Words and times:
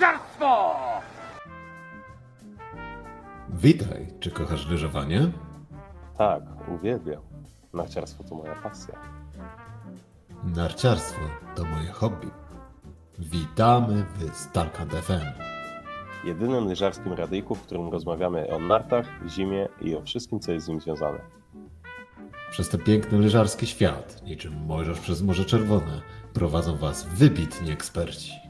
narciarstwo! 0.00 0.74
Witaj, 3.48 4.06
czy 4.20 4.30
kochasz 4.30 4.68
lyżowanie? 4.68 5.30
Tak, 6.18 6.42
uwielbiam. 6.68 7.22
Narciarstwo 7.72 8.24
to 8.24 8.34
moja 8.34 8.54
pasja. 8.54 8.94
Narciarstwo 10.44 11.20
to 11.54 11.64
moje 11.64 11.88
hobby. 11.88 12.30
Witamy 13.18 14.04
w 14.14 14.36
Stalkant 14.36 14.92
FM. 14.92 15.26
Jedynym 16.24 16.68
lyżarskim 16.68 17.12
radyjku, 17.12 17.54
w 17.54 17.62
którym 17.62 17.88
rozmawiamy 17.88 18.50
o 18.50 18.58
nartach, 18.58 19.06
zimie 19.28 19.68
i 19.80 19.96
o 19.96 20.02
wszystkim, 20.02 20.40
co 20.40 20.52
jest 20.52 20.66
z 20.66 20.68
nim 20.68 20.80
związane. 20.80 21.18
Przez 22.50 22.68
ten 22.68 22.80
piękny 22.80 23.18
lyżarski 23.18 23.66
świat, 23.66 24.22
niczym 24.22 24.66
Mojżesz 24.66 25.00
przez 25.00 25.22
Morze 25.22 25.44
Czerwone, 25.44 26.02
prowadzą 26.32 26.76
Was 26.76 27.04
wybitni 27.04 27.70
eksperci. 27.70 28.45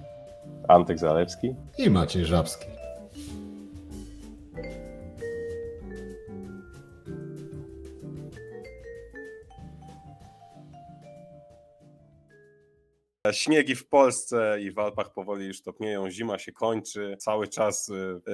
Antek 0.68 0.98
Zalewski, 0.98 1.54
I 1.78 1.90
Maciej 1.90 2.24
Żabski. 2.24 2.66
Śniegi 13.32 13.74
w 13.74 13.88
Polsce 13.88 14.58
i 14.60 14.70
w 14.70 14.78
Alpach 14.78 15.12
powoli 15.12 15.46
już 15.46 15.62
topnieją, 15.62 16.10
zima 16.10 16.38
się 16.38 16.52
kończy, 16.52 17.16
cały 17.18 17.48
czas 17.48 17.88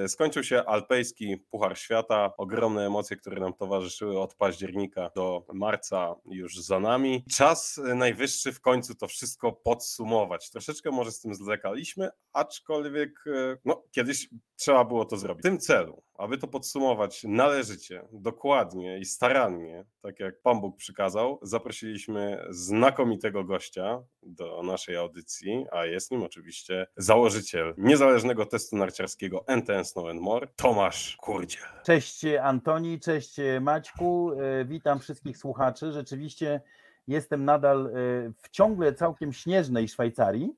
y, 0.05 0.09
skończył 0.09 0.43
się 0.43 0.63
alpejski 0.65 1.37
Puchar 1.37 1.77
Świata, 1.77 2.33
ogromne 2.37 2.85
emocje, 2.85 3.17
które 3.17 3.39
nam 3.39 3.53
towarzyszyły 3.53 4.19
od 4.19 4.35
października 4.35 5.09
do 5.15 5.45
marca 5.53 6.15
już 6.25 6.59
za 6.59 6.79
nami. 6.79 7.23
Czas 7.31 7.77
y, 7.77 7.95
najwyższy 7.95 8.53
w 8.53 8.61
końcu 8.61 8.95
to 8.95 9.07
wszystko 9.07 9.51
podsumować. 9.51 10.49
Troszeczkę 10.49 10.91
może 10.91 11.11
z 11.11 11.19
tym 11.19 11.35
zlekaliśmy, 11.35 12.09
aczkolwiek 12.33 13.27
y, 13.27 13.57
no, 13.65 13.83
kiedyś 13.91 14.29
trzeba 14.55 14.85
było 14.85 15.05
to 15.05 15.17
zrobić. 15.17 15.41
W 15.41 15.43
tym 15.43 15.59
celu, 15.59 16.03
aby 16.17 16.37
to 16.37 16.47
podsumować 16.47 17.23
należycie, 17.23 18.07
dokładnie 18.11 18.99
i 18.99 19.05
starannie, 19.05 19.85
tak 20.01 20.19
jak 20.19 20.41
Pan 20.41 20.61
Bóg 20.61 20.77
przykazał, 20.77 21.39
zaprosiliśmy 21.41 22.45
znakomitego 22.49 23.43
gościa 23.43 24.03
do 24.23 24.63
naszej 24.63 24.97
audycji, 24.97 25.65
a 25.71 25.85
jest 25.85 26.11
nim 26.11 26.23
oczywiście 26.23 26.87
założyciel 26.97 27.73
niezależnego 27.77 28.45
testu 28.45 28.77
narciarskiego 28.77 29.43
NTN 29.47 29.85
Snow 29.85 30.05
More, 30.13 30.47
Tomasz 30.55 31.17
Kurdziel. 31.17 31.63
Cześć 31.85 32.25
Antoni, 32.41 32.99
cześć 32.99 33.35
Maćku, 33.61 34.31
e, 34.31 34.65
witam 34.65 34.99
wszystkich 34.99 35.37
słuchaczy. 35.37 35.91
Rzeczywiście 35.91 36.61
jestem 37.07 37.45
nadal 37.45 37.87
e, 37.87 37.91
w 38.37 38.49
ciągle 38.49 38.93
całkiem 38.93 39.33
śnieżnej 39.33 39.87
Szwajcarii. 39.87 40.55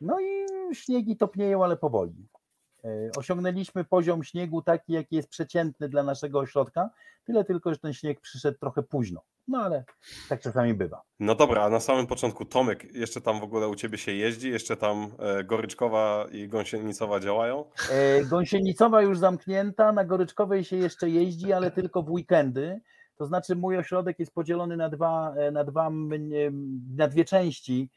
No 0.00 0.20
i 0.20 0.46
śniegi 0.74 1.16
topnieją, 1.16 1.64
ale 1.64 1.76
powoli. 1.76 2.28
E, 2.86 3.10
osiągnęliśmy 3.16 3.84
poziom 3.84 4.24
śniegu 4.24 4.62
taki, 4.62 4.92
jaki 4.92 5.16
jest 5.16 5.28
przeciętny 5.28 5.88
dla 5.88 6.02
naszego 6.02 6.38
ośrodka, 6.38 6.90
tyle 7.24 7.44
tylko, 7.44 7.72
że 7.72 7.78
ten 7.78 7.92
śnieg 7.92 8.20
przyszedł 8.20 8.58
trochę 8.58 8.82
późno. 8.82 9.20
No 9.48 9.58
ale 9.58 9.84
tak 10.28 10.40
czasami 10.40 10.74
bywa. 10.74 11.02
No 11.20 11.34
dobra, 11.34 11.62
a 11.62 11.68
na 11.68 11.80
samym 11.80 12.06
początku 12.06 12.44
Tomek, 12.44 12.94
jeszcze 12.94 13.20
tam 13.20 13.40
w 13.40 13.42
ogóle 13.42 13.68
u 13.68 13.74
Ciebie 13.74 13.98
się 13.98 14.12
jeździ, 14.12 14.50
jeszcze 14.50 14.76
tam 14.76 15.10
e, 15.18 15.44
Goryczkowa 15.44 16.26
i 16.32 16.48
Gąsienicowa 16.48 17.20
działają? 17.20 17.64
E, 17.90 18.24
Gąsienicowa 18.24 19.02
już 19.02 19.18
zamknięta, 19.18 19.92
na 19.92 20.04
Goryczkowej 20.04 20.64
się 20.64 20.76
jeszcze 20.76 21.10
jeździ, 21.10 21.52
ale 21.52 21.70
tylko 21.70 22.02
w 22.02 22.10
weekendy. 22.10 22.80
To 23.16 23.26
znaczy 23.26 23.56
mój 23.56 23.78
ośrodek 23.78 24.18
jest 24.18 24.34
podzielony 24.34 24.76
na, 24.76 24.88
dwa, 24.88 25.34
na, 25.52 25.64
dwa, 25.64 25.90
na 26.96 27.08
dwie 27.08 27.24
części 27.24 27.90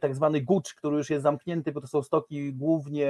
tak 0.00 0.14
zwany 0.14 0.40
Gucz, 0.40 0.74
który 0.74 0.96
już 0.96 1.10
jest 1.10 1.22
zamknięty, 1.22 1.72
bo 1.72 1.80
to 1.80 1.86
są 1.86 2.02
stoki 2.02 2.54
głównie 2.54 3.08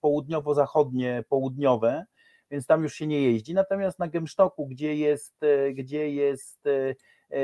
południowo-zachodnie, 0.00 1.24
południowe, 1.28 2.04
więc 2.50 2.66
tam 2.66 2.82
już 2.82 2.94
się 2.94 3.06
nie 3.06 3.22
jeździ. 3.22 3.54
Natomiast 3.54 3.98
na 3.98 4.08
Gemsztoku, 4.08 4.66
gdzie 4.66 4.96
jest, 4.96 5.40
gdzie 5.74 6.10
jest 6.10 6.64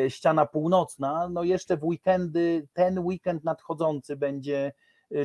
ściana 0.09 0.47
północna, 0.47 1.29
no 1.29 1.45
jeszcze 1.45 1.77
w 1.77 1.85
weekendy, 1.85 2.69
ten 2.73 2.99
weekend 2.99 3.45
nadchodzący 3.45 4.17
będzie 4.17 4.73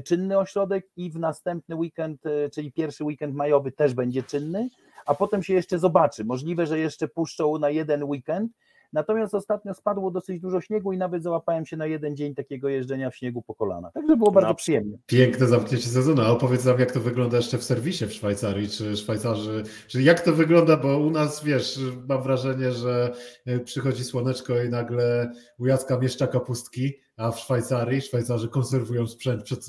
czynny 0.06 0.38
ośrodek 0.38 0.88
i 0.96 1.12
w 1.12 1.20
następny 1.20 1.76
weekend, 1.76 2.24
czyli 2.54 2.72
pierwszy 2.72 3.04
weekend 3.04 3.36
majowy 3.36 3.72
też 3.72 3.94
będzie 3.94 4.24
czynny, 4.24 4.70
a 5.06 5.16
potem 5.16 5.44
się 5.44 5.54
jeszcze 5.54 5.80
zobaczy. 5.80 6.26
Możliwe, 6.26 6.66
że 6.66 6.80
jeszcze 6.80 7.08
puszczą 7.08 7.60
na 7.60 7.70
jeden 7.70 8.04
weekend, 8.04 8.52
Natomiast 8.96 9.34
ostatnio 9.34 9.74
spadło 9.74 10.12
dosyć 10.12 10.42
dużo 10.42 10.62
śniegu 10.62 10.94
i 10.94 10.98
nawet 10.98 11.24
załapałem 11.24 11.66
się 11.66 11.78
na 11.78 11.86
jeden 11.86 12.16
dzień 12.16 12.36
takiego 12.36 12.70
jeżdżenia 12.70 13.10
w 13.10 13.16
śniegu 13.16 13.42
po 13.42 13.56
kolana. 13.56 13.92
Także 13.92 14.18
było 14.18 14.32
bardzo 14.32 14.50
no, 14.50 14.56
przyjemnie. 14.56 14.98
Piękne 15.06 15.48
zamknięcie 15.48 15.90
sezonu. 15.90 16.22
A 16.22 16.30
opowiedz 16.30 16.66
nam, 16.66 16.80
jak 16.80 16.92
to 16.92 17.00
wygląda 17.00 17.38
jeszcze 17.38 17.58
w 17.58 17.64
serwisie 17.64 18.06
w 18.06 18.14
Szwajcarii, 18.14 18.70
czy 18.70 18.98
Szwajcarzy, 18.98 19.64
czy 19.88 20.02
jak 20.02 20.22
to 20.22 20.34
wygląda, 20.34 20.78
bo 20.78 20.98
u 20.98 21.10
nas, 21.10 21.44
wiesz, 21.44 21.80
mam 22.10 22.24
wrażenie, 22.24 22.72
że 22.72 23.14
e, 23.46 23.60
przychodzi 23.60 24.04
słoneczko 24.04 24.64
i 24.64 24.70
nagle 24.70 25.32
u 25.60 25.66
Jacka 25.66 26.00
mieszcza 26.00 26.28
kapustki, 26.28 26.94
a 27.18 27.32
w 27.32 27.40
Szwajcarii 27.40 28.02
Szwajcarzy 28.02 28.50
konserwują 28.50 29.08
sprzęt 29.08 29.44
przed 29.44 29.66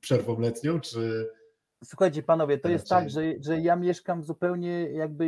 przerwą 0.00 0.40
letnią, 0.40 0.80
czy... 0.80 1.28
Słuchajcie, 1.84 2.22
panowie, 2.22 2.58
to 2.58 2.68
jest 2.68 2.88
tak, 2.88 3.10
że, 3.10 3.22
że 3.40 3.60
ja 3.60 3.76
mieszkam 3.76 4.22
w 4.22 4.24
zupełnie 4.24 4.90
jakby 4.90 5.26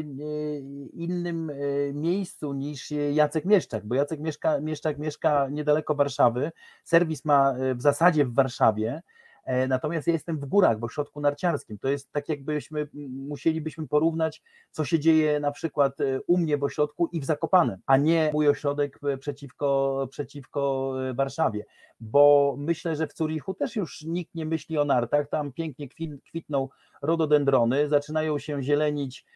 innym 0.93 1.51
e, 1.51 1.55
miejscu 1.93 2.53
niż 2.53 2.91
Jacek 2.91 3.45
Mieszczak, 3.45 3.87
bo 3.87 3.95
Jacek 3.95 4.21
mieszka, 4.21 4.61
Mieszczak 4.61 4.99
mieszka 4.99 5.49
niedaleko 5.49 5.95
Warszawy, 5.95 6.53
serwis 6.85 7.25
ma 7.25 7.53
e, 7.53 7.75
w 7.75 7.83
zasadzie 7.83 8.25
w 8.25 8.35
Warszawie, 8.35 9.03
E, 9.03 9.20
natomiast 9.69 10.07
ja 10.07 10.13
jestem 10.13 10.39
w 10.39 10.47
górach, 10.47 10.79
w 10.79 10.85
ośrodku 10.85 11.21
narciarskim. 11.21 11.79
To 11.79 11.89
jest 11.89 12.13
tak, 12.13 12.29
jakbyśmy 12.29 12.89
musielibyśmy 13.09 13.89
porównać, 13.89 14.43
co 14.71 14.85
się 14.85 14.99
dzieje 14.99 15.41
na 15.41 15.53
przykład 15.53 16.01
e, 16.01 16.21
u 16.27 16.39
mnie 16.39 16.59
w 16.59 16.65
ośrodku 16.65 17.07
i 17.13 17.21
w 17.21 17.25
Zakopanem, 17.25 17.81
a 17.87 17.97
nie 17.97 18.31
mój 18.33 18.49
ośrodek 18.49 18.99
e, 19.05 19.19
przeciwko, 19.19 20.09
przeciwko 20.11 20.95
Warszawie. 21.15 21.65
Bo 22.01 22.55
myślę, 22.59 22.97
że 22.97 23.07
w 23.07 23.17
Zurichu 23.17 23.55
też 23.55 23.77
już 23.77 24.03
nikt 24.03 24.35
nie 24.35 24.47
myśli 24.47 24.79
o 24.79 24.85
nartach. 24.85 25.29
Tam 25.29 25.53
pięknie 25.53 25.89
kwitną 26.27 26.69
rododendrony, 27.03 27.89
zaczynają 27.89 28.39
się 28.39 28.63
zielenić, 28.63 29.27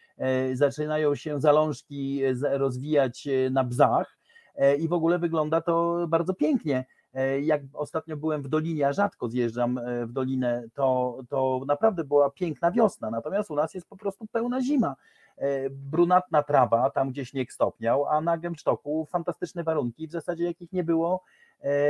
zaczynają 0.53 1.15
się 1.15 1.41
zalążki 1.41 2.21
rozwijać 2.41 3.27
na 3.51 3.63
bzach 3.63 4.17
i 4.79 4.87
w 4.87 4.93
ogóle 4.93 5.19
wygląda 5.19 5.61
to 5.61 6.05
bardzo 6.07 6.33
pięknie. 6.33 6.85
E, 7.15 7.41
jak 7.41 7.61
ostatnio 7.73 8.17
byłem 8.17 8.41
w 8.41 8.47
Dolinie, 8.47 8.87
a 8.87 8.93
rzadko 8.93 9.29
zjeżdżam 9.29 9.77
e, 9.77 10.05
w 10.05 10.11
Dolinę, 10.11 10.63
to, 10.73 11.17
to 11.29 11.61
naprawdę 11.67 12.03
była 12.03 12.29
piękna 12.29 12.71
wiosna, 12.71 13.09
natomiast 13.09 13.51
u 13.51 13.55
nas 13.55 13.73
jest 13.73 13.87
po 13.87 13.97
prostu 13.97 14.27
pełna 14.27 14.61
zima. 14.61 14.95
E, 15.37 15.69
brunatna 15.69 16.43
trawa, 16.43 16.89
tam 16.89 17.11
gdzie 17.11 17.25
śnieg 17.25 17.53
stopniał, 17.53 18.05
a 18.05 18.21
na 18.21 18.37
Gemsztoku 18.37 19.05
fantastyczne 19.05 19.63
warunki, 19.63 20.07
w 20.07 20.11
zasadzie 20.11 20.43
jakich 20.43 20.71
nie 20.71 20.83
było 20.83 21.23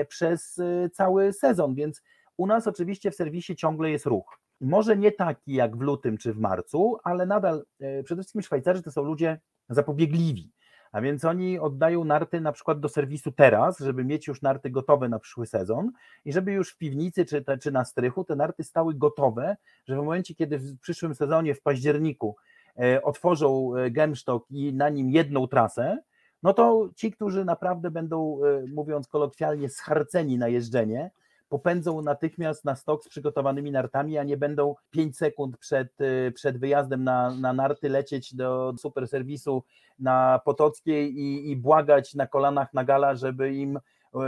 przez 0.08 0.62
cały 0.94 1.34
sezon, 1.34 1.76
więc 1.76 2.02
u 2.38 2.48
nas 2.48 2.68
oczywiście 2.68 3.12
w 3.12 3.16
serwisie 3.16 3.56
ciągle 3.56 3.92
jest 3.92 4.06
ruch. 4.06 4.40
Może 4.62 4.98
nie 4.98 5.12
taki 5.12 5.54
jak 5.54 5.78
w 5.78 5.82
lutym 5.82 6.18
czy 6.18 6.34
w 6.34 6.38
marcu, 6.38 6.98
ale 7.04 7.26
nadal 7.26 7.66
przede 7.78 8.22
wszystkim 8.22 8.42
Szwajcarzy 8.42 8.84
to 8.84 8.92
są 8.92 9.04
ludzie 9.04 9.40
zapobiegliwi 9.70 10.52
a 10.96 11.02
więc 11.02 11.26
oni 11.26 11.60
oddają 11.60 12.04
narty 12.04 12.42
na 12.42 12.52
przykład 12.52 12.80
do 12.80 12.90
serwisu 12.90 13.32
teraz, 13.32 13.80
żeby 13.80 14.04
mieć 14.04 14.28
już 14.28 14.42
narty 14.42 14.70
gotowe 14.70 15.10
na 15.10 15.20
przyszły 15.20 15.48
sezon 15.48 15.92
i 16.26 16.34
żeby 16.34 16.52
już 16.52 16.72
w 16.72 16.78
piwnicy 16.78 17.26
czy, 17.26 17.46
czy 17.62 17.72
na 17.72 17.86
strychu 17.86 18.24
te 18.24 18.36
narty 18.36 18.64
stały 18.64 18.94
gotowe, 18.94 19.58
że 19.86 19.96
w 19.96 19.98
momencie, 19.98 20.36
kiedy 20.36 20.58
w 20.58 20.80
przyszłym 20.80 21.16
sezonie 21.16 21.56
w 21.56 21.62
październiku 21.62 22.36
e, 22.80 23.02
otworzą 23.02 23.76
e, 23.76 23.92
Gemstock 23.92 24.52
i 24.52 24.74
na 24.74 24.90
nim 24.90 25.10
jedną 25.10 25.48
trasę, 25.48 25.98
no 26.44 26.54
to 26.54 26.90
ci, 26.96 27.12
którzy 27.12 27.46
naprawdę 27.46 27.92
będą, 27.92 28.40
e, 28.46 28.66
mówiąc 28.68 29.08
kolokwialnie, 29.08 29.70
scharceni 29.70 30.38
na 30.38 30.48
jeżdżenie, 30.48 31.12
popędzą 31.56 32.02
natychmiast 32.02 32.66
na 32.66 32.76
stok 32.76 33.04
z 33.04 33.10
przygotowanymi 33.10 33.72
nartami, 33.72 34.18
a 34.18 34.24
nie 34.24 34.38
będą 34.38 34.76
5 34.92 35.18
sekund 35.18 35.58
przed, 35.58 36.02
y, 36.02 36.32
przed 36.36 36.58
wyjazdem 36.58 37.04
na, 37.04 37.36
na 37.36 37.54
narty 37.54 37.90
lecieć 37.90 38.36
do 38.36 38.74
super 38.78 39.08
serwisu 39.08 39.64
na 40.00 40.40
Potockiej 40.46 41.14
i, 41.18 41.52
i 41.52 41.56
błagać 41.56 42.14
na 42.14 42.28
kolanach 42.28 42.74
na 42.74 42.84
gala, 42.84 43.16
żeby 43.16 43.54
im 43.54 43.80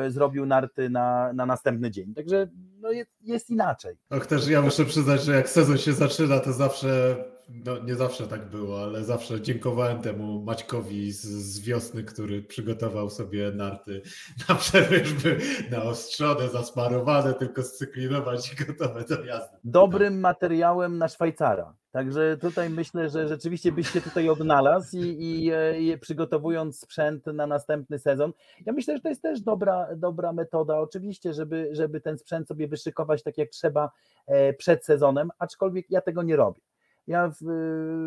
zrobił 0.07 0.45
narty 0.45 0.89
na, 0.89 1.33
na 1.33 1.45
następny 1.45 1.91
dzień. 1.91 2.13
Także 2.13 2.47
no 2.81 2.91
jest, 2.91 3.11
jest 3.21 3.49
inaczej. 3.49 3.95
Och, 4.09 4.25
też 4.25 4.47
ja 4.47 4.61
muszę 4.61 4.85
przyznać, 4.85 5.23
że 5.23 5.35
jak 5.35 5.49
sezon 5.49 5.77
się 5.77 5.93
zaczyna, 5.93 6.39
to 6.39 6.53
zawsze 6.53 7.17
no, 7.49 7.79
nie 7.79 7.95
zawsze 7.95 8.27
tak 8.27 8.49
było, 8.49 8.83
ale 8.83 9.03
zawsze 9.03 9.41
dziękowałem 9.41 10.01
temu 10.01 10.43
Maćkowi 10.43 11.11
z, 11.11 11.21
z 11.25 11.59
wiosny, 11.59 12.03
który 12.03 12.41
przygotował 12.41 13.09
sobie 13.09 13.51
narty 13.51 14.01
na 14.49 14.55
przerwę, 14.55 15.05
żeby 15.05 15.39
naostrzone, 15.71 16.49
zasmarowane, 16.49 17.33
tylko 17.33 17.63
scyklinować 17.63 18.53
i 18.53 18.65
gotowe 18.65 19.03
do 19.03 19.25
jazdy. 19.25 19.57
Dobrym 19.63 20.19
materiałem 20.19 20.97
na 20.97 21.07
Szwajcara. 21.07 21.73
Także 21.91 22.37
tutaj 22.37 22.69
myślę, 22.69 23.09
że 23.09 23.27
rzeczywiście 23.27 23.71
byś 23.71 23.89
się 23.89 24.01
tutaj 24.01 24.29
odnalazł 24.29 24.97
i, 24.97 25.01
i, 25.01 25.51
e, 25.51 25.79
i, 25.79 25.97
przygotowując 25.97 26.79
sprzęt 26.79 27.25
na 27.25 27.47
następny 27.47 27.99
sezon. 27.99 28.33
Ja 28.65 28.73
myślę, 28.73 28.95
że 28.95 29.01
to 29.01 29.09
jest 29.09 29.21
też 29.21 29.41
dobra, 29.41 29.87
dobra 29.95 30.33
metoda, 30.33 30.79
oczywiście, 30.79 31.33
żeby, 31.33 31.69
żeby 31.71 32.01
ten 32.01 32.17
sprzęt 32.17 32.47
sobie 32.47 32.67
wyszykować 32.67 33.23
tak 33.23 33.37
jak 33.37 33.49
trzeba 33.49 33.91
e, 34.25 34.53
przed 34.53 34.85
sezonem, 34.85 35.29
aczkolwiek 35.39 35.91
ja 35.91 36.01
tego 36.01 36.23
nie 36.23 36.35
robię. 36.35 36.61
Ja 37.07 37.31
w, 37.41 37.45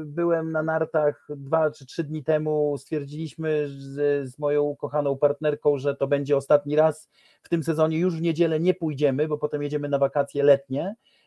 byłem 0.07 0.53
na 0.53 0.63
nartach 0.63 1.27
dwa 1.29 1.71
czy 1.71 1.87
trzy 1.87 2.05
dni 2.05 2.25
temu, 2.25 2.79
stwierdziliśmy 2.79 3.69
z, 3.69 4.29
z 4.31 4.39
moją 4.39 4.63
ukochaną 4.63 5.19
partnerką, 5.19 5.79
że 5.79 5.97
to 5.97 6.07
będzie 6.07 6.37
ostatni 6.37 6.77
raz 6.77 7.09
w 7.43 7.49
tym 7.49 7.63
sezonie, 7.63 7.99
już 7.99 8.17
w 8.17 8.23
niedzielę 8.23 8.61
nie 8.61 8.75
pójdziemy, 8.75 9.29
bo 9.29 9.39
potem 9.39 9.63
jedziemy 9.63 9.89
na 9.89 9.99
wakacje 9.99 10.43
letnie, 10.43 10.95
E, 10.95 11.20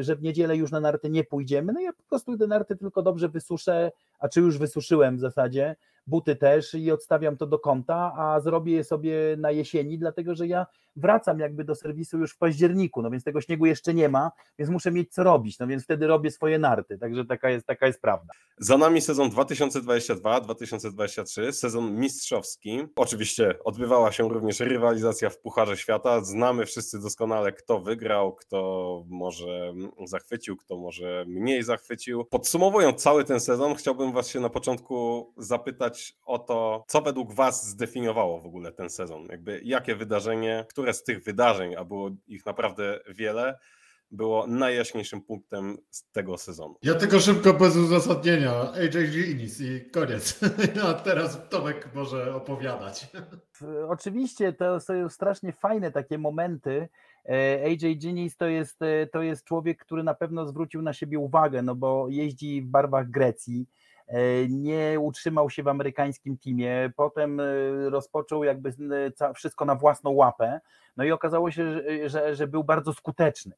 że 0.00 0.16
w 0.16 0.22
niedzielę 0.22 0.56
już 0.56 0.70
na 0.70 0.80
narty 0.80 1.10
nie 1.10 1.24
pójdziemy. 1.24 1.72
No 1.72 1.80
ja 1.80 1.92
po 1.92 2.02
prostu 2.02 2.38
te 2.38 2.46
narty 2.46 2.76
tylko 2.76 3.02
dobrze 3.02 3.28
wysuszę, 3.28 3.92
a 4.18 4.28
czy 4.28 4.40
już 4.40 4.58
wysuszyłem 4.58 5.16
w 5.16 5.20
zasadzie, 5.20 5.76
buty 6.06 6.36
też 6.36 6.74
i 6.74 6.90
odstawiam 6.90 7.36
to 7.36 7.46
do 7.46 7.58
kąta, 7.58 8.12
a 8.16 8.40
zrobię 8.40 8.72
je 8.72 8.84
sobie 8.84 9.14
na 9.38 9.50
jesieni, 9.50 9.98
dlatego 9.98 10.34
że 10.34 10.46
ja 10.46 10.66
wracam 10.96 11.38
jakby 11.38 11.64
do 11.64 11.74
serwisu 11.74 12.18
już 12.18 12.32
w 12.32 12.38
październiku, 12.38 13.02
no 13.02 13.10
więc 13.10 13.24
tego 13.24 13.40
śniegu 13.40 13.66
jeszcze 13.66 13.94
nie 13.94 14.08
ma, 14.08 14.30
więc 14.58 14.70
muszę 14.70 14.90
mieć 14.90 15.12
co 15.12 15.24
robić, 15.24 15.58
no 15.58 15.66
więc 15.66 15.84
wtedy 15.84 16.06
robię 16.06 16.30
swoje 16.30 16.58
narty, 16.58 16.98
także 16.98 17.24
taka 17.24 17.50
jest, 17.50 17.66
taka 17.66 17.86
jest 17.86 18.00
prawda. 18.00 18.34
Za 18.58 18.78
nami 18.78 19.00
sezon 19.00 19.30
2022-2023, 19.30 21.52
sezon 21.52 21.96
mistrzowski. 21.96 22.86
Oczywiście 22.96 23.54
odbywała 23.64 24.12
się 24.12 24.28
również 24.28 24.60
rywalizacja 24.60 25.30
w 25.30 25.38
Pucharze 25.38 25.76
Świata. 25.76 26.24
Znamy 26.24 26.66
wszyscy 26.66 27.00
doskonale, 27.00 27.52
kto 27.52 27.80
wygrał, 27.80 28.34
kto 28.34 29.04
może 29.08 29.72
zachwycił, 30.04 30.56
kto 30.56 30.76
może 30.76 31.24
mniej 31.28 31.62
zachwycił. 31.62 32.24
Podsumowując 32.24 33.02
cały 33.02 33.24
ten 33.24 33.40
sezon, 33.40 33.74
chciałbym 33.74 34.12
Was 34.12 34.28
się 34.28 34.40
na 34.40 34.50
początku 34.50 35.26
zapytać 35.36 36.16
o 36.24 36.38
to, 36.38 36.84
co 36.88 37.00
według 37.00 37.32
Was 37.32 37.68
zdefiniowało 37.68 38.40
w 38.40 38.46
ogóle 38.46 38.72
ten 38.72 38.90
sezon? 38.90 39.26
Jakby 39.30 39.60
jakie 39.64 39.96
wydarzenie, 39.96 40.66
które 40.68 40.79
z 40.92 41.02
tych 41.02 41.24
wydarzeń, 41.24 41.74
a 41.76 41.84
było 41.84 42.10
ich 42.26 42.46
naprawdę 42.46 43.00
wiele, 43.08 43.58
było 44.10 44.46
najjaśniejszym 44.46 45.22
punktem 45.22 45.78
z 45.90 46.10
tego 46.10 46.38
sezonu. 46.38 46.74
Ja 46.82 46.94
tylko 46.94 47.20
szybko 47.20 47.54
bez 47.54 47.76
uzasadnienia. 47.76 48.72
AJ 48.72 49.08
Ginis 49.10 49.60
i 49.60 49.90
koniec. 49.90 50.40
A 50.88 50.94
teraz 50.94 51.48
Tomek 51.48 51.94
może 51.94 52.34
opowiadać. 52.34 53.06
Oczywiście 53.88 54.52
to 54.52 54.80
są 54.80 55.08
strasznie 55.08 55.52
fajne 55.52 55.92
takie 55.92 56.18
momenty. 56.18 56.88
E, 57.28 57.64
AJ 57.64 57.96
Ginis 57.96 58.36
to 58.36 58.46
jest, 58.46 58.82
e, 58.82 59.06
to 59.06 59.22
jest 59.22 59.44
człowiek, 59.44 59.84
który 59.84 60.02
na 60.02 60.14
pewno 60.14 60.46
zwrócił 60.46 60.82
na 60.82 60.92
siebie 60.92 61.18
uwagę, 61.18 61.62
no 61.62 61.74
bo 61.74 62.08
jeździ 62.08 62.62
w 62.62 62.66
barwach 62.66 63.10
Grecji 63.10 63.66
nie 64.48 65.00
utrzymał 65.00 65.50
się 65.50 65.62
w 65.62 65.68
amerykańskim 65.68 66.38
teamie, 66.38 66.92
potem 66.96 67.40
e, 67.40 67.44
rozpoczął 67.90 68.44
jakby 68.44 68.74
wszystko 69.34 69.64
na 69.64 69.74
własną 69.74 70.10
łapę, 70.10 70.60
no 70.96 71.04
i 71.04 71.12
okazało 71.12 71.50
się, 71.50 71.80
że, 72.06 72.36
że 72.36 72.46
był 72.46 72.64
bardzo 72.64 72.92
skuteczny 72.92 73.52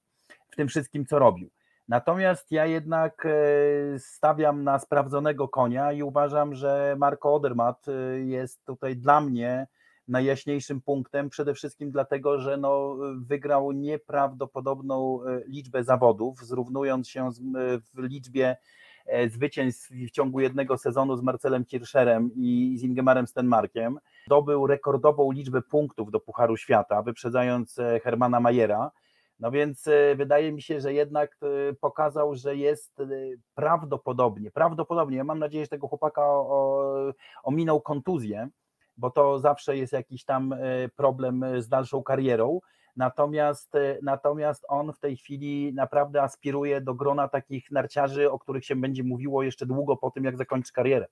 w 0.51 0.57
tym 0.57 0.69
wszystkim, 0.69 1.07
co 1.07 1.19
robił. 1.19 1.51
Natomiast 1.89 2.53
ja 2.53 2.67
jednak 2.67 3.27
e, 3.27 3.99
stawiam 3.99 4.65
na 4.65 4.79
sprawdzonego 4.79 5.49
konia 5.49 5.93
i 5.93 6.03
uważam, 6.03 6.55
że 6.55 6.97
Marco 6.99 7.35
Odermatt 7.35 7.87
jest 8.25 8.65
tutaj 8.65 8.97
dla 8.97 9.21
mnie 9.21 9.67
najjaśniejszym 10.09 10.81
punktem, 10.81 11.31
przede 11.31 11.55
wszystkim 11.55 11.91
dlatego, 11.91 12.39
że 12.39 12.57
no, 12.57 12.97
wygrał 13.17 13.73
nieprawdopodobną 13.73 15.21
liczbę 15.47 15.85
zawodów, 15.85 16.39
zrównując 16.41 17.09
się 17.09 17.31
w 17.95 17.99
liczbie 17.99 18.57
E, 18.57 18.57
zwycięstw 19.29 19.91
w 19.91 20.11
ciągu 20.11 20.41
jednego 20.41 20.79
sezonu 20.79 21.17
z 21.17 21.23
Marcelem 21.23 21.65
Kirscherem 21.65 22.31
i 22.35 22.77
z 22.79 22.83
Ingemarem 22.83 23.27
Stenmarkiem. 23.27 23.99
Zdobył 24.27 24.67
rekordową 24.67 25.33
liczbę 25.33 25.63
punktów 25.63 26.11
do 26.11 26.21
Pucharu 26.21 26.57
Świata, 26.57 27.03
wyprzedzając 27.03 27.79
e, 27.79 28.01
Hermana 28.01 28.41
Majera. 28.41 28.91
No 29.41 29.51
więc 29.51 29.89
e, 29.89 30.15
wydaje 30.17 30.53
mi 30.53 30.63
się, 30.63 30.81
że 30.81 30.93
jednak 30.93 31.39
pokazał, 31.81 32.35
że 32.35 32.57
jest 32.57 33.03
prawdopodobnie, 33.55 34.51
prawdopodobnie, 34.51 35.17
ja 35.17 35.25
mam 35.25 35.39
nadzieję, 35.39 35.65
że 35.65 35.69
tego 35.69 35.89
chłopaka 35.89 36.23
ominął 37.43 37.81
kontuzję, 37.81 38.49
bo 38.97 39.11
to 39.11 39.39
zawsze 39.39 39.77
jest 39.77 39.93
jakiś 39.93 40.25
tam 40.25 40.55
problem 40.97 41.45
z 41.59 41.69
dalszą 41.69 42.03
karierą. 42.03 42.61
Natomiast, 42.97 43.75
e, 43.75 43.99
natomiast 44.03 44.65
on 44.69 44.93
w 44.93 44.99
tej 44.99 45.17
chwili 45.17 45.73
naprawdę 45.75 46.23
aspiruje 46.23 46.81
do 46.81 46.95
grona 46.95 47.29
takich 47.29 47.71
narciarzy, 47.71 48.31
o 48.31 48.39
których 48.39 48.65
się 48.65 48.77
będzie 48.77 49.03
mówiło 49.03 49.43
jeszcze 49.43 49.67
długo 49.67 49.97
po 49.97 50.11
tym, 50.11 50.25
jak 50.25 50.37
zakończy 50.37 50.73
karierę. 50.73 51.07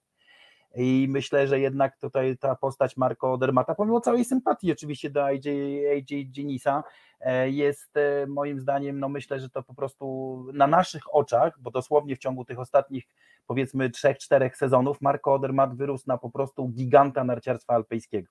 I 0.75 1.07
myślę, 1.11 1.49
że 1.49 1.61
jednak 1.61 1.99
tutaj 1.99 2.37
ta 2.39 2.57
postać 2.57 2.97
Marco 2.97 3.39
Dermata, 3.39 3.75
pomimo 3.75 4.01
całej 4.01 4.25
sympatii 4.25 4.73
oczywiście 4.73 5.11
do 5.11 5.25
AJ, 5.25 5.49
AJ 5.89 6.27
Genisa, 6.37 6.85
e, 7.21 7.51
jest 7.51 7.97
e, 7.97 8.27
moim 8.27 8.61
zdaniem, 8.61 9.01
no 9.01 9.09
myślę, 9.09 9.41
że 9.41 9.51
to 9.51 9.63
po 9.63 9.75
prostu 9.75 10.47
na 10.53 10.67
naszych 10.67 11.15
oczach, 11.15 11.61
bo 11.61 11.71
dosłownie 11.71 12.17
w 12.17 12.19
ciągu 12.19 12.45
tych 12.45 12.59
ostatnich 12.59 13.05
powiedzmy 13.47 13.91
trzech, 13.91 14.19
czterech 14.19 14.57
sezonów 14.57 15.01
Marco 15.01 15.35
Odermatt 15.35 15.75
wyrósł 15.75 16.05
na 16.07 16.19
po 16.19 16.31
prostu 16.31 16.69
giganta 16.69 17.25
narciarstwa 17.25 17.75
alpejskiego. 17.75 18.29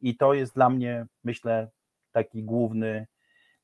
I 0.00 0.16
to 0.16 0.34
jest 0.34 0.54
dla 0.54 0.70
mnie, 0.70 1.06
myślę, 1.24 1.70
taki 2.12 2.44
główny, 2.44 3.06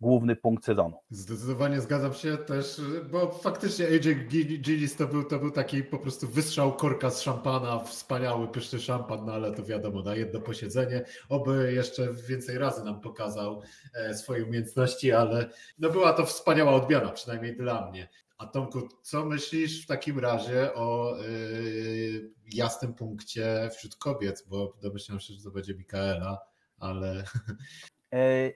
główny 0.00 0.36
punkt 0.36 0.64
sezonu. 0.64 0.96
Zdecydowanie 1.10 1.80
zgadzam 1.80 2.14
się 2.14 2.36
też, 2.36 2.80
bo 3.10 3.30
faktycznie 3.32 3.86
AJ 3.86 4.28
Gillis 4.60 4.96
to 4.96 5.06
był, 5.06 5.24
to 5.24 5.38
był 5.38 5.50
taki 5.50 5.82
po 5.82 5.98
prostu 5.98 6.28
wystrzał 6.28 6.72
korka 6.72 7.10
z 7.10 7.20
szampana, 7.20 7.78
wspaniały, 7.78 8.48
pyszny 8.48 8.80
szampan, 8.80 9.26
no 9.26 9.32
ale 9.32 9.52
to 9.52 9.64
wiadomo, 9.64 10.02
na 10.02 10.14
jedno 10.14 10.40
posiedzenie. 10.40 11.04
Oby 11.28 11.72
jeszcze 11.72 12.14
więcej 12.28 12.58
razy 12.58 12.84
nam 12.84 13.00
pokazał 13.00 13.62
e, 13.94 14.14
swoje 14.14 14.44
umiejętności, 14.44 15.12
ale 15.12 15.50
no 15.78 15.90
była 15.90 16.12
to 16.12 16.26
wspaniała 16.26 16.72
odmiana, 16.72 17.10
przynajmniej 17.10 17.56
dla 17.56 17.90
mnie. 17.90 18.08
A 18.38 18.46
Tomku, 18.46 18.88
co 19.02 19.24
myślisz 19.24 19.84
w 19.84 19.86
takim 19.86 20.18
razie 20.18 20.74
o 20.74 21.16
yy, 21.16 22.30
jasnym 22.52 22.94
punkcie 22.94 23.70
wśród 23.76 23.96
kobiet, 23.96 24.44
bo 24.48 24.76
domyślam 24.82 25.20
się, 25.20 25.34
że 25.34 25.42
to 25.42 25.50
będzie 25.50 25.74
Mikaela, 25.74 26.38
ale 26.78 27.24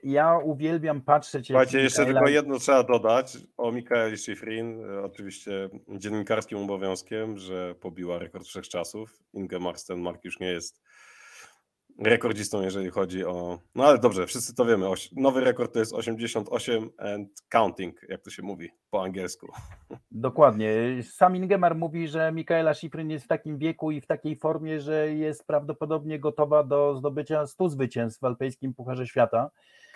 ja 0.03 0.37
uwielbiam 0.37 1.01
patrzeć. 1.01 1.47
Słuchajcie, 1.47 1.79
jeszcze 1.79 2.01
Mikaela... 2.01 2.19
tylko 2.19 2.31
jedno 2.31 2.59
trzeba 2.59 2.83
dodać 2.83 3.37
o 3.57 3.71
Mikaeli 3.71 4.17
Schifrin. 4.17 4.85
E, 4.85 5.03
oczywiście 5.03 5.69
dziennikarskim 5.89 6.57
obowiązkiem, 6.57 7.37
że 7.37 7.75
pobiła 7.75 8.19
rekord 8.19 8.45
wszechczasów. 8.45 9.19
Inge 9.33 9.59
Mark 9.97 10.23
już 10.23 10.39
nie 10.39 10.47
jest 10.47 10.81
rekordzistą, 11.99 12.61
jeżeli 12.61 12.89
chodzi 12.89 13.25
o. 13.25 13.59
No 13.75 13.85
ale 13.85 13.99
dobrze, 13.99 14.27
wszyscy 14.27 14.55
to 14.55 14.65
wiemy. 14.65 14.87
Nowy 15.15 15.41
rekord 15.41 15.73
to 15.73 15.79
jest 15.79 15.93
88 15.93 16.89
and 16.97 17.29
counting, 17.49 18.01
jak 18.09 18.21
to 18.21 18.29
się 18.29 18.43
mówi 18.43 18.69
po 18.89 19.03
angielsku. 19.03 19.47
Dokładnie. 20.11 20.73
Sam 21.03 21.35
Ingemar 21.35 21.75
mówi, 21.75 22.07
że 22.07 22.31
Mikaela 22.31 22.73
Schifrin 22.73 23.09
jest 23.09 23.25
w 23.25 23.27
takim 23.27 23.57
wieku 23.57 23.91
i 23.91 24.01
w 24.01 24.07
takiej 24.07 24.35
formie, 24.35 24.79
że 24.79 25.13
jest 25.13 25.47
prawdopodobnie 25.47 26.19
gotowa 26.19 26.63
do 26.63 26.95
zdobycia 26.95 27.47
100 27.47 27.69
zwycięstw 27.69 28.21
w 28.21 28.23
Alpejskim 28.23 28.73
Pucharze 28.73 29.07
Świata. 29.07 29.49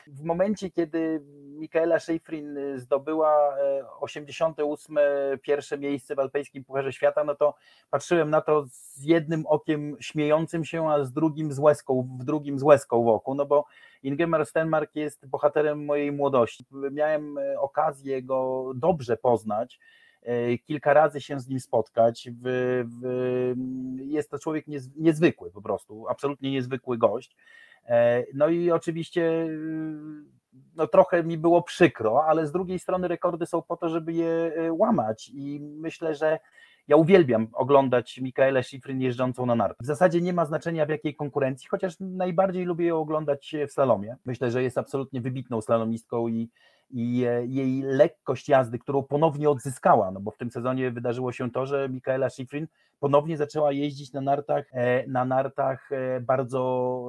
W 0.08 0.24
momencie, 0.24 0.72
kiedy 0.72 1.22
Mikaela 1.58 2.00
Schifrin 2.00 2.60
zdobyła 2.76 3.56
88 4.00 4.98
e, 4.98 5.02
pierwsze 5.38 5.78
miejsce 5.78 6.16
w 6.16 6.20
Alpejskim 6.20 6.64
Pucharze 6.64 6.94
Świata, 6.94 7.24
no 7.24 7.36
to 7.36 7.56
patrzyłem 7.90 8.30
na 8.30 8.42
to 8.42 8.66
z 8.70 9.04
jednym 9.04 9.46
okiem 9.46 9.98
śmiejącym 10.00 10.66
się, 10.66 10.90
a 10.90 11.04
z 11.04 11.12
drugim 11.12 11.52
z 11.52 11.60
łezką, 11.60 12.18
w 12.20 12.24
drugim 12.24 12.60
z 12.60 12.64
łezką 12.64 13.04
wokół, 13.04 13.36
no 13.36 13.46
bo 13.46 13.66
Ingemar 14.04 14.46
Stenmark 14.46 14.96
jest 14.96 15.28
bohaterem 15.28 15.86
mojej 15.86 16.12
młodości. 16.12 16.66
Miałem 16.92 17.38
e, 17.38 17.60
okazję 17.60 18.24
go 18.24 18.72
dobrze 18.76 19.18
poznać, 19.18 19.80
e, 20.24 20.58
kilka 20.58 20.94
razy 20.94 21.22
się 21.22 21.40
z 21.40 21.48
nim 21.48 21.60
spotkać. 21.60 22.30
W, 22.44 22.84
w, 23.02 24.02
jest 24.06 24.32
to 24.32 24.40
człowiek 24.40 24.66
niezwykły 24.96 25.52
po 25.52 25.62
prostu, 25.62 26.08
absolutnie 26.10 26.52
niezwykły 26.52 26.98
gość. 26.98 27.36
No 28.34 28.48
i 28.48 28.72
oczywiście 28.72 29.48
no 30.76 30.88
trochę 30.88 31.24
mi 31.24 31.38
było 31.38 31.64
przykro, 31.64 32.26
ale 32.26 32.48
z 32.48 32.52
drugiej 32.52 32.80
strony 32.80 33.08
rekordy 33.08 33.46
są 33.46 33.62
po 33.62 33.78
to, 33.78 33.90
żeby 33.90 34.14
je 34.14 34.52
łamać 34.72 35.32
i 35.34 35.60
myślę, 35.62 36.16
że 36.16 36.40
ja 36.88 36.96
uwielbiam 36.96 37.48
oglądać 37.54 38.18
Mikaelę 38.18 38.64
Schifrin 38.64 39.02
jeżdżącą 39.02 39.46
na 39.46 39.56
nartach. 39.56 39.78
W 39.84 39.86
zasadzie 39.86 40.22
nie 40.22 40.34
ma 40.34 40.46
znaczenia 40.46 40.86
w 40.86 40.90
jakiej 40.90 41.16
konkurencji, 41.16 41.68
chociaż 41.70 41.96
najbardziej 42.00 42.66
lubię 42.66 42.86
ją 42.86 42.98
oglądać 42.98 43.56
w 43.68 43.72
slalomie. 43.72 44.16
Myślę, 44.26 44.52
że 44.52 44.64
jest 44.64 44.78
absolutnie 44.78 45.22
wybitną 45.22 45.62
slalomistką 45.62 46.28
i, 46.28 46.50
i 46.92 47.26
e, 47.26 47.46
jej 47.46 47.82
lekkość 47.82 48.50
jazdy, 48.50 48.80
którą 48.80 49.04
ponownie 49.04 49.50
odzyskała, 49.50 50.12
no 50.12 50.20
bo 50.20 50.32
w 50.32 50.38
tym 50.38 50.52
sezonie 50.52 50.92
wydarzyło 50.92 51.32
się 51.32 51.52
to, 51.52 51.66
że 51.66 51.90
Mikaela 51.90 52.30
Schifrin 52.30 52.68
ponownie 53.00 53.38
zaczęła 53.38 53.72
jeździć 53.72 54.14
na 54.14 54.22
nartach, 54.22 54.66
e, 54.72 55.08
na 55.08 55.26
nartach 55.26 55.92
e, 55.92 56.22
bardzo 56.22 57.04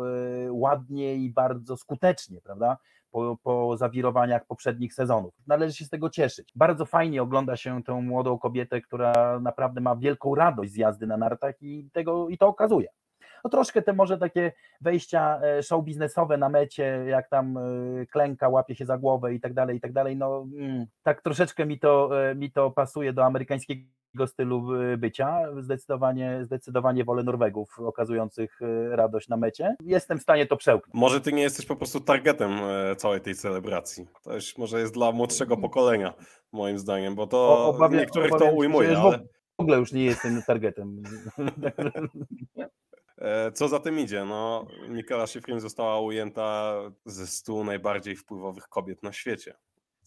ładnie 0.50 1.16
i 1.16 1.30
bardzo 1.30 1.76
skutecznie, 1.76 2.40
prawda? 2.40 2.76
Po, 3.10 3.36
po 3.42 3.76
zawirowaniach 3.76 4.46
poprzednich 4.46 4.94
sezonów. 4.94 5.34
Należy 5.46 5.74
się 5.74 5.84
z 5.84 5.90
tego 5.90 6.10
cieszyć. 6.10 6.52
Bardzo 6.56 6.86
fajnie 6.86 7.22
ogląda 7.22 7.56
się 7.56 7.82
tę 7.82 7.92
młodą 7.92 8.38
kobietę, 8.38 8.80
która 8.80 9.40
naprawdę 9.40 9.80
ma 9.80 9.96
wielką 9.96 10.34
radość 10.34 10.72
z 10.72 10.76
jazdy 10.76 11.06
na 11.06 11.16
nartach 11.16 11.54
i, 11.60 11.90
tego, 11.92 12.28
i 12.28 12.38
to 12.38 12.46
okazuje 12.46 12.88
no 13.44 13.50
troszkę 13.50 13.82
te 13.82 13.92
może 13.92 14.18
takie 14.18 14.52
wejścia 14.80 15.40
e, 15.42 15.62
show 15.62 15.84
biznesowe 15.84 16.36
na 16.36 16.48
mecie, 16.48 17.04
jak 17.08 17.28
tam 17.28 17.56
e, 17.56 18.06
klęka, 18.06 18.48
łapie 18.48 18.74
się 18.74 18.86
za 18.86 18.98
głowę 18.98 19.34
i 19.34 19.40
tak 19.40 19.54
dalej, 19.54 19.76
i 19.76 19.80
tak 19.80 19.92
dalej, 19.92 20.16
no 20.16 20.46
mm, 20.58 20.86
tak 21.02 21.22
troszeczkę 21.22 21.66
mi 21.66 21.78
to, 21.78 22.10
e, 22.30 22.34
mi 22.34 22.52
to 22.52 22.70
pasuje 22.70 23.12
do 23.12 23.24
amerykańskiego 23.24 23.97
stylu 24.26 24.68
bycia. 24.98 25.40
Zdecydowanie, 25.60 26.38
zdecydowanie 26.42 27.04
wolę 27.04 27.22
Norwegów 27.22 27.80
okazujących 27.80 28.60
radość 28.90 29.28
na 29.28 29.36
mecie. 29.36 29.76
Jestem 29.84 30.18
w 30.18 30.22
stanie 30.22 30.46
to 30.46 30.56
przełknąć. 30.56 30.94
Może 30.94 31.20
ty 31.20 31.32
nie 31.32 31.42
jesteś 31.42 31.66
po 31.66 31.76
prostu 31.76 32.00
targetem 32.00 32.50
całej 32.96 33.20
tej 33.20 33.34
celebracji. 33.34 34.08
To 34.22 34.34
już 34.34 34.58
może 34.58 34.80
jest 34.80 34.94
dla 34.94 35.12
młodszego 35.12 35.56
pokolenia, 35.56 36.14
moim 36.52 36.78
zdaniem, 36.78 37.14
bo 37.14 37.26
to 37.26 37.66
Obawia, 37.66 38.00
niektórych 38.00 38.30
to 38.30 38.52
ujmuje, 38.52 38.98
ale... 38.98 39.18
W 39.58 39.60
ogóle 39.60 39.78
już 39.78 39.92
nie 39.92 40.04
jestem 40.04 40.42
targetem. 40.42 41.02
E, 43.18 43.52
co 43.52 43.68
za 43.68 43.80
tym 43.80 43.98
idzie? 43.98 44.24
No, 44.24 44.66
Michaela 44.88 45.26
Schifrin 45.26 45.60
została 45.60 46.00
ujęta 46.00 46.74
ze 47.04 47.26
stu 47.26 47.64
najbardziej 47.64 48.16
wpływowych 48.16 48.68
kobiet 48.68 49.02
na 49.02 49.12
świecie. 49.12 49.54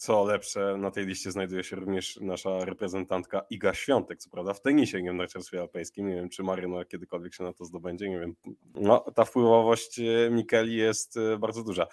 Co 0.02 0.24
lepsze, 0.24 0.78
na 0.78 0.92
tej 0.92 1.06
liście 1.06 1.32
znajduje 1.32 1.64
się 1.64 1.76
również 1.76 2.20
nasza 2.22 2.66
reprezentantka 2.66 3.42
Iga 3.50 3.74
Świątek, 3.74 4.20
co 4.20 4.30
prawda 4.30 4.54
w 4.54 4.62
tenisie, 4.62 4.98
nie 4.98 5.04
wiem, 5.04 5.18
na 5.18 5.24
narciarstwie 5.24 5.62
alpejskim. 5.62 6.08
Nie 6.08 6.16
wiem, 6.16 6.30
czy 6.30 6.44
Maryna 6.44 6.86
kiedykolwiek 6.86 7.34
się 7.34 7.44
na 7.44 7.54
to 7.54 7.66
zdobędzie, 7.66 8.10
nie 8.10 8.20
wiem. 8.20 8.36
No, 8.74 9.00
ta 9.16 9.26
wpływowość 9.26 10.00
e, 10.00 10.30
Mikeli 10.32 10.76
jest 10.76 11.18
e, 11.18 11.38
bardzo 11.38 11.64
duża. 11.64 11.88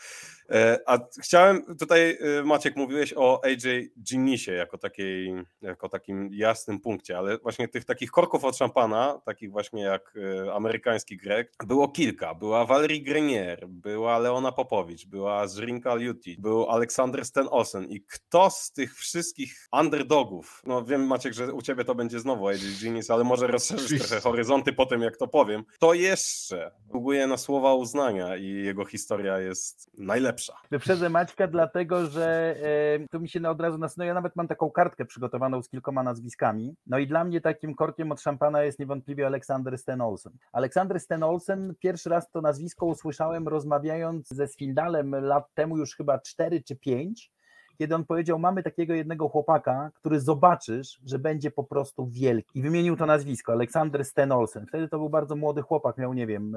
E, 0.50 0.78
a 0.86 0.98
chciałem, 1.22 1.76
tutaj 1.78 2.18
Maciek 2.44 2.76
mówiłeś 2.76 3.14
o 3.16 3.44
AJ 3.44 3.90
Ginisie 4.02 4.52
jako, 4.52 4.78
takiej, 4.78 5.34
jako 5.62 5.88
takim 5.88 6.30
jasnym 6.32 6.80
punkcie, 6.80 7.18
ale 7.18 7.38
właśnie 7.38 7.68
tych 7.68 7.84
takich 7.84 8.10
korków 8.10 8.44
od 8.44 8.56
szampana, 8.56 9.20
takich 9.24 9.50
właśnie 9.50 9.82
jak 9.82 10.14
amerykański 10.52 11.16
Grek, 11.16 11.52
było 11.66 11.88
kilka. 11.88 12.34
Była 12.34 12.64
Valerie 12.64 13.02
Grenier, 13.02 13.68
była 13.68 14.18
Leona 14.18 14.52
Popowicz, 14.52 15.06
była 15.06 15.46
Zrinka 15.46 15.94
Luti, 15.94 16.36
był 16.38 16.70
Aleksander 16.70 17.24
Sten 17.24 17.48
Olsen 17.50 17.97
i 17.98 18.04
kto 18.04 18.50
z 18.50 18.72
tych 18.72 18.94
wszystkich 18.94 19.68
underdogów, 19.72 20.62
no 20.66 20.84
wiem 20.84 21.06
Maciek, 21.06 21.32
że 21.32 21.52
u 21.52 21.62
ciebie 21.62 21.84
to 21.84 21.94
będzie 21.94 22.20
znowu 22.20 22.48
AJ 22.48 22.58
Genius, 22.82 23.10
ale 23.10 23.24
może 23.24 23.46
rozszerzyć 23.46 24.02
trochę 24.02 24.20
horyzonty 24.20 24.72
po 24.72 24.86
tym, 24.86 25.02
jak 25.02 25.16
to 25.16 25.28
powiem, 25.28 25.64
to 25.78 25.94
jeszcze 25.94 26.70
długuje 26.86 27.26
na 27.26 27.36
słowa 27.36 27.74
uznania 27.74 28.36
i 28.36 28.46
jego 28.46 28.84
historia 28.84 29.38
jest 29.38 29.90
najlepsza. 29.98 30.52
Wyprzedzę 30.70 31.10
Maćka 31.10 31.46
dlatego, 31.46 32.06
że 32.06 32.56
e, 33.02 33.08
to 33.10 33.20
mi 33.20 33.28
się 33.28 33.48
od 33.48 33.60
razu 33.60 33.78
nasunęło, 33.78 34.08
ja 34.08 34.14
nawet 34.14 34.36
mam 34.36 34.48
taką 34.48 34.70
kartkę 34.70 35.04
przygotowaną 35.04 35.62
z 35.62 35.68
kilkoma 35.68 36.02
nazwiskami, 36.02 36.74
no 36.86 36.98
i 36.98 37.06
dla 37.06 37.24
mnie 37.24 37.40
takim 37.40 37.74
korkiem 37.74 38.12
od 38.12 38.20
szampana 38.20 38.62
jest 38.62 38.78
niewątpliwie 38.78 39.26
Aleksander 39.26 39.78
Sten 39.78 40.00
Olsen. 40.00 40.32
Aleksander 40.52 41.00
Sten 41.00 41.22
Olsen, 41.22 41.74
pierwszy 41.78 42.10
raz 42.10 42.30
to 42.30 42.40
nazwisko 42.40 42.86
usłyszałem 42.86 43.48
rozmawiając 43.48 44.28
ze 44.28 44.48
Swindalem 44.48 45.14
lat 45.14 45.54
temu 45.54 45.78
już 45.78 45.96
chyba 45.96 46.18
4 46.18 46.62
czy 46.62 46.76
5, 46.76 47.32
kiedy 47.78 47.94
on 47.94 48.04
powiedział: 48.04 48.38
Mamy 48.38 48.62
takiego 48.62 48.94
jednego 48.94 49.28
chłopaka, 49.28 49.90
który 49.94 50.20
zobaczysz, 50.20 51.00
że 51.06 51.18
będzie 51.18 51.50
po 51.50 51.64
prostu 51.64 52.08
wielki. 52.08 52.58
I 52.58 52.62
wymienił 52.62 52.96
to 52.96 53.06
nazwisko 53.06 53.52
Aleksander 53.52 54.04
Stenolsen. 54.04 54.66
Wtedy 54.66 54.88
to 54.88 54.98
był 54.98 55.10
bardzo 55.10 55.36
młody 55.36 55.62
chłopak, 55.62 55.98
miał 55.98 56.14
nie 56.14 56.26
wiem, 56.26 56.52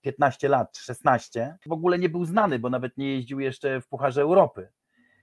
15 0.00 0.48
lat, 0.48 0.76
16. 0.76 1.56
W 1.66 1.72
ogóle 1.72 1.98
nie 1.98 2.08
był 2.08 2.24
znany, 2.24 2.58
bo 2.58 2.70
nawet 2.70 2.98
nie 2.98 3.14
jeździł 3.14 3.40
jeszcze 3.40 3.80
w 3.80 3.88
Pucharze 3.88 4.22
Europy. 4.22 4.68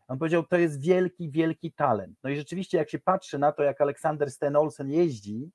On 0.08 0.18
powiedział: 0.20 0.44
To 0.44 0.58
jest 0.58 0.82
wielki, 0.82 1.30
wielki 1.30 1.72
talent. 1.72 2.18
No 2.24 2.30
i 2.30 2.36
rzeczywiście, 2.36 2.78
jak 2.78 2.90
się 2.90 3.00
patrzy 3.00 3.40
na 3.40 3.52
to, 3.52 3.64
jak 3.64 3.82
Aleksander 3.82 4.32
Stenolsen 4.32 4.92
jeździ, 4.92 5.52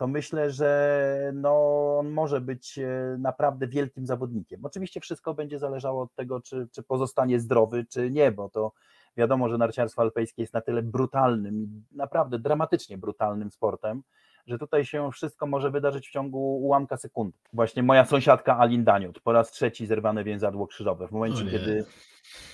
to 0.00 0.06
myślę, 0.06 0.50
że 0.50 1.32
no, 1.34 1.52
on 1.98 2.10
może 2.10 2.40
być 2.40 2.78
e, 2.78 3.16
naprawdę 3.18 3.68
wielkim 3.68 4.06
zawodnikiem. 4.06 4.64
Oczywiście 4.64 5.00
wszystko 5.00 5.34
będzie 5.34 5.58
zależało 5.58 6.02
od 6.02 6.14
tego, 6.14 6.40
czy, 6.40 6.68
czy 6.72 6.82
pozostanie 6.82 7.40
zdrowy, 7.40 7.86
czy 7.90 8.10
nie, 8.10 8.32
bo 8.32 8.48
to 8.48 8.72
Wiadomo, 9.16 9.48
że 9.48 9.58
narciarstwo 9.58 10.02
alpejskie 10.02 10.42
jest 10.42 10.54
na 10.54 10.60
tyle 10.60 10.82
brutalnym, 10.82 11.84
naprawdę 11.92 12.38
dramatycznie 12.38 12.98
brutalnym 12.98 13.50
sportem, 13.50 14.02
że 14.46 14.58
tutaj 14.58 14.84
się 14.84 15.10
wszystko 15.12 15.46
może 15.46 15.70
wydarzyć 15.70 16.08
w 16.08 16.10
ciągu 16.10 16.38
ułamka 16.38 16.96
sekundy. 16.96 17.38
Właśnie 17.52 17.82
moja 17.82 18.04
sąsiadka 18.04 18.58
Alin 18.58 18.84
Daniut, 18.84 19.20
po 19.20 19.32
raz 19.32 19.50
trzeci 19.50 19.86
zerwane 19.86 20.24
więzadło 20.24 20.66
krzyżowe, 20.66 21.08
w 21.08 21.10
momencie, 21.10 21.44
kiedy 21.44 21.84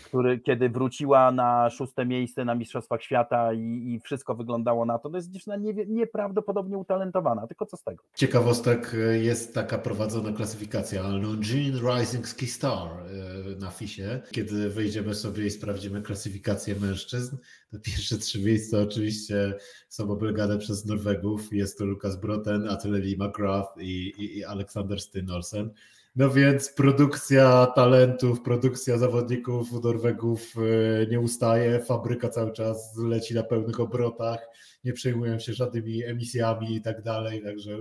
który, 0.05 0.39
kiedy 0.41 0.69
wróciła 0.69 1.33
na 1.33 1.71
szóste 1.71 2.07
miejsce 2.07 2.45
na 2.45 2.55
Mistrzostwach 2.55 3.03
Świata 3.03 3.53
i, 3.53 3.61
i 3.95 4.01
wszystko 4.01 4.35
wyglądało 4.35 4.85
na 4.85 4.99
to, 4.99 5.11
to 5.11 5.17
jest 5.17 5.31
dziewczyna 5.31 5.57
nie, 5.57 5.73
nieprawdopodobnie 5.73 6.79
utalentowana, 6.79 7.47
tylko 7.47 7.67
co 7.67 7.77
z 7.77 7.83
tego? 7.83 8.05
Ciekawostek 8.15 8.95
e, 8.95 9.19
jest 9.19 9.55
taka 9.55 9.79
prowadzona 9.79 10.33
klasyfikacja 10.33 11.03
Longines 11.03 11.81
Rising 11.83 12.29
Ski 12.29 12.47
Star 12.47 12.89
e, 12.89 13.57
na 13.61 13.71
FISie. 13.71 14.23
Kiedy 14.31 14.71
wyjdziemy 14.71 15.15
sobie 15.15 15.47
i 15.47 15.51
sprawdzimy 15.51 16.03
klasyfikację 16.03 16.75
mężczyzn, 16.81 17.37
to 17.73 17.79
pierwsze 17.81 18.19
trzy 18.19 18.43
miejsca 18.43 18.79
oczywiście 18.79 19.55
są 19.89 20.11
oblegane 20.11 20.59
przez 20.59 20.87
Norwegów. 20.87 21.53
Jest 21.53 21.79
to 21.79 21.85
Lukas 21.85 22.17
Broten, 22.17 22.69
Ateli 22.69 23.17
McGrath 23.19 23.79
i, 23.79 24.13
i, 24.19 24.39
i 24.39 24.45
Aleksander 24.45 25.01
Stynolsen. 25.01 25.71
No 26.17 26.31
więc 26.31 26.69
produkcja 26.69 27.67
talentów, 27.67 28.43
produkcja 28.43 28.99
zawodników 28.99 29.73
Norwegów 29.85 30.55
e, 30.57 31.07
nie 31.07 31.21
ustaje, 31.21 31.81
fabryka 31.81 32.29
cały 32.29 32.53
czas 32.53 32.97
leci 32.97 33.35
na 33.35 33.43
pełnych 33.43 33.81
obrotach, 33.81 34.49
nie 34.85 34.93
przejmują 34.93 35.39
się 35.39 35.53
żadnymi 35.53 36.05
emisjami 36.05 36.77
i 36.77 36.83
tak 36.83 37.03
dalej, 37.03 37.43
także 37.43 37.79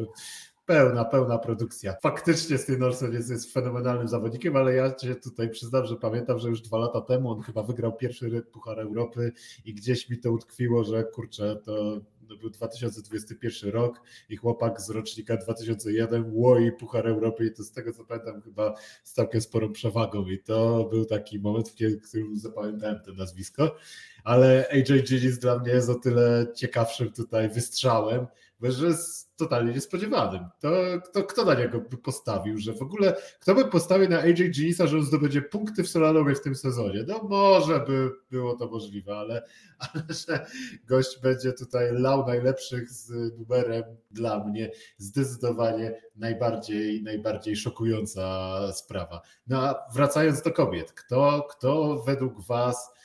pełna, 0.66 1.06
pełna 1.06 1.38
produkcja. 1.38 1.96
Faktycznie 2.02 2.58
Sten 2.58 2.84
Olsen 2.84 3.14
jest, 3.14 3.30
jest 3.30 3.54
fenomenalnym 3.54 4.08
zawodnikiem, 4.08 4.56
ale 4.56 4.74
ja 4.74 4.94
cię 4.94 5.16
tutaj 5.16 5.50
przyznam, 5.50 5.86
że 5.86 5.96
pamiętam, 5.96 6.40
że 6.40 6.50
już 6.50 6.62
dwa 6.62 6.78
lata 6.78 7.02
temu 7.02 7.32
on 7.32 7.42
chyba 7.42 7.64
wygrał 7.64 7.94
pierwszy 7.98 8.44
Puchar 8.52 8.80
Europy 8.80 9.32
i 9.66 9.74
gdzieś 9.74 10.10
mi 10.10 10.18
to 10.18 10.32
utkwiło, 10.32 10.84
że 10.84 11.04
kurczę, 11.04 11.56
to 11.66 12.02
to 12.26 12.38
był 12.38 12.50
2021 12.50 13.72
rok 13.72 14.02
i 14.30 14.36
chłopak 14.38 14.82
z 14.82 14.90
rocznika 14.90 15.38
2001 15.38 16.32
łoi 16.34 16.72
Puchar 16.72 17.08
Europy. 17.08 17.46
I 17.46 17.54
to 17.54 17.64
z 17.64 17.72
tego 17.72 17.94
co 17.94 18.06
pamiętam 18.06 18.42
chyba 18.42 18.74
z 19.04 19.14
całkiem 19.14 19.42
sporą 19.42 19.72
przewagą. 19.72 20.26
I 20.26 20.40
to 20.40 20.88
był 20.92 21.06
taki 21.06 21.40
moment, 21.40 21.70
w 21.70 21.74
którym 22.08 22.40
zapamiętałem 22.40 23.00
to 23.06 23.14
nazwisko, 23.14 23.76
ale 24.24 24.68
AJ 24.72 25.04
Gillis 25.04 25.40
dla 25.40 25.60
mnie 25.60 25.72
jest 25.72 25.90
o 25.90 25.96
tyle 25.96 26.48
ciekawszym 26.56 27.12
tutaj 27.12 27.50
wystrzałem, 27.50 28.28
że 28.62 28.88
jest 28.88 29.25
totalnie 29.38 29.74
niespodziewanym. 29.74 30.46
To, 30.60 30.72
to 31.14 31.24
kto 31.24 31.46
na 31.46 31.54
niego 31.54 31.80
by 31.80 31.98
postawił, 31.98 32.58
że 32.58 32.74
w 32.74 32.82
ogóle 32.82 33.16
kto 33.40 33.56
by 33.56 33.66
postawił 33.66 34.10
na 34.10 34.20
AJ 34.20 34.52
Gillisa, 34.52 34.88
że 34.88 34.98
on 34.98 35.04
zdobędzie 35.04 35.42
punkty 35.42 35.84
w 35.84 35.90
slalomie 35.90 36.36
w 36.36 36.42
tym 36.42 36.56
sezonie? 36.56 37.06
No 37.08 37.24
może 37.24 37.80
by 37.80 38.12
było 38.32 38.56
to 38.56 38.68
możliwe, 38.68 39.18
ale, 39.18 39.44
ale 39.94 40.04
że 40.28 40.46
gość 40.88 41.22
będzie 41.22 41.54
tutaj 41.54 41.92
lał 41.92 42.28
najlepszych 42.28 42.90
z 42.90 43.38
numerem 43.40 43.84
dla 44.12 44.44
mnie 44.44 44.72
zdecydowanie 44.98 46.02
najbardziej, 46.16 47.04
najbardziej 47.04 47.56
szokująca 47.56 48.58
sprawa. 48.74 49.22
No 49.48 49.62
a 49.62 49.88
wracając 49.94 50.42
do 50.42 50.52
kobiet, 50.52 50.92
kto, 50.92 51.48
kto 51.50 52.04
według 52.06 52.42
Was 52.42 52.96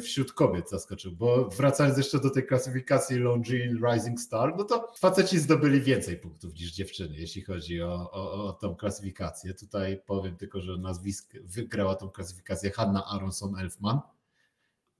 wśród 0.00 0.32
kobiet 0.32 0.70
zaskoczył, 0.70 1.12
bo 1.12 1.48
wracając 1.48 1.98
jeszcze 1.98 2.20
do 2.20 2.30
tej 2.30 2.46
klasyfikacji 2.46 3.18
Longines 3.18 3.82
Rising 3.92 4.20
Star, 4.20 4.56
no 4.56 4.64
to 4.64 4.92
faceci 4.98 5.38
zdobyli 5.38 5.80
więcej 5.80 6.16
punktów 6.16 6.54
niż 6.54 6.72
dziewczyny, 6.72 7.16
jeśli 7.16 7.42
chodzi 7.42 7.82
o, 7.82 8.10
o, 8.10 8.46
o 8.48 8.52
tą 8.52 8.76
klasyfikację. 8.76 9.54
Tutaj 9.54 10.02
powiem 10.06 10.36
tylko, 10.36 10.60
że 10.60 10.76
nazwisk 10.78 11.32
wygrała 11.42 11.94
tą 11.94 12.10
klasyfikację 12.10 12.70
Hanna 12.70 13.04
Aronson 13.06 13.58
Elfman. 13.58 14.00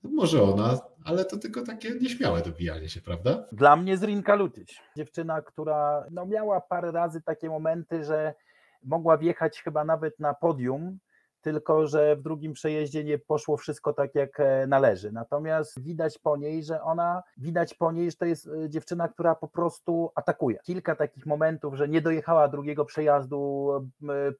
No 0.03 0.11
może 0.11 0.43
ona, 0.43 0.79
ale 1.05 1.25
to 1.25 1.37
tylko 1.37 1.63
takie 1.63 1.91
nieśmiałe 1.91 2.43
dobijanie 2.43 2.89
się, 2.89 3.01
prawda? 3.01 3.45
Dla 3.53 3.77
mnie 3.77 3.97
Zrinka 3.97 4.35
Lutyć. 4.35 4.83
Dziewczyna, 4.97 5.43
która 5.43 6.07
no, 6.11 6.27
miała 6.27 6.61
parę 6.61 6.93
razy 6.93 7.23
takie 7.23 7.49
momenty, 7.49 8.05
że 8.05 8.35
mogła 8.83 9.17
wjechać 9.19 9.63
chyba 9.63 9.85
nawet 9.85 10.21
na 10.21 10.35
podium, 10.35 10.99
tylko 11.45 11.87
że 11.87 12.17
w 12.17 12.23
drugim 12.23 12.53
przejeździe 12.53 13.05
nie 13.05 13.19
poszło 13.19 13.57
wszystko 13.57 13.93
tak 13.93 14.15
jak 14.15 14.41
e, 14.41 14.67
należy. 14.67 15.13
Natomiast 15.13 15.83
widać 15.83 16.19
po 16.19 16.37
niej, 16.37 16.65
że 16.65 16.83
ona, 16.83 17.23
widać 17.37 17.75
po 17.75 17.93
niej, 17.93 18.11
że 18.11 18.17
to 18.17 18.25
jest 18.25 18.49
e, 18.49 18.71
dziewczyna, 18.71 19.09
która 19.09 19.35
po 19.35 19.49
prostu 19.49 20.11
atakuje. 20.15 20.59
Kilka 20.59 20.97
takich 20.97 21.27
momentów, 21.27 21.75
że 21.75 21.89
nie 21.89 22.01
dojechała 22.01 22.49
drugiego 22.49 22.85
przejazdu, 22.85 23.71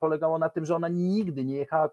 polegało 0.01 0.39
na 0.39 0.49
tym, 0.49 0.65
że 0.65 0.77
ona 0.77 0.89
nigdy 0.89 1.45
nie 1.45 1.57
jechała 1.57 1.91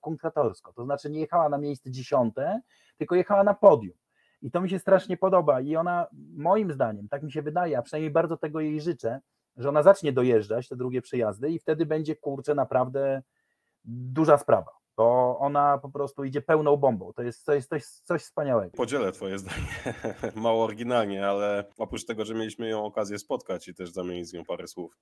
kontratorsko, 0.00 0.72
to 0.72 0.84
znaczy 0.84 1.10
nie 1.10 1.20
jechała 1.20 1.48
na 1.48 1.58
miejsce 1.58 1.90
dziesiąte, 1.90 2.60
tylko 2.98 3.14
jechała 3.14 3.44
na 3.44 3.54
podium. 3.54 3.94
I 4.42 4.50
to 4.50 4.60
mi 4.60 4.70
się 4.70 4.78
strasznie 4.78 5.16
podoba. 5.16 5.60
I 5.60 5.76
ona, 5.76 6.06
moim 6.36 6.72
zdaniem, 6.72 7.08
tak 7.08 7.22
mi 7.22 7.32
się 7.32 7.42
wydaje, 7.42 7.78
a 7.78 7.82
przynajmniej 7.82 8.10
bardzo 8.10 8.36
tego 8.36 8.60
jej 8.60 8.80
życzę, 8.80 9.20
że 9.56 9.68
ona 9.68 9.82
zacznie 9.82 10.12
dojeżdżać 10.12 10.68
te 10.68 10.76
drugie 10.76 11.02
przejazdy 11.02 11.50
i 11.50 11.58
wtedy 11.58 11.86
będzie 11.86 12.16
kurczę 12.16 12.54
naprawdę 12.54 13.22
duża 13.86 14.38
sprawa, 14.38 14.70
bo 14.96 15.38
ona 15.38 15.78
po 15.78 15.90
prostu 15.90 16.24
idzie 16.24 16.42
pełną 16.42 16.76
bombą. 16.76 17.12
To 17.12 17.22
jest, 17.22 17.44
to 17.46 17.54
jest 17.54 17.68
coś, 17.68 17.84
coś 17.84 18.22
wspaniałego. 18.22 18.76
Podzielę 18.76 19.12
Twoje 19.12 19.38
zdanie. 19.38 19.94
Mało 20.34 20.64
oryginalnie, 20.64 21.28
ale 21.28 21.64
oprócz 21.78 22.04
tego, 22.04 22.24
że 22.24 22.34
mieliśmy 22.34 22.68
ją 22.68 22.84
okazję 22.84 23.18
spotkać 23.18 23.68
i 23.68 23.74
też 23.74 23.90
zamienić 23.90 24.28
z 24.28 24.32
nią 24.32 24.44
parę 24.44 24.68
słów, 24.68 24.98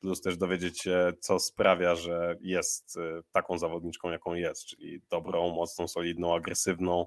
plus 0.00 0.20
też 0.20 0.36
dowiedzieć 0.36 0.80
się, 0.82 1.12
co 1.20 1.38
sprawia, 1.38 1.94
że 1.94 2.36
jest 2.40 2.96
y, 2.96 3.22
taką 3.32 3.58
zawodniczką, 3.58 4.10
jaką 4.10 4.34
jest, 4.34 4.66
czyli 4.66 5.02
dobrą, 5.10 5.50
mocną, 5.50 5.88
solidną, 5.88 6.34
agresywną, 6.34 7.06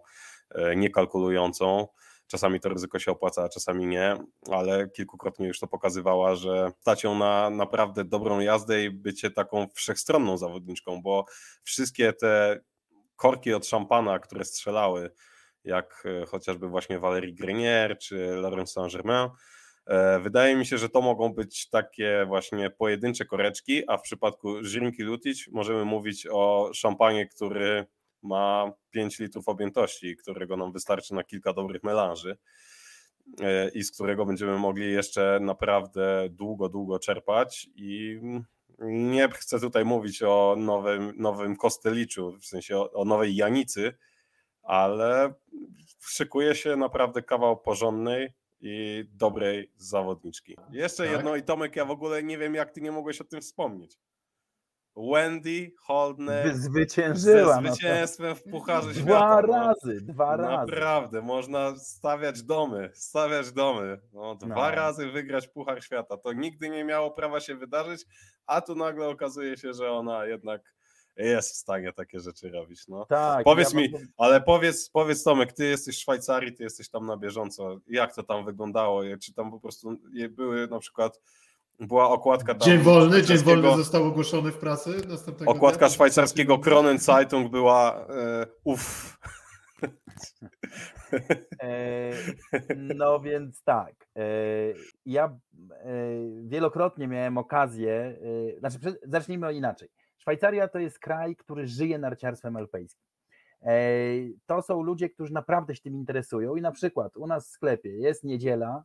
y, 0.56 0.76
niekalkulującą 0.76 1.88
Czasami 2.32 2.60
to 2.60 2.70
ryzyko 2.70 3.00
się 3.00 3.12
opłaca, 3.12 3.44
a 3.44 3.50
czasami 3.50 3.88
nie, 3.88 4.18
ale 4.52 4.90
kilkukrotnie 4.90 5.48
już 5.48 5.60
to 5.60 5.68
pokazywała, 5.68 6.36
że 6.36 6.72
stać 6.80 7.04
ją 7.04 7.16
na 7.16 7.50
naprawdę 7.50 8.06
dobrą 8.06 8.40
jazdę 8.40 8.84
i 8.84 8.90
bycie 8.90 9.32
taką 9.32 9.68
wszechstronną 9.74 10.38
zawodniczką, 10.38 11.02
bo 11.02 11.26
wszystkie 11.64 12.14
te 12.14 12.60
korki 13.16 13.54
od 13.54 13.68
szampana, 13.68 14.20
które 14.20 14.46
strzelały, 14.46 15.12
jak 15.64 16.04
e, 16.06 16.26
chociażby 16.26 16.68
właśnie 16.68 17.00
Valérie 17.00 17.34
Grenier 17.34 17.98
czy 17.98 18.16
Laurence 18.36 18.74
Saint-Germain, 18.74 19.30
e, 19.86 20.20
Wydaje 20.20 20.56
mi 20.56 20.66
się, 20.66 20.78
że 20.78 20.90
to 20.90 21.02
mogą 21.02 21.34
być 21.34 21.70
takie 21.70 22.26
właśnie 22.28 22.70
pojedyncze 22.70 23.26
koreczki, 23.26 23.84
a 23.88 23.98
w 23.98 24.02
przypadku 24.02 24.64
Żrinki 24.64 25.04
Lutic 25.04 25.48
możemy 25.48 25.86
mówić 25.86 26.28
o 26.32 26.72
szampanie, 26.74 27.28
który 27.28 27.86
ma 28.24 28.72
5 28.90 29.20
litrów 29.20 29.48
objętości, 29.48 30.16
którego 30.16 30.58
nam 30.58 30.72
wystarczy 30.72 31.14
na 31.14 31.24
kilka 31.24 31.54
dobrych 31.54 31.84
melanży 31.84 32.38
e, 33.42 33.70
i 33.70 33.84
z 33.84 33.92
którego 33.92 34.26
będziemy 34.26 34.58
mogli 34.58 34.92
jeszcze 34.92 35.40
naprawdę 35.42 36.30
długo, 36.30 36.70
długo 36.70 37.00
czerpać 37.00 37.70
i 37.76 38.20
nie 38.86 39.30
chcę 39.30 39.60
tutaj 39.60 39.86
mówić 39.86 40.24
o 40.24 40.56
nowym, 40.58 41.14
nowym 41.18 41.56
Kosteliczu, 41.56 42.38
w 42.42 42.46
sensie 42.46 42.78
o, 42.78 42.92
o 42.92 43.06
nowej 43.06 43.36
Janicy, 43.36 43.94
ale 44.64 45.34
szykuje 46.00 46.56
się 46.56 46.76
naprawdę 46.76 47.22
kawał 47.22 47.58
porządnej 47.58 48.34
i 48.62 49.06
dobrej 49.14 49.72
zawodniczki. 49.78 50.58
Jeszcze 50.72 51.04
tak? 51.04 51.12
jedno 51.12 51.36
i 51.36 51.44
Tomek, 51.44 51.76
ja 51.76 51.86
w 51.86 51.92
ogóle 51.92 52.24
nie 52.24 52.38
wiem 52.38 52.56
jak 52.56 52.72
ty 52.72 52.82
nie 52.82 52.92
mogłeś 52.92 53.22
o 53.22 53.24
tym 53.24 53.42
wspomnieć. 53.42 53.98
Wendy 54.96 55.72
Holdner 55.80 56.56
zwyciężyła. 56.56 57.62
Ze 57.62 57.70
zwycięstwem 57.70 58.36
w 58.36 58.44
Pucharze 58.44 58.94
Świata. 58.94 59.42
Dwa 59.42 59.42
no. 59.42 59.48
razy, 59.48 60.02
dwa 60.02 60.38
Naprawdę, 60.38 60.56
razy. 60.56 60.72
Naprawdę, 60.72 61.22
można 61.22 61.76
stawiać 61.76 62.44
domy, 62.44 62.92
stawiać 62.94 63.52
domy. 63.52 64.02
No, 64.14 64.36
dwa 64.36 64.70
no. 64.70 64.72
razy 64.72 65.12
wygrać 65.12 65.48
Puchar 65.48 65.84
Świata. 65.84 66.18
To 66.18 66.34
nigdy 66.34 66.70
nie 66.70 66.84
miało 66.84 67.12
prawa 67.12 67.40
się 67.40 67.56
wydarzyć, 67.56 68.06
a 68.46 68.62
tu 68.62 68.76
nagle 68.76 69.08
okazuje 69.08 69.58
się, 69.58 69.74
że 69.74 69.92
ona 69.92 70.26
jednak 70.26 70.74
jest 71.18 71.54
w 71.54 71.56
stanie 71.56 71.94
takie 71.94 72.20
rzeczy 72.20 72.50
robić. 72.50 72.88
No. 72.88 73.06
Tak, 73.06 73.44
powiedz 73.44 73.74
ja 73.74 73.80
mi, 73.80 73.90
mam... 73.92 74.02
ale 74.18 74.42
powiedz, 74.42 74.90
powiedz 74.90 75.24
Tomek, 75.24 75.54
ty 75.54 75.66
jesteś 75.66 75.98
w 75.98 76.00
Szwajcarii, 76.02 76.54
ty 76.54 76.64
jesteś 76.64 76.90
tam 76.90 77.06
na 77.06 77.18
bieżąco. 77.18 77.80
Jak 77.88 78.16
to 78.16 78.24
tam 78.24 78.46
wyglądało? 78.46 79.02
Czy 79.22 79.34
tam 79.34 79.52
po 79.52 79.60
prostu 79.60 79.98
były 80.30 80.68
na 80.68 80.80
przykład 80.80 81.22
była 81.88 82.10
okładka 82.10 82.56
tam. 82.56 82.62
Dzień 82.62 82.78
wolny, 82.78 83.24
dzień 83.24 83.38
wolny 83.38 83.76
został 83.76 84.04
ogłoszony 84.04 84.52
w 84.52 84.58
pracy. 84.58 84.94
Okładka 85.46 85.86
dnia. 85.86 85.90
szwajcarskiego 85.90 86.60
Kronen 86.60 87.00
Zeitung 87.00 87.52
była 87.52 88.08
e, 88.10 88.48
uff. 88.64 89.18
E, 91.64 92.12
no 92.78 93.20
więc 93.20 93.64
tak. 93.64 93.96
E, 94.18 94.24
ja 95.06 95.26
e, 95.26 95.38
wielokrotnie 96.44 97.08
miałem 97.08 97.38
okazję, 97.38 98.18
e, 98.56 98.60
znaczy 98.60 99.00
zacznijmy 99.04 99.54
inaczej. 99.54 99.90
Szwajcaria 100.18 100.68
to 100.68 100.80
jest 100.80 101.00
kraj, 101.00 101.36
który 101.36 101.68
żyje 101.68 101.98
narciarstwem 101.98 102.56
alpejskim. 102.56 103.04
E, 103.62 103.76
to 104.46 104.62
są 104.62 104.82
ludzie, 104.82 105.10
którzy 105.10 105.34
naprawdę 105.34 105.76
się 105.76 105.82
tym 105.82 105.96
interesują 105.96 106.56
i 106.56 106.62
na 106.62 106.72
przykład 106.72 107.18
u 107.18 107.28
nas 107.28 107.48
w 107.48 107.52
sklepie 107.52 107.90
jest 107.90 108.24
niedziela, 108.24 108.84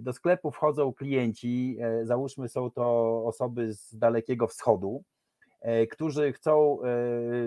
do 0.00 0.12
sklepu 0.12 0.50
wchodzą 0.50 0.92
klienci, 0.92 1.76
e, 1.80 2.06
załóżmy 2.06 2.48
są 2.48 2.70
to 2.70 3.16
osoby 3.26 3.72
z 3.72 3.96
dalekiego 3.96 4.46
wschodu, 4.46 5.04
e, 5.60 5.86
którzy 5.86 6.32
chcą 6.32 6.78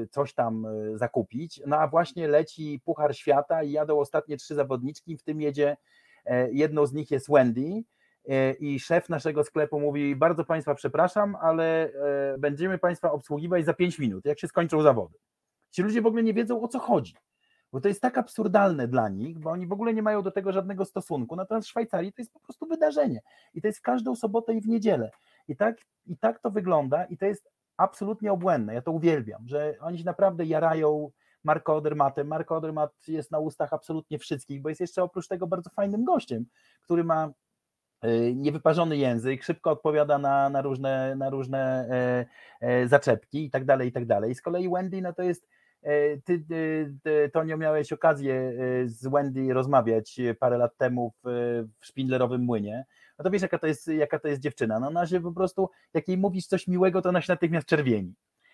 coś 0.09 0.33
tam 0.33 0.67
zakupić, 0.95 1.61
no 1.67 1.77
a 1.77 1.87
właśnie 1.87 2.27
leci 2.27 2.81
Puchar 2.85 3.15
Świata 3.15 3.63
i 3.63 3.71
jadą 3.71 3.99
ostatnie 3.99 4.37
trzy 4.37 4.55
zawodniczki, 4.55 5.17
w 5.17 5.23
tym 5.23 5.41
jedzie, 5.41 5.77
jedną 6.51 6.85
z 6.85 6.93
nich 6.93 7.11
jest 7.11 7.29
Wendy 7.29 7.83
i 8.59 8.79
szef 8.79 9.09
naszego 9.09 9.43
sklepu 9.43 9.79
mówi, 9.79 10.15
bardzo 10.15 10.45
Państwa 10.45 10.75
przepraszam, 10.75 11.37
ale 11.41 11.91
będziemy 12.39 12.77
Państwa 12.77 13.11
obsługiwać 13.11 13.65
za 13.65 13.73
pięć 13.73 13.99
minut, 13.99 14.25
jak 14.25 14.39
się 14.39 14.47
skończą 14.47 14.81
zawody. 14.81 15.17
Ci 15.71 15.81
ludzie 15.81 16.01
w 16.01 16.05
ogóle 16.05 16.23
nie 16.23 16.33
wiedzą 16.33 16.61
o 16.61 16.67
co 16.67 16.79
chodzi 16.79 17.13
bo 17.73 17.81
to 17.81 17.87
jest 17.87 18.01
tak 18.01 18.17
absurdalne 18.17 18.87
dla 18.87 19.09
nich, 19.09 19.39
bo 19.39 19.49
oni 19.49 19.67
w 19.67 19.71
ogóle 19.71 19.93
nie 19.93 20.01
mają 20.01 20.21
do 20.21 20.31
tego 20.31 20.51
żadnego 20.51 20.85
stosunku. 20.85 21.35
Natomiast 21.35 21.67
w 21.67 21.69
Szwajcarii 21.69 22.13
to 22.13 22.21
jest 22.21 22.33
po 22.33 22.39
prostu 22.39 22.65
wydarzenie 22.65 23.21
i 23.53 23.61
to 23.61 23.67
jest 23.67 23.79
w 23.79 23.81
każdą 23.81 24.15
sobotę 24.15 24.53
i 24.53 24.61
w 24.61 24.67
niedzielę. 24.67 25.11
I 25.47 25.55
tak, 25.55 25.77
i 26.05 26.17
tak 26.17 26.39
to 26.39 26.51
wygląda 26.51 27.05
i 27.05 27.17
to 27.17 27.25
jest 27.25 27.51
absolutnie 27.77 28.31
obłędne. 28.31 28.73
Ja 28.73 28.81
to 28.81 28.91
uwielbiam, 28.91 29.47
że 29.47 29.75
oni 29.79 29.97
się 29.97 30.05
naprawdę 30.05 30.45
jarają 30.45 31.11
Marko 31.43 31.75
Odermatem. 31.75 32.27
Marko 32.27 32.55
Odermat 32.55 33.07
jest 33.07 33.31
na 33.31 33.39
ustach 33.39 33.73
absolutnie 33.73 34.19
wszystkich, 34.19 34.61
bo 34.61 34.69
jest 34.69 34.81
jeszcze 34.81 35.03
oprócz 35.03 35.27
tego 35.27 35.47
bardzo 35.47 35.69
fajnym 35.69 36.03
gościem, 36.03 36.45
który 36.81 37.03
ma 37.03 37.31
e, 38.01 38.33
niewyparzony 38.33 38.97
język, 38.97 39.43
szybko 39.43 39.71
odpowiada 39.71 40.17
na, 40.17 40.49
na 40.49 40.61
różne, 40.61 41.15
na 41.15 41.29
różne 41.29 41.87
e, 41.89 42.25
e, 42.61 42.87
zaczepki 42.87 43.45
i 43.45 43.49
tak 43.49 43.65
dalej, 43.65 43.89
i 43.89 43.91
tak 43.91 44.05
dalej. 44.05 44.35
Z 44.35 44.41
kolei 44.41 44.69
Wendy, 44.69 45.01
no 45.01 45.13
to 45.13 45.23
jest 45.23 45.47
ty, 46.25 46.39
ty, 46.47 46.93
ty, 47.03 47.29
Tonio, 47.33 47.57
miałeś 47.57 47.93
okazję 47.93 48.33
e, 48.33 48.87
z 48.87 49.07
Wendy 49.07 49.53
rozmawiać 49.53 50.21
parę 50.39 50.57
lat 50.57 50.77
temu 50.77 51.13
w, 51.23 51.29
w 51.79 51.85
Szpindlerowym 51.85 52.41
Młynie. 52.41 52.85
No 53.19 53.23
to 53.23 53.31
wiesz, 53.31 53.41
jaka 53.41 53.59
to, 53.59 53.67
jest, 53.67 53.87
jaka 53.87 54.19
to 54.19 54.27
jest 54.27 54.41
dziewczyna. 54.41 54.79
No 54.79 54.87
ona 54.87 55.07
się 55.07 55.21
po 55.21 55.31
prostu, 55.31 55.69
jak 55.93 56.07
jej 56.07 56.17
mówisz 56.17 56.45
coś 56.47 56.67
miłego, 56.67 57.01
to 57.01 57.09
ona 57.09 57.21
się 57.21 57.33
natychmiast 57.33 57.67
czerwieni. 57.67 58.13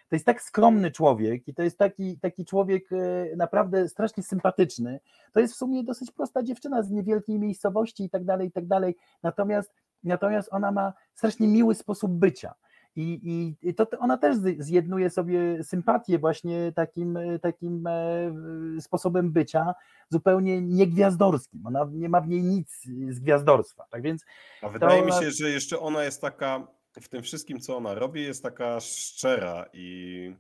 To 0.10 0.16
jest 0.16 0.26
tak 0.26 0.42
skromny 0.42 0.92
człowiek 0.92 1.48
i 1.48 1.54
to 1.54 1.64
jest 1.64 1.78
taki, 1.78 2.20
taki 2.20 2.46
człowiek 2.46 2.92
e, 2.92 3.36
naprawdę 3.36 3.90
strasznie 3.90 4.24
sympatyczny. 4.24 5.00
To 5.34 5.40
jest 5.40 5.54
w 5.54 5.58
sumie 5.58 5.84
dosyć 5.84 6.12
prosta 6.12 6.44
dziewczyna 6.44 6.84
z 6.84 6.92
niewielkiej 6.92 7.40
miejscowości 7.40 8.04
i 8.04 8.10
tak 8.10 8.26
dalej, 8.26 8.48
i 8.48 8.52
tak 8.52 8.68
dalej. 8.68 8.96
Natomiast, 9.24 9.74
natomiast 10.04 10.50
ona 10.52 10.72
ma 10.72 10.94
strasznie 11.14 11.48
miły 11.48 11.76
sposób 11.76 12.12
bycia. 12.12 12.54
I, 12.96 13.56
i 13.62 13.74
to 13.76 13.88
ona 14.00 14.18
też 14.18 14.38
zjednuje 14.58 15.10
sobie 15.10 15.64
sympatię 15.64 16.20
właśnie 16.20 16.72
takim, 16.76 17.20
takim 17.42 17.88
e, 17.88 18.32
sposobem 18.82 19.32
bycia 19.32 19.74
zupełnie 20.10 20.62
niegwiazdorskim. 20.62 21.68
Ona 21.68 21.90
nie 21.92 22.10
ma 22.10 22.22
w 22.22 22.28
niej 22.28 22.44
nic 22.44 22.82
z 23.10 23.20
gwiazdorstwa. 23.20 23.86
Tak 23.90 24.02
więc 24.02 24.26
A 24.62 24.70
wydaje 24.70 25.04
ona... 25.04 25.16
mi 25.20 25.24
się, 25.24 25.32
że 25.32 25.50
jeszcze 25.50 25.80
ona 25.80 26.04
jest 26.04 26.22
taka 26.22 26.68
w 27.02 27.10
tym 27.10 27.24
wszystkim, 27.24 27.60
co 27.60 27.78
ona 27.78 27.94
robi, 27.94 28.24
jest 28.24 28.44
taka 28.44 28.80
szczera 28.80 29.66
i 29.74 30.36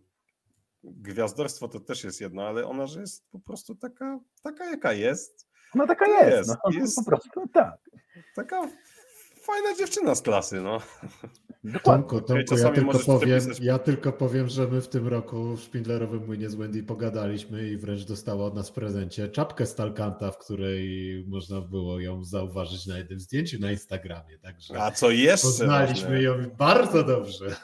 gwiazdorstwo 0.83 1.67
to 1.67 1.79
też 1.79 2.03
jest 2.03 2.21
jedno, 2.21 2.47
ale 2.47 2.65
ona, 2.65 2.88
że 2.88 2.99
jest 2.99 3.29
po 3.31 3.39
prostu 3.39 3.75
taka, 3.75 4.19
taka 4.43 4.65
jaka 4.65 4.93
jest. 4.93 5.49
No 5.75 5.88
taka 5.88 6.07
jest, 6.07 6.38
jest, 6.38 6.49
no, 6.49 6.71
jest 6.71 6.95
po 6.95 7.03
prostu 7.03 7.47
tak. 7.53 7.89
Taka 8.35 8.69
fajna 9.51 9.77
dziewczyna 9.77 10.15
z 10.15 10.21
klasy, 10.21 10.62
no. 10.62 10.79
Tomku, 11.83 12.21
Tomku 12.21 12.55
ja, 12.57 12.69
tylko 12.71 12.99
powiem, 12.99 13.41
ja 13.62 13.79
tylko 13.79 14.12
powiem, 14.13 14.49
że 14.49 14.67
my 14.67 14.81
w 14.81 14.88
tym 14.88 15.07
roku 15.07 15.55
w 15.55 15.62
Szpindlerowym 15.62 16.25
Młynie 16.25 16.49
z 16.49 16.55
Wendy 16.55 16.83
pogadaliśmy 16.83 17.69
i 17.69 17.77
wręcz 17.77 18.05
dostała 18.05 18.45
od 18.45 18.55
nas 18.55 18.69
w 18.69 18.73
prezencie 18.73 19.27
czapkę 19.27 19.65
Stalkanta, 19.65 20.31
w 20.31 20.38
której 20.38 21.25
można 21.27 21.62
było 21.62 21.99
ją 21.99 22.23
zauważyć 22.23 22.88
na 22.88 22.97
jednym 22.97 23.19
zdjęciu 23.19 23.59
na 23.59 23.71
Instagramie. 23.71 24.39
Także 24.39 24.81
A 24.81 24.91
co 24.91 25.12
jeszcze 25.12 25.47
Poznaliśmy 25.47 26.09
ważne. 26.09 26.23
ją 26.23 26.33
bardzo 26.57 27.03
dobrze. 27.03 27.55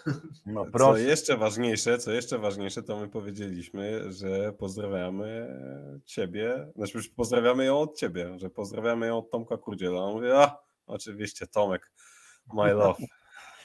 No, 0.45 0.65
co 0.79 0.97
jeszcze 0.97 1.37
ważniejsze, 1.37 1.97
co 1.97 2.11
jeszcze 2.11 2.39
ważniejsze, 2.39 2.83
to 2.83 2.99
my 2.99 3.07
powiedzieliśmy, 3.07 4.11
że 4.11 4.53
pozdrawiamy 4.53 5.59
ciebie, 6.05 6.67
znaczy 6.75 6.99
pozdrawiamy 7.15 7.65
ją 7.65 7.79
od 7.79 7.97
ciebie, 7.97 8.39
że 8.39 8.49
pozdrawiamy 8.49 9.07
ją 9.07 9.17
od 9.17 9.31
Tomka 9.31 9.57
Kurdziela. 9.57 10.01
On 10.01 10.13
mówi, 10.13 10.27
a 10.31 10.65
oczywiście 10.87 11.47
Tomek, 11.47 11.91
my 12.53 12.73
love. 12.73 12.99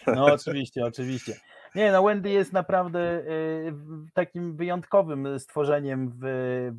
No 0.06 0.24
oczywiście, 0.24 0.84
oczywiście. 0.84 1.40
Nie, 1.74 1.92
no 1.92 2.02
Wendy 2.02 2.30
jest 2.30 2.52
naprawdę 2.52 3.00
y, 3.20 3.72
takim 4.14 4.56
wyjątkowym 4.56 5.38
stworzeniem 5.38 6.10
w, 6.10 6.20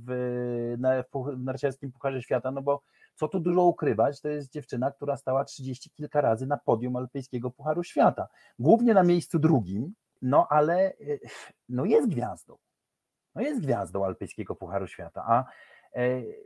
w, 0.06 0.76
na, 0.78 1.04
w 1.38 1.44
narciarskim 1.44 1.92
Pucharze 1.92 2.22
Świata, 2.22 2.52
no 2.52 2.62
bo 2.62 2.82
co 3.16 3.28
tu 3.28 3.40
dużo 3.40 3.64
ukrywać, 3.64 4.22
to 4.22 4.30
jest 4.30 4.52
dziewczyna, 4.52 4.92
która 4.92 5.18
stała 5.18 5.46
30 5.46 5.90
kilka 5.90 6.22
razy 6.22 6.48
na 6.48 6.58
podium 6.58 6.96
Alpejskiego 6.96 7.52
Pucharu 7.52 7.84
Świata. 7.84 8.28
Głównie 8.60 8.94
na 8.94 9.04
miejscu 9.04 9.40
drugim, 9.40 9.94
no 10.22 10.48
ale 10.50 10.94
y, 11.02 11.20
no 11.70 11.86
jest 11.86 12.10
gwiazdą. 12.10 12.58
No 13.36 13.42
jest 13.42 13.62
gwiazdą 13.62 14.06
Alpejskiego 14.06 14.56
Pucharu 14.56 14.88
Świata, 14.88 15.24
a 15.28 15.46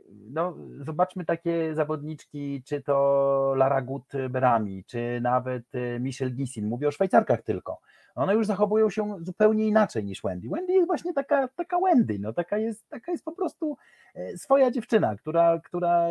no, 0.08 0.56
zobaczmy 0.80 1.24
takie 1.24 1.74
zawodniczki, 1.74 2.62
czy 2.62 2.82
to 2.82 3.54
Lara 3.56 3.82
Gut 3.82 4.12
Berami, 4.30 4.84
czy 4.84 5.18
nawet 5.22 5.74
y, 5.74 5.98
Michelle 6.00 6.30
Gissin, 6.30 6.66
mówię 6.66 6.88
o 6.88 6.90
Szwajcarkach 6.90 7.42
tylko. 7.42 7.80
One 8.14 8.34
już 8.34 8.46
zachowują 8.46 8.90
się 8.90 9.16
zupełnie 9.20 9.66
inaczej 9.66 10.04
niż 10.04 10.22
Wendy. 10.22 10.48
Wendy 10.48 10.72
jest 10.72 10.86
właśnie 10.86 11.14
taka, 11.14 11.48
taka 11.48 11.78
Wendy, 11.80 12.18
no, 12.18 12.32
taka, 12.32 12.58
jest, 12.58 12.88
taka 12.88 13.12
jest 13.12 13.24
po 13.24 13.32
prostu 13.32 13.76
e, 14.14 14.38
swoja 14.38 14.70
dziewczyna, 14.70 15.16
która, 15.16 15.60
która 15.64 16.08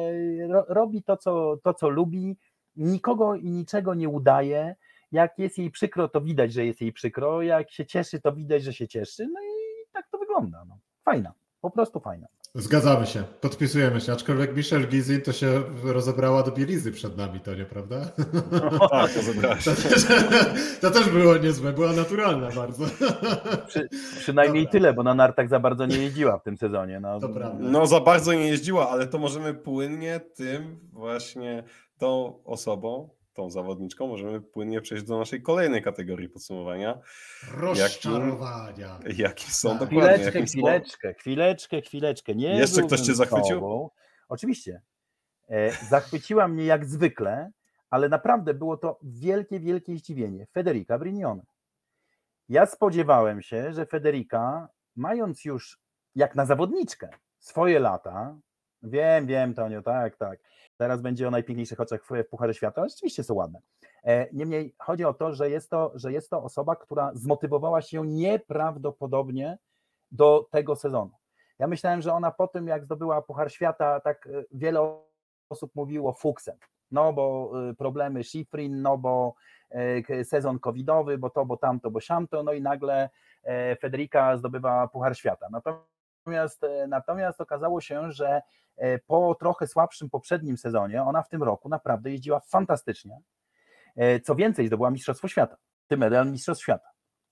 robi 0.67 1.03
to 1.03 1.17
co, 1.17 1.57
to, 1.63 1.73
co 1.73 1.89
lubi, 1.89 2.37
nikogo 2.75 3.35
i 3.35 3.51
niczego 3.51 3.93
nie 3.93 4.09
udaje. 4.09 4.75
Jak 5.11 5.39
jest 5.39 5.57
jej 5.57 5.71
przykro, 5.71 6.07
to 6.09 6.21
widać, 6.21 6.53
że 6.53 6.65
jest 6.65 6.81
jej 6.81 6.93
przykro. 6.93 7.41
Jak 7.41 7.71
się 7.71 7.85
cieszy, 7.85 8.21
to 8.21 8.33
widać, 8.33 8.63
że 8.63 8.73
się 8.73 8.87
cieszy. 8.87 9.27
No 9.33 9.39
i 9.41 9.53
tak 9.93 10.07
to 10.11 10.17
wygląda. 10.17 10.65
No. 10.67 10.77
Fajna, 11.03 11.33
po 11.61 11.71
prostu 11.71 11.99
fajna. 11.99 12.27
Zgadzamy 12.57 13.05
się, 13.07 13.23
podpisujemy 13.41 14.01
się, 14.01 14.13
aczkolwiek 14.13 14.55
Michelle 14.55 14.87
Gizin 14.87 15.21
to 15.21 15.33
się 15.33 15.63
rozebrała 15.83 16.43
do 16.43 16.51
bielizy 16.51 16.91
przed 16.91 17.17
nami, 17.17 17.39
to 17.39 17.55
nie 17.55 17.65
prawda? 17.65 17.95
No, 18.71 18.89
tak, 18.89 19.15
rozebrała 19.15 19.59
się. 19.59 19.71
To 19.75 19.89
też, 19.89 20.05
to 20.81 20.91
też 20.91 21.09
było 21.09 21.37
niezłe, 21.37 21.73
była 21.73 21.93
naturalna 21.93 22.49
bardzo. 22.51 22.85
Przy, 23.67 23.89
przynajmniej 24.19 24.63
Dobra. 24.63 24.71
tyle, 24.71 24.93
bo 24.93 25.03
na 25.03 25.13
nartach 25.13 25.49
za 25.49 25.59
bardzo 25.59 25.85
nie 25.85 25.97
jeździła 25.97 26.37
w 26.37 26.43
tym 26.43 26.57
sezonie. 26.57 26.99
No. 26.99 27.19
To 27.19 27.29
prawda. 27.29 27.57
No 27.61 27.85
za 27.85 27.99
bardzo 27.99 28.33
nie 28.33 28.47
jeździła, 28.47 28.89
ale 28.89 29.07
to 29.07 29.17
możemy 29.17 29.53
płynnie 29.53 30.19
tym 30.19 30.79
właśnie 30.93 31.63
tą 31.97 32.39
osobą 32.43 33.09
tą 33.35 33.49
zawodniczką, 33.49 34.07
możemy 34.07 34.41
płynnie 34.41 34.81
przejść 34.81 35.03
do 35.03 35.19
naszej 35.19 35.41
kolejnej 35.41 35.81
kategorii 35.81 36.29
podsumowania. 36.29 36.99
Rozczarowania. 37.57 38.99
Jakim, 39.03 39.19
jakie 39.25 39.45
są 39.45 39.69
tak. 39.69 39.79
dokładnie. 39.79 40.17
Chwileczkę, 40.17 40.45
chwileczkę, 40.45 41.13
chwileczkę, 41.13 41.81
chwileczkę. 41.81 42.35
Nie 42.35 42.49
Jeszcze 42.49 42.81
ktoś 42.81 43.01
cię 43.01 43.15
zachwycił? 43.15 43.55
Tobą. 43.55 43.89
Oczywiście. 44.29 44.81
E, 45.47 45.71
zachwyciła 45.71 46.47
mnie 46.47 46.65
jak 46.65 46.85
zwykle, 46.85 47.51
ale 47.89 48.09
naprawdę 48.09 48.53
było 48.53 48.77
to 48.77 48.99
wielkie, 49.03 49.59
wielkie 49.59 49.97
zdziwienie. 49.97 50.47
Federica 50.53 50.99
Brignone. 50.99 51.43
Ja 52.49 52.65
spodziewałem 52.65 53.41
się, 53.41 53.73
że 53.73 53.85
Federica, 53.85 54.67
mając 54.95 55.45
już 55.45 55.79
jak 56.15 56.35
na 56.35 56.45
zawodniczkę 56.45 57.09
swoje 57.39 57.79
lata, 57.79 58.37
wiem, 58.83 59.27
wiem, 59.27 59.53
Tonio, 59.53 59.81
tak, 59.81 60.17
tak, 60.17 60.39
Teraz 60.77 61.01
będzie 61.01 61.27
o 61.27 61.31
najpiękniejszych 61.31 61.79
oczach 61.79 62.01
w 62.05 62.29
Pucharze 62.29 62.53
Świata. 62.53 62.87
Rzeczywiście 62.89 63.23
są 63.23 63.33
ładne. 63.33 63.59
E, 64.03 64.27
niemniej 64.33 64.75
chodzi 64.79 65.05
o 65.05 65.13
to, 65.13 65.33
że 65.33 65.49
jest 65.49 65.69
to, 65.69 65.91
że 65.95 66.11
jest 66.11 66.29
to 66.29 66.43
osoba, 66.43 66.75
która 66.75 67.11
zmotywowała 67.13 67.81
się 67.81 68.07
nieprawdopodobnie 68.07 69.57
do 70.11 70.47
tego 70.51 70.75
sezonu. 70.75 71.11
Ja 71.59 71.67
myślałem, 71.67 72.01
że 72.01 72.13
ona 72.13 72.31
po 72.31 72.47
tym, 72.47 72.67
jak 72.67 72.83
zdobyła 72.85 73.21
Puchar 73.21 73.51
Świata, 73.51 73.99
tak 73.99 74.27
e, 74.27 74.43
wiele 74.51 74.99
osób 75.49 75.71
mówiło 75.75 76.13
fuksem. 76.13 76.57
No 76.91 77.13
bo 77.13 77.51
e, 77.69 77.73
problemy 77.73 78.23
Schifrin, 78.23 78.81
no 78.81 78.97
bo 78.97 79.35
sezon 80.23 80.59
covidowy, 80.59 81.17
bo 81.17 81.29
to, 81.29 81.45
bo 81.45 81.57
tamto, 81.57 81.91
bo 81.91 81.99
siamto, 81.99 82.43
no 82.43 82.53
i 82.53 82.61
nagle 82.61 83.09
Federica 83.81 84.37
zdobywa 84.37 84.87
Puchar 84.87 85.17
Świata. 85.17 85.47
Natomiast, 85.51 85.94
natomiast 86.87 87.41
okazało 87.41 87.81
się, 87.81 88.11
że 88.11 88.41
E, 88.77 88.99
po 88.99 89.35
trochę 89.35 89.67
słabszym 89.67 90.09
poprzednim 90.09 90.57
sezonie, 90.57 91.03
ona 91.03 91.23
w 91.23 91.29
tym 91.29 91.43
roku 91.43 91.69
naprawdę 91.69 92.11
jeździła 92.11 92.39
fantastycznie. 92.39 93.21
E, 93.95 94.19
co 94.19 94.35
więcej, 94.35 94.67
zdobyła 94.67 94.91
Mistrzostwo 94.91 95.27
Świata, 95.27 95.57
tym 95.87 95.99
medal 95.99 96.31
Mistrzostw 96.31 96.63
Świata 96.63 96.89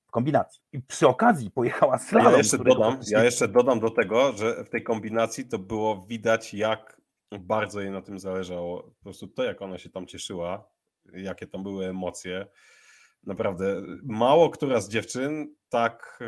w 0.08 0.12
kombinacji. 0.12 0.62
I 0.72 0.82
przy 0.82 1.08
okazji 1.08 1.52
pojechała 1.52 1.98
slalom. 1.98 2.32
Ja 2.32 2.38
jeszcze, 2.38 2.58
dodam, 2.58 3.00
ja 3.08 3.24
jeszcze 3.24 3.48
dodam 3.48 3.80
do 3.80 3.90
tego, 3.90 4.34
że 4.34 4.64
w 4.64 4.70
tej 4.70 4.84
kombinacji 4.84 5.48
to 5.48 5.60
było 5.60 6.06
widać, 6.06 6.54
jak 6.54 7.02
bardzo 7.40 7.82
jej 7.82 7.92
na 7.92 8.02
tym 8.02 8.20
zależało. 8.20 8.84
Po 8.84 9.04
prostu 9.04 9.28
to, 9.28 9.44
jak 9.44 9.62
ona 9.62 9.78
się 9.78 9.90
tam 9.90 10.08
cieszyła, 10.08 10.70
jakie 11.14 11.48
tam 11.48 11.64
były 11.64 11.86
emocje. 11.86 12.48
Naprawdę, 13.26 13.82
mało 14.04 14.50
która 14.50 14.82
z 14.82 14.90
dziewczyn 14.90 15.56
tak 15.70 16.20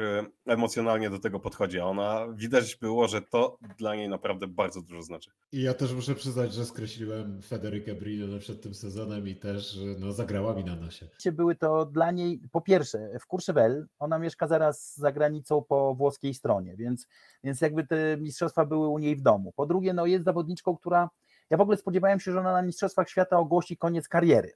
e, 0.47 0.51
emocjonalnie 0.53 1.09
do 1.09 1.19
tego 1.19 1.39
podchodzi, 1.39 1.79
a 1.79 1.85
ona 1.85 2.27
widać 2.33 2.75
było, 2.75 3.07
że 3.07 3.21
to 3.21 3.57
dla 3.77 3.95
niej 3.95 4.09
naprawdę 4.09 4.47
bardzo 4.47 4.81
dużo 4.81 5.01
znaczy. 5.01 5.31
I 5.51 5.61
ja 5.61 5.73
też 5.73 5.93
muszę 5.93 6.15
przyznać, 6.15 6.53
że 6.53 6.65
skreśliłem 6.65 7.41
Federikę 7.41 7.93
Brino 7.93 8.39
przed 8.39 8.61
tym 8.61 8.73
sezonem 8.73 9.27
i 9.27 9.35
też 9.35 9.79
no, 9.99 10.11
zagrała 10.11 10.53
mi 10.53 10.63
na 10.63 10.75
nosie. 10.75 11.07
Były 11.31 11.55
to 11.55 11.85
dla 11.85 12.11
niej, 12.11 12.41
po 12.51 12.61
pierwsze, 12.61 13.19
w 13.19 13.27
Courchevel, 13.27 13.87
ona 13.99 14.19
mieszka 14.19 14.47
zaraz 14.47 14.97
za 14.97 15.11
granicą 15.11 15.61
po 15.61 15.95
włoskiej 15.95 16.33
stronie, 16.33 16.75
więc, 16.77 17.07
więc 17.43 17.61
jakby 17.61 17.87
te 17.87 18.17
mistrzostwa 18.17 18.65
były 18.65 18.87
u 18.87 18.99
niej 18.99 19.15
w 19.15 19.21
domu. 19.21 19.53
Po 19.55 19.65
drugie, 19.65 19.93
no 19.93 20.05
jest 20.05 20.25
zawodniczką, 20.25 20.77
która, 20.77 21.09
ja 21.49 21.57
w 21.57 21.61
ogóle 21.61 21.77
spodziewałem 21.77 22.19
się, 22.19 22.31
że 22.31 22.39
ona 22.39 22.51
na 22.51 22.61
Mistrzostwach 22.61 23.09
Świata 23.09 23.37
ogłosi 23.37 23.77
koniec 23.77 24.07
kariery. 24.07 24.51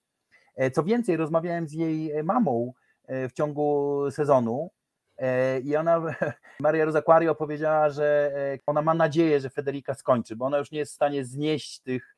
E, 0.55 0.71
co 0.71 0.83
więcej, 0.83 1.17
rozmawiałem 1.17 1.67
z 1.67 1.73
jej 1.73 2.23
mamą 2.23 2.73
e, 3.07 3.29
w 3.29 3.33
ciągu 3.33 4.01
sezonu 4.11 4.69
e, 5.17 5.59
i 5.59 5.75
ona, 5.75 6.01
Maria 6.59 6.85
Rosaquario 6.85 7.35
powiedziała, 7.35 7.89
że 7.89 8.31
ona 8.65 8.81
ma 8.81 8.93
nadzieję, 8.93 9.39
że 9.39 9.49
Federica 9.49 9.93
skończy, 9.93 10.35
bo 10.35 10.45
ona 10.45 10.57
już 10.57 10.71
nie 10.71 10.79
jest 10.79 10.91
w 10.91 10.95
stanie 10.95 11.25
znieść 11.25 11.79
tych 11.79 12.15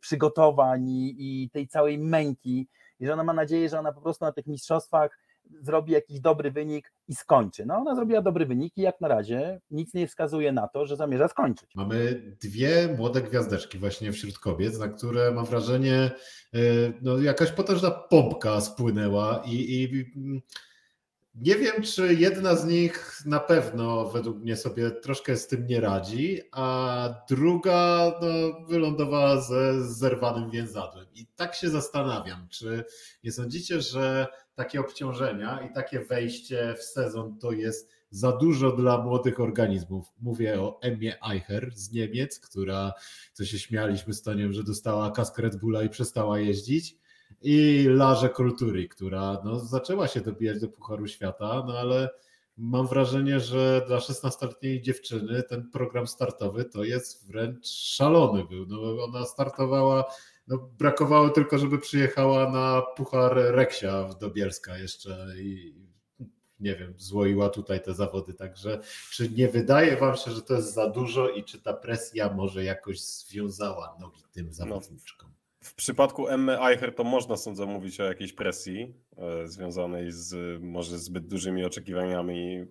przygotowań 0.00 0.88
i 0.88 1.50
tej 1.52 1.68
całej 1.68 1.98
męki 1.98 2.68
i 3.00 3.06
że 3.06 3.12
ona 3.12 3.24
ma 3.24 3.32
nadzieję, 3.32 3.68
że 3.68 3.78
ona 3.78 3.92
po 3.92 4.00
prostu 4.00 4.24
na 4.24 4.32
tych 4.32 4.46
mistrzostwach 4.46 5.18
zrobi 5.60 5.92
jakiś 5.92 6.20
dobry 6.20 6.50
wynik 6.50 6.92
i 7.08 7.14
skończy. 7.14 7.66
No 7.66 7.74
ona 7.74 7.94
zrobiła 7.94 8.22
dobry 8.22 8.46
wynik 8.46 8.72
i 8.76 8.82
jak 8.82 9.00
na 9.00 9.08
razie 9.08 9.60
nic 9.70 9.94
nie 9.94 10.06
wskazuje 10.06 10.52
na 10.52 10.68
to, 10.68 10.86
że 10.86 10.96
zamierza 10.96 11.28
skończyć. 11.28 11.70
Mamy 11.74 12.22
dwie 12.42 12.94
młode 12.98 13.22
gwiazdeczki 13.22 13.78
właśnie 13.78 14.12
wśród 14.12 14.38
kobiet, 14.38 14.78
na 14.78 14.88
które 14.88 15.30
mam 15.30 15.44
wrażenie 15.44 16.10
y, 16.54 16.92
no 17.02 17.18
jakaś 17.18 17.52
potężna 17.52 17.90
pompka 17.90 18.60
spłynęła 18.60 19.42
i, 19.46 19.82
i 19.82 20.12
nie 21.34 21.56
wiem, 21.56 21.82
czy 21.82 22.14
jedna 22.14 22.56
z 22.56 22.66
nich 22.66 23.22
na 23.26 23.40
pewno 23.40 24.04
według 24.10 24.38
mnie 24.38 24.56
sobie 24.56 24.90
troszkę 24.90 25.36
z 25.36 25.46
tym 25.46 25.66
nie 25.66 25.80
radzi, 25.80 26.40
a 26.52 27.24
druga 27.28 28.12
no, 28.20 28.28
wylądowała 28.68 29.40
ze 29.40 29.88
zerwanym 29.88 30.50
więzadłem. 30.50 31.06
I 31.14 31.26
tak 31.36 31.54
się 31.54 31.68
zastanawiam, 31.68 32.48
czy 32.50 32.84
nie 33.24 33.32
sądzicie, 33.32 33.80
że 33.80 34.26
takie 34.54 34.80
obciążenia 34.80 35.60
i 35.70 35.72
takie 35.74 36.00
wejście 36.00 36.74
w 36.78 36.82
sezon 36.82 37.38
to 37.38 37.52
jest 37.52 37.90
za 38.10 38.32
dużo 38.32 38.72
dla 38.72 38.98
młodych 38.98 39.40
organizmów. 39.40 40.06
Mówię 40.20 40.60
o 40.60 40.78
Emie 40.80 41.16
Eicher 41.30 41.70
z 41.74 41.92
Niemiec, 41.92 42.40
która, 42.40 42.92
co 43.32 43.44
się 43.44 43.58
śmialiśmy 43.58 44.14
z 44.14 44.22
Toniem, 44.22 44.52
że 44.52 44.64
dostała 44.64 45.10
kask 45.10 45.38
Red 45.38 45.56
Bulla 45.56 45.82
i 45.82 45.88
przestała 45.88 46.38
jeździć 46.38 46.96
i 47.42 47.86
Larze 47.88 48.28
Kultury, 48.28 48.88
która 48.88 49.38
no, 49.44 49.60
zaczęła 49.60 50.08
się 50.08 50.20
dobijać 50.20 50.60
do 50.60 50.68
Pucharu 50.68 51.06
Świata, 51.06 51.64
no 51.66 51.78
ale 51.78 52.10
mam 52.56 52.86
wrażenie, 52.86 53.40
że 53.40 53.82
dla 53.86 53.98
16-letniej 53.98 54.82
dziewczyny 54.82 55.42
ten 55.42 55.70
program 55.70 56.06
startowy 56.06 56.64
to 56.64 56.84
jest 56.84 57.26
wręcz 57.26 57.66
szalony 57.66 58.44
był. 58.44 58.66
No, 58.66 59.04
ona 59.04 59.24
startowała, 59.24 60.04
no, 60.46 60.58
brakowało 60.78 61.30
tylko, 61.30 61.58
żeby 61.58 61.78
przyjechała 61.78 62.50
na 62.50 62.82
Puchar 62.96 63.34
Reksia 63.34 64.08
do 64.20 64.30
Bielska 64.30 64.78
jeszcze 64.78 65.26
i 65.38 65.74
nie 66.60 66.76
wiem, 66.76 66.94
złoiła 66.96 67.48
tutaj 67.48 67.82
te 67.82 67.94
zawody, 67.94 68.34
także 68.34 68.80
czy 69.10 69.30
nie 69.30 69.48
wydaje 69.48 69.96
Wam 69.96 70.16
się, 70.16 70.30
że 70.30 70.42
to 70.42 70.54
jest 70.54 70.74
za 70.74 70.90
dużo 70.90 71.28
i 71.28 71.44
czy 71.44 71.62
ta 71.62 71.72
presja 71.72 72.32
może 72.32 72.64
jakoś 72.64 73.00
związała 73.00 73.96
nogi 74.00 74.22
tym 74.32 74.46
no, 74.46 74.52
zawodniczkom? 74.52 75.32
W 75.60 75.74
przypadku 75.74 76.28
Emmy 76.28 76.60
Eicher 76.60 76.94
to 76.94 77.04
można 77.04 77.36
sądzę 77.36 77.66
mówić 77.66 78.00
o 78.00 78.04
jakiejś 78.04 78.32
presji 78.32 78.94
e, 79.16 79.48
związanej 79.48 80.12
z 80.12 80.62
może 80.62 80.98
zbyt 80.98 81.26
dużymi 81.26 81.64
oczekiwaniami 81.64 82.66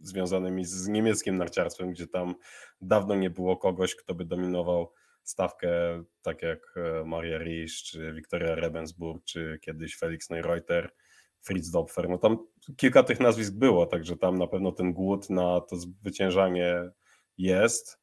związanymi 0.00 0.64
z 0.64 0.88
niemieckim 0.88 1.36
narciarstwem, 1.36 1.90
gdzie 1.90 2.06
tam 2.06 2.34
dawno 2.80 3.14
nie 3.14 3.30
było 3.30 3.56
kogoś, 3.56 3.94
kto 3.94 4.14
by 4.14 4.24
dominował 4.24 4.92
stawkę, 5.24 6.02
tak 6.22 6.42
jak 6.42 6.74
e, 6.76 7.04
Maria 7.04 7.38
Risch, 7.38 7.74
czy 7.84 8.12
Viktoria 8.12 8.54
Rebensburg, 8.54 9.24
czy 9.24 9.58
kiedyś 9.62 9.96
Felix 9.96 10.30
Neureuter, 10.30 10.94
Fritz 11.40 11.70
Dopfer. 11.70 12.08
No 12.08 12.18
tam 12.18 12.38
kilka 12.76 13.02
tych 13.02 13.20
nazwisk 13.20 13.54
było, 13.54 13.86
także 13.86 14.16
tam 14.16 14.38
na 14.38 14.46
pewno 14.46 14.72
ten 14.72 14.92
głód 14.92 15.30
na 15.30 15.60
to 15.60 15.76
zwyciężanie 15.76 16.90
jest. 17.38 17.98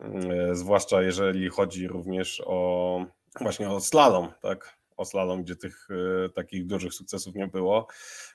E, 0.00 0.54
zwłaszcza 0.54 1.02
jeżeli 1.02 1.48
chodzi 1.48 1.88
również 1.88 2.42
o 2.46 3.04
właśnie 3.40 3.70
o 3.70 3.80
slalom, 3.80 4.32
tak? 4.42 4.77
O 4.98 5.04
slalom, 5.04 5.42
gdzie 5.42 5.56
tych 5.56 5.88
y, 5.90 6.30
takich 6.30 6.66
dużych 6.66 6.94
sukcesów 6.94 7.34
nie 7.34 7.46
było. 7.46 7.86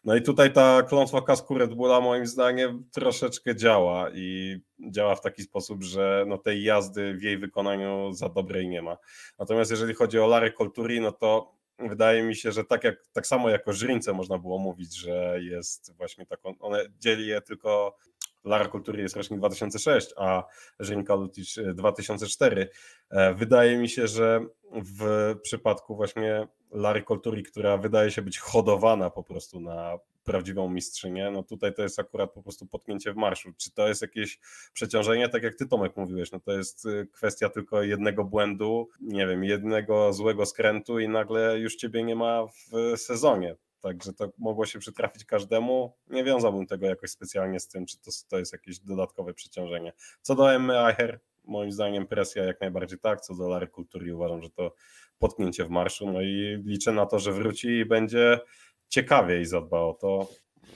No 0.03 0.15
i 0.15 0.21
tutaj 0.21 0.53
ta 0.53 0.83
klątwa 0.83 1.21
kasku 1.21 1.57
Red 1.57 1.73
Bulla 1.73 2.01
moim 2.01 2.27
zdaniem 2.27 2.89
troszeczkę 2.91 3.55
działa 3.55 4.09
i 4.13 4.57
działa 4.91 5.15
w 5.15 5.21
taki 5.21 5.43
sposób, 5.43 5.83
że 5.83 6.25
no 6.27 6.37
tej 6.37 6.63
jazdy 6.63 7.13
w 7.13 7.23
jej 7.23 7.37
wykonaniu 7.37 8.13
za 8.13 8.29
dobrej 8.29 8.67
nie 8.67 8.81
ma. 8.81 8.97
Natomiast 9.39 9.71
jeżeli 9.71 9.93
chodzi 9.93 10.19
o 10.19 10.27
Larry 10.27 10.51
Colturi, 10.51 11.01
no 11.01 11.11
to 11.11 11.55
wydaje 11.79 12.23
mi 12.23 12.35
się, 12.35 12.51
że 12.51 12.63
tak, 12.63 12.83
jak, 12.83 12.95
tak 13.13 13.27
samo 13.27 13.49
jako 13.49 13.73
Żrince 13.73 14.13
można 14.13 14.37
było 14.37 14.57
mówić, 14.57 14.97
że 14.97 15.39
jest 15.41 15.93
właśnie 15.97 16.25
taką, 16.25 16.53
one 16.59 16.85
dzieli 16.99 17.27
je 17.27 17.41
tylko 17.41 17.95
Lara 18.43 18.67
Kultury 18.67 19.01
jest 19.01 19.15
rocznik 19.15 19.39
2006, 19.39 20.13
a 20.17 20.43
Żrinka 20.79 21.15
Lutic 21.15 21.55
2004. 21.73 22.69
E, 23.09 23.33
wydaje 23.33 23.77
mi 23.77 23.89
się, 23.89 24.07
że 24.07 24.45
w 24.71 25.35
przypadku 25.41 25.95
właśnie 25.95 26.47
Lary 26.71 27.01
Kultury, 27.01 27.43
która 27.43 27.77
wydaje 27.77 28.11
się 28.11 28.21
być 28.21 28.39
hodowana 28.39 29.09
po 29.09 29.23
prostu 29.23 29.59
na 29.59 29.97
prawdziwą 30.23 30.69
mistrzynię, 30.69 31.31
no 31.31 31.43
tutaj 31.43 31.73
to 31.73 31.81
jest 31.81 31.99
akurat 31.99 32.31
po 32.31 32.43
prostu 32.43 32.65
potknięcie 32.65 33.13
w 33.13 33.15
marszu. 33.15 33.53
Czy 33.57 33.71
to 33.71 33.87
jest 33.87 34.01
jakieś 34.01 34.39
przeciążenie, 34.73 35.29
tak 35.29 35.43
jak 35.43 35.55
ty 35.55 35.65
Tomek 35.65 35.97
mówiłeś, 35.97 36.31
no 36.31 36.39
to 36.39 36.51
jest 36.51 36.85
y, 36.85 37.07
kwestia 37.11 37.49
tylko 37.49 37.83
jednego 37.83 38.23
błędu, 38.23 38.89
nie 39.01 39.27
wiem, 39.27 39.43
jednego 39.43 40.13
złego 40.13 40.45
skrętu 40.45 40.99
i 40.99 41.09
nagle 41.09 41.59
już 41.59 41.75
ciebie 41.75 42.03
nie 42.03 42.15
ma 42.15 42.45
w 42.47 42.97
sezonie. 42.97 43.55
Także 43.83 44.13
to 44.13 44.29
mogło 44.37 44.65
się 44.65 44.79
przytrafić 44.79 45.25
każdemu. 45.25 45.93
Nie 46.07 46.23
wiązałbym 46.23 46.67
tego 46.67 46.85
jakoś 46.85 47.09
specjalnie 47.09 47.59
z 47.59 47.67
tym, 47.67 47.85
czy 47.85 48.01
to, 48.01 48.11
to 48.29 48.39
jest 48.39 48.53
jakieś 48.53 48.79
dodatkowe 48.79 49.33
przeciążenie. 49.33 49.93
Co 50.21 50.35
do 50.35 50.53
Emmy 50.53 50.87
Eicher, 50.87 51.19
moim 51.43 51.71
zdaniem 51.71 52.07
presja 52.07 52.43
jak 52.43 52.61
najbardziej 52.61 52.99
tak. 52.99 53.21
Co 53.21 53.35
do 53.35 53.47
Lary 53.47 53.67
Kultury 53.67 54.15
uważam, 54.15 54.41
że 54.41 54.49
to 54.49 54.75
potknięcie 55.19 55.65
w 55.65 55.69
marszu. 55.69 56.11
No 56.11 56.21
i 56.21 56.63
liczę 56.65 56.91
na 56.91 57.05
to, 57.05 57.19
że 57.19 57.31
wróci 57.31 57.67
i 57.67 57.85
będzie 57.85 58.39
ciekawiej 58.87 59.45
zadba 59.45 59.79
o 59.79 59.93
to. 59.93 60.27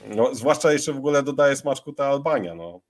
No, 0.06 0.34
zwłaszcza 0.34 0.72
jeszcze 0.72 0.92
w 0.92 0.96
ogóle 0.96 1.22
dodaje 1.22 1.56
smaczku 1.56 1.92
ta 1.92 2.06
Albania. 2.06 2.54
No. 2.54 2.80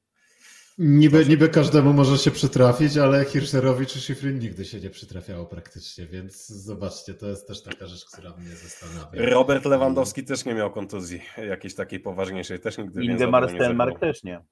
Niby, 0.79 1.27
niby 1.27 1.49
każdemu 1.49 1.93
może 1.93 2.19
się 2.19 2.31
przytrafić, 2.31 2.97
ale 2.97 3.25
Hirscherowi 3.25 3.87
czy 3.87 4.01
Schifrin 4.01 4.39
nigdy 4.39 4.65
się 4.65 4.81
nie 4.81 4.91
przytrafiało 4.91 5.47
praktycznie, 5.47 6.07
więc 6.07 6.49
zobaczcie, 6.49 7.15
to 7.15 7.27
jest 7.27 7.49
też 7.49 7.63
taka 7.63 7.87
rzecz, 7.87 8.05
która 8.13 8.31
mnie 8.31 8.51
zastanawia. 8.51 9.31
Robert 9.31 9.65
Lewandowski 9.65 10.25
też 10.25 10.45
nie 10.45 10.55
miał 10.55 10.71
kontuzji 10.71 11.21
jakiejś 11.49 11.75
takiej 11.75 12.01
poważniejszej, 12.01 12.61
też 12.61 12.79
nigdy 12.79 13.05
Ingemar 13.05 13.51
Stenmark 13.51 13.99
też 13.99 14.25
nie. 14.25 14.45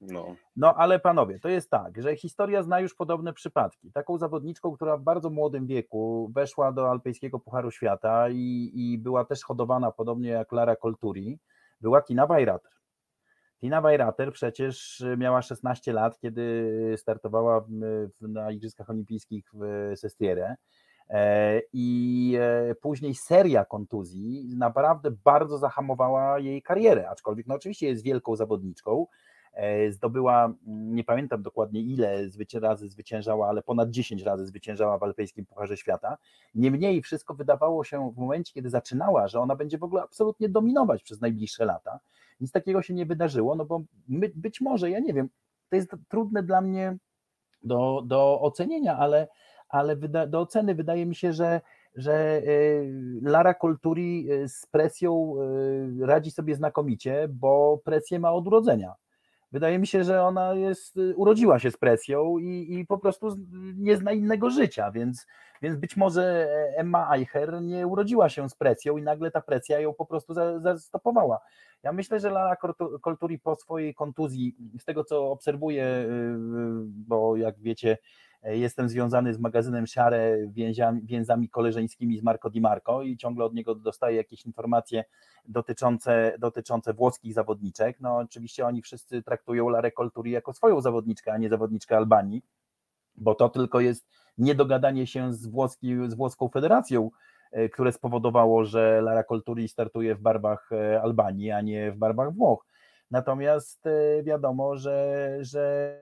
No. 0.00 0.36
no 0.56 0.74
ale 0.74 1.00
panowie, 1.00 1.40
to 1.40 1.48
jest 1.48 1.70
tak, 1.70 2.02
że 2.02 2.16
historia 2.16 2.62
zna 2.62 2.80
już 2.80 2.94
podobne 2.94 3.32
przypadki. 3.32 3.92
Taką 3.92 4.18
zawodniczką, 4.18 4.72
która 4.72 4.96
w 4.96 5.02
bardzo 5.02 5.30
młodym 5.30 5.66
wieku 5.66 6.30
weszła 6.34 6.72
do 6.72 6.90
Alpejskiego 6.90 7.40
Pucharu 7.40 7.70
Świata 7.70 8.28
i, 8.30 8.70
i 8.74 8.98
była 8.98 9.24
też 9.24 9.42
hodowana 9.44 9.92
podobnie 9.92 10.28
jak 10.28 10.52
Lara 10.52 10.76
Colturi, 10.76 11.38
była 11.80 12.02
Tina 12.02 12.26
Weirater. 12.26 12.72
Tina 13.60 13.80
Weirater 13.80 14.32
przecież 14.32 15.04
miała 15.16 15.42
16 15.42 15.92
lat, 15.92 16.18
kiedy 16.18 16.94
startowała 16.96 17.60
w, 17.60 17.66
w, 18.20 18.28
na 18.28 18.50
Igrzyskach 18.50 18.90
Olimpijskich 18.90 19.50
w 19.54 19.92
Sestierę. 19.96 20.56
E, 21.10 21.60
I 21.72 22.38
e, 22.40 22.74
później 22.74 23.14
seria 23.14 23.64
kontuzji 23.64 24.54
naprawdę 24.56 25.10
bardzo 25.10 25.58
zahamowała 25.58 26.38
jej 26.38 26.62
karierę, 26.62 27.08
aczkolwiek 27.08 27.46
no 27.46 27.54
oczywiście 27.54 27.86
jest 27.86 28.02
wielką 28.02 28.36
zawodniczką, 28.36 29.06
E, 29.54 29.92
zdobyła, 29.92 30.44
mm, 30.44 30.94
nie 30.94 31.04
pamiętam 31.04 31.42
dokładnie 31.42 31.80
ile 31.80 32.28
razy 32.60 32.88
zwyciężała, 32.88 33.48
ale 33.48 33.62
ponad 33.62 33.90
10 33.90 34.22
razy 34.22 34.46
zwyciężała 34.46 34.98
w 34.98 35.02
Alpejskim 35.02 35.46
Pucharze 35.46 35.76
Świata. 35.76 36.16
Niemniej 36.54 37.02
wszystko 37.02 37.34
wydawało 37.34 37.84
się 37.84 38.12
w 38.12 38.16
momencie, 38.16 38.52
kiedy 38.52 38.70
zaczynała, 38.70 39.28
że 39.28 39.40
ona 39.40 39.56
będzie 39.56 39.78
w 39.78 39.84
ogóle 39.84 40.02
absolutnie 40.02 40.48
dominować 40.48 41.02
przez 41.02 41.20
najbliższe 41.20 41.64
lata. 41.64 42.00
Nic 42.40 42.52
takiego 42.52 42.82
się 42.82 42.94
nie 42.94 43.06
wydarzyło, 43.06 43.54
no 43.54 43.64
bo 43.64 43.82
my, 44.08 44.30
być 44.34 44.60
może, 44.60 44.90
ja 44.90 45.00
nie 45.00 45.14
wiem, 45.14 45.28
to 45.70 45.76
jest 45.76 45.96
trudne 46.08 46.42
dla 46.42 46.60
mnie 46.60 46.96
do, 47.62 48.02
do 48.06 48.40
ocenienia, 48.40 48.96
ale, 48.96 49.28
ale 49.68 49.96
wyda, 49.96 50.26
do 50.26 50.40
oceny 50.40 50.74
wydaje 50.74 51.06
mi 51.06 51.14
się, 51.14 51.32
że 51.32 51.60
że 51.96 52.14
e, 52.14 52.42
Lara 53.22 53.54
Colturi 53.54 54.28
e, 54.30 54.48
z 54.48 54.66
presją 54.66 55.34
radzi 56.00 56.30
sobie 56.30 56.54
znakomicie, 56.54 57.28
bo 57.28 57.80
presję 57.84 58.18
ma 58.18 58.32
od 58.32 58.46
urodzenia. 58.46 58.94
Wydaje 59.54 59.78
mi 59.78 59.86
się, 59.86 60.04
że 60.04 60.22
ona 60.22 60.54
jest, 60.54 60.96
y, 60.96 61.16
urodziła 61.16 61.58
się 61.58 61.70
z 61.70 61.76
presją 61.76 62.38
i, 62.38 62.74
i 62.74 62.86
po 62.86 62.98
prostu 62.98 63.36
nie 63.76 63.96
zna 63.96 64.12
innego 64.12 64.50
życia, 64.50 64.90
więc, 64.90 65.26
więc 65.62 65.76
być 65.76 65.96
może 65.96 66.48
Emma 66.76 67.16
Eicher 67.16 67.62
nie 67.62 67.86
urodziła 67.86 68.28
się 68.28 68.48
z 68.48 68.54
presją 68.54 68.96
i 68.96 69.02
nagle 69.02 69.30
ta 69.30 69.40
presja 69.40 69.80
ją 69.80 69.94
po 69.94 70.06
prostu 70.06 70.34
zastopowała. 70.62 71.40
Ja 71.82 71.92
myślę, 71.92 72.20
że 72.20 72.30
Lara 72.30 72.56
Kolturi 73.00 73.38
po 73.38 73.54
swojej 73.54 73.94
kontuzji, 73.94 74.56
z 74.78 74.84
tego 74.84 75.04
co 75.04 75.30
obserwuję, 75.30 75.84
y, 75.84 76.06
y, 76.06 76.36
bo 76.86 77.36
jak 77.36 77.60
wiecie, 77.60 77.98
Jestem 78.44 78.88
związany 78.88 79.34
z 79.34 79.38
magazynem 79.38 79.84
więziami, 80.48 81.02
więzami 81.04 81.48
koleżeńskimi 81.48 82.18
z 82.18 82.22
Marco 82.22 82.50
Di 82.50 82.60
Marco 82.60 83.02
i 83.02 83.16
ciągle 83.16 83.44
od 83.44 83.54
niego 83.54 83.74
dostaję 83.74 84.16
jakieś 84.16 84.46
informacje 84.46 85.04
dotyczące, 85.48 86.36
dotyczące 86.38 86.94
włoskich 86.94 87.34
zawodniczek. 87.34 88.00
No 88.00 88.16
oczywiście 88.16 88.66
oni 88.66 88.82
wszyscy 88.82 89.22
traktują 89.22 89.68
Larę 89.68 89.92
Colturi 89.92 90.30
jako 90.30 90.52
swoją 90.52 90.80
zawodniczkę, 90.80 91.32
a 91.32 91.38
nie 91.38 91.48
zawodniczkę 91.48 91.96
Albanii, 91.96 92.42
bo 93.16 93.34
to 93.34 93.48
tylko 93.48 93.80
jest 93.80 94.06
niedogadanie 94.38 95.06
się 95.06 95.32
z, 95.32 95.46
włoski, 95.46 95.96
z 96.08 96.14
włoską 96.14 96.48
federacją, 96.48 97.10
e, 97.52 97.68
które 97.68 97.92
spowodowało, 97.92 98.64
że 98.64 99.00
Lara 99.02 99.24
Colturi 99.24 99.68
startuje 99.68 100.14
w 100.14 100.20
barwach 100.20 100.72
e, 100.72 101.02
Albanii, 101.02 101.50
a 101.50 101.60
nie 101.60 101.92
w 101.92 101.96
barwach 101.96 102.32
Włoch. 102.32 102.66
Natomiast 103.10 103.86
e, 103.86 104.22
wiadomo, 104.22 104.76
że, 104.76 105.38
że 105.40 105.94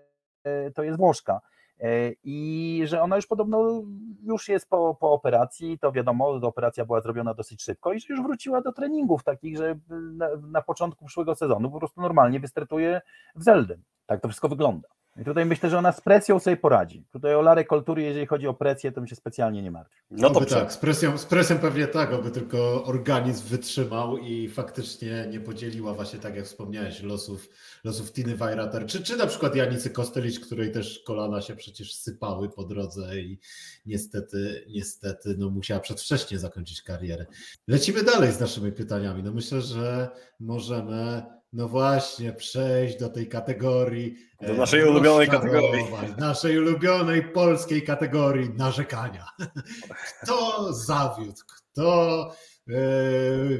to 0.75 0.83
jest 0.83 0.99
Włoszka. 0.99 1.41
E, 1.83 2.13
i 2.25 2.83
że 2.85 3.03
ona 3.03 3.17
już 3.17 3.27
podobno 3.27 3.83
już 4.23 4.49
jest 4.49 4.69
po, 4.69 4.95
po 5.01 5.13
operacji, 5.13 5.79
to 5.79 5.93
wiadomo, 5.93 6.29
operacja 6.29 6.85
była 6.85 7.01
zrobiona 7.01 7.35
dosyć 7.35 7.63
szybko 7.63 7.93
i 7.93 8.01
że 8.01 8.07
już 8.11 8.23
wróciła 8.23 8.61
do 8.61 8.73
treningów 8.73 9.25
takich, 9.25 9.57
że 9.57 9.79
na, 9.91 10.29
na 10.51 10.63
początku 10.63 11.05
przyszłego 11.05 11.35
sezonu 11.35 11.71
po 11.71 11.79
prostu 11.79 12.01
normalnie 12.01 12.41
wystartuje 12.41 13.01
w 13.35 13.43
Zelden. 13.43 13.83
Tak 14.07 14.21
to 14.21 14.29
wszystko 14.29 14.49
wygląda. 14.49 14.89
I 15.17 15.25
tutaj 15.25 15.47
myślę, 15.47 15.71
że 15.71 15.79
ona 15.79 15.93
z 15.93 16.01
presją 16.01 16.39
sobie 16.39 16.57
poradzi. 16.57 17.05
Tutaj 17.13 17.35
o 17.35 17.43
Larę 17.43 17.65
Kultury, 17.65 18.03
jeżeli 18.03 18.27
chodzi 18.27 18.47
o 18.47 18.55
presję, 18.55 18.93
to 18.93 19.01
mi 19.01 19.09
się 19.09 19.17
specjalnie 19.17 19.63
nie 19.63 19.71
martwi. 19.71 19.97
No 20.11 20.31
to 20.31 20.45
tak, 20.45 20.73
z 20.73 20.77
presją, 20.77 21.19
z 21.19 21.27
presją 21.27 21.59
pewnie 21.59 21.87
tak, 21.87 22.13
aby 22.13 22.31
tylko 22.31 22.85
organizm 22.85 23.49
wytrzymał 23.49 24.19
i 24.19 24.49
faktycznie 24.49 25.27
nie 25.31 25.41
podzieliła 25.41 25.95
właśnie, 25.95 26.19
tak 26.19 26.37
jak 26.37 26.45
wspomniałeś, 26.45 27.03
losów, 27.03 27.49
losów 27.85 28.13
Tiny 28.13 28.37
Weirater, 28.37 28.87
czy, 28.87 29.03
czy 29.03 29.17
na 29.17 29.27
przykład 29.27 29.57
Janicy 29.57 29.91
Kostelić, 29.91 30.41
której 30.41 30.73
też 30.73 31.03
kolana 31.07 31.41
się 31.41 31.57
przecież 31.57 31.95
sypały 31.95 32.49
po 32.49 32.65
drodze 32.65 33.21
i 33.21 33.39
niestety, 33.87 34.65
niestety 34.69 35.35
no 35.39 35.51
musiała 35.51 35.81
przedwcześnie 35.81 36.39
zakończyć 36.39 36.83
karierę. 36.83 37.27
Lecimy 37.69 38.03
dalej 38.03 38.33
z 38.33 38.41
naszymi 38.41 38.73
pytaniami. 38.73 39.23
No 39.23 39.33
myślę, 39.33 39.61
że 39.61 40.09
możemy 40.41 41.23
no 41.53 41.69
właśnie, 41.69 42.33
przejść 42.33 42.99
do 42.99 43.09
tej 43.09 43.29
kategorii. 43.29 44.17
Do 44.41 44.55
naszej 44.55 44.81
e, 44.81 44.91
ulubionej 44.91 45.29
kategorii. 45.29 45.85
Naszej 46.19 46.59
ulubionej 46.59 47.23
polskiej 47.23 47.83
kategorii 47.83 48.51
narzekania. 48.51 49.27
Kto 50.23 50.73
zawiódł, 50.73 51.41
kto 51.57 52.31
e, 52.69 52.75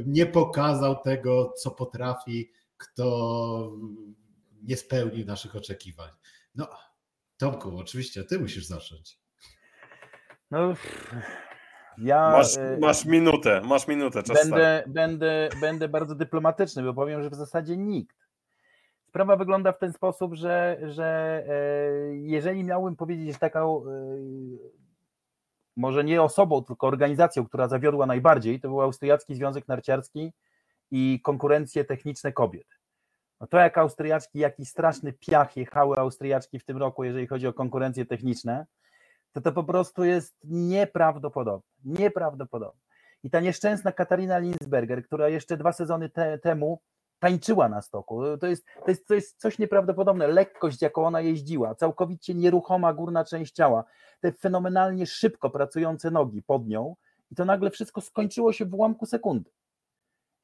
nie 0.07 0.27
pokazał 0.27 1.03
tego, 1.03 1.53
co 1.57 1.71
potrafi, 1.71 2.53
kto 2.77 3.73
nie 4.63 4.77
spełnił 4.77 5.27
naszych 5.27 5.57
oczekiwań. 5.57 6.11
No, 6.55 6.69
Tomku, 7.37 7.79
oczywiście, 7.79 8.25
ty 8.25 8.39
musisz 8.39 8.67
zacząć. 8.67 9.19
No, 10.51 10.75
ja, 11.99 12.31
masz, 12.31 12.57
e, 12.57 12.79
masz 12.81 13.05
minutę, 13.05 13.61
masz 13.65 13.89
minutę. 13.89 14.23
Czas 14.23 14.39
będę, 14.43 14.85
będę, 14.87 15.49
będę 15.61 15.89
bardzo 15.89 16.15
dyplomatyczny, 16.15 16.83
bo 16.83 16.95
powiem, 16.95 17.23
że 17.23 17.31
w 17.31 17.35
zasadzie 17.35 17.77
nikt. 17.77 18.17
Sprawa 19.09 19.37
wygląda 19.37 19.73
w 19.73 19.79
ten 19.79 19.93
sposób, 19.93 20.35
że, 20.35 20.81
że 20.83 21.43
e, 21.49 22.17
jeżeli 22.17 22.65
miałbym 22.65 22.97
powiedzieć 22.97 23.39
taką, 23.39 23.85
e, 23.87 23.91
może 25.77 26.05
nie 26.05 26.23
osobą, 26.23 26.65
tylko 26.65 26.87
organizacją, 26.87 27.47
która 27.47 27.69
zawiodła 27.69 28.07
najbardziej, 28.07 28.61
to 28.61 28.69
był 28.69 28.83
Austriacki 28.83 29.35
Związek 29.35 29.69
Narciarski 29.69 30.33
i 30.91 31.21
konkurencje 31.23 31.85
techniczne 31.85 32.33
kobiet. 32.33 32.67
No 33.41 33.47
to 33.47 33.59
jak 33.59 33.79
Austriaczki, 33.79 34.39
jaki 34.39 34.67
straszny 34.67 35.13
piach 35.13 35.57
jechały 35.57 35.97
Austriaczki 35.97 36.59
w 36.59 36.65
tym 36.65 36.77
roku, 36.77 37.05
jeżeli 37.05 37.27
chodzi 37.27 37.47
o 37.47 37.53
konkurencje 37.53 38.07
techniczne, 38.07 38.67
to 39.33 39.41
to 39.41 39.53
po 39.53 39.65
prostu 39.65 40.05
jest 40.05 40.37
nieprawdopodobne. 40.45 41.69
Nieprawdopodobne. 41.85 42.81
I 43.23 43.31
ta 43.31 43.41
nieszczęsna 43.41 43.93
Katarina 43.93 44.39
Linsberger, 44.39 45.05
która 45.05 45.29
jeszcze 45.29 45.57
dwa 45.57 45.73
sezony 45.73 46.11
te, 46.11 46.39
temu 46.39 46.81
tańczyła 47.19 47.69
na 47.69 47.83
stoku, 47.83 48.23
to 48.41 48.47
jest, 48.47 48.67
to, 48.85 48.91
jest, 48.91 49.07
to 49.07 49.15
jest 49.15 49.41
coś 49.41 49.59
nieprawdopodobne. 49.59 50.27
Lekkość, 50.27 50.83
jaką 50.83 51.07
ona 51.07 51.21
jeździła, 51.21 51.75
całkowicie 51.75 52.35
nieruchoma 52.35 52.93
górna 52.93 53.25
część 53.25 53.55
ciała, 53.55 53.85
te 54.21 54.33
fenomenalnie 54.33 55.07
szybko 55.07 55.51
pracujące 55.51 56.11
nogi 56.11 56.43
pod 56.43 56.67
nią 56.67 56.97
i 57.31 57.35
to 57.35 57.45
nagle 57.45 57.71
wszystko 57.71 58.01
skończyło 58.01 58.53
się 58.53 58.65
w 58.65 58.75
ułamku 58.75 59.07
sekundy. 59.07 59.51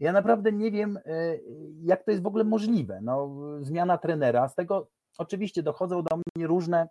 Ja 0.00 0.12
naprawdę 0.12 0.52
nie 0.52 0.70
wiem, 0.70 0.98
e, 1.06 1.38
jak 1.82 2.04
to 2.04 2.10
jest 2.10 2.22
w 2.22 2.26
ogóle 2.26 2.44
możliwe. 2.44 3.00
No, 3.02 3.30
zmiana 3.60 3.98
trenera, 3.98 4.48
z 4.48 4.54
tego 4.54 4.88
oczywiście 5.18 5.62
dochodzą 5.62 6.02
do 6.02 6.16
mnie 6.16 6.46
różne. 6.46 6.88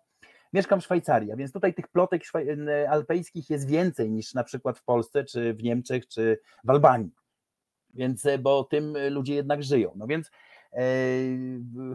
Mieszkam 0.52 0.80
w 0.80 0.84
Szwajcarii, 0.84 1.32
a 1.32 1.36
więc 1.36 1.52
tutaj 1.52 1.74
tych 1.74 1.88
plotek 1.88 2.22
e, 2.34 2.90
alpejskich 2.90 3.50
jest 3.50 3.68
więcej 3.68 4.10
niż 4.10 4.34
na 4.34 4.44
przykład 4.44 4.78
w 4.78 4.84
Polsce, 4.84 5.24
czy 5.24 5.54
w 5.54 5.62
Niemczech, 5.62 6.08
czy 6.08 6.38
w 6.64 6.70
Albanii. 6.70 7.14
Więc, 7.94 8.26
e, 8.26 8.38
bo 8.38 8.64
tym 8.64 8.96
ludzie 9.10 9.34
jednak 9.34 9.62
żyją. 9.62 9.92
No 9.96 10.06
więc 10.06 10.30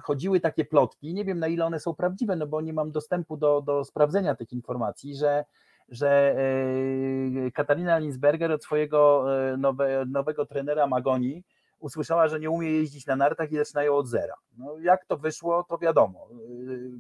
chodziły 0.02 0.40
takie 0.40 0.66
plotki, 0.66 1.14
nie 1.14 1.26
wiem 1.26 1.40
na 1.40 1.48
ile 1.48 1.66
one 1.66 1.80
są 1.80 1.96
prawdziwe, 1.96 2.36
no 2.36 2.48
bo 2.48 2.62
nie 2.62 2.74
mam 2.74 2.92
dostępu 2.92 3.38
do, 3.38 3.62
do 3.62 3.86
sprawdzenia 3.86 4.36
tych 4.36 4.54
informacji, 4.54 5.16
że 5.16 5.46
że 5.90 6.36
e, 7.48 7.52
Katarina 7.52 7.98
Linsberger 7.98 8.52
od 8.52 8.64
swojego 8.64 9.26
e, 9.52 9.58
nowe, 9.58 10.06
nowego 10.08 10.46
trenera 10.46 10.88
Magoni 10.88 11.44
usłyszała, 11.84 12.28
że 12.28 12.40
nie 12.40 12.50
umie 12.50 12.72
jeździć 12.72 13.06
na 13.06 13.16
nartach 13.16 13.52
i 13.52 13.58
zaczynają 13.58 13.96
od 13.96 14.08
zera. 14.08 14.36
No, 14.58 14.78
jak 14.80 15.06
to 15.06 15.18
wyszło, 15.18 15.64
to 15.64 15.78
wiadomo. 15.78 16.28
E, 16.32 16.36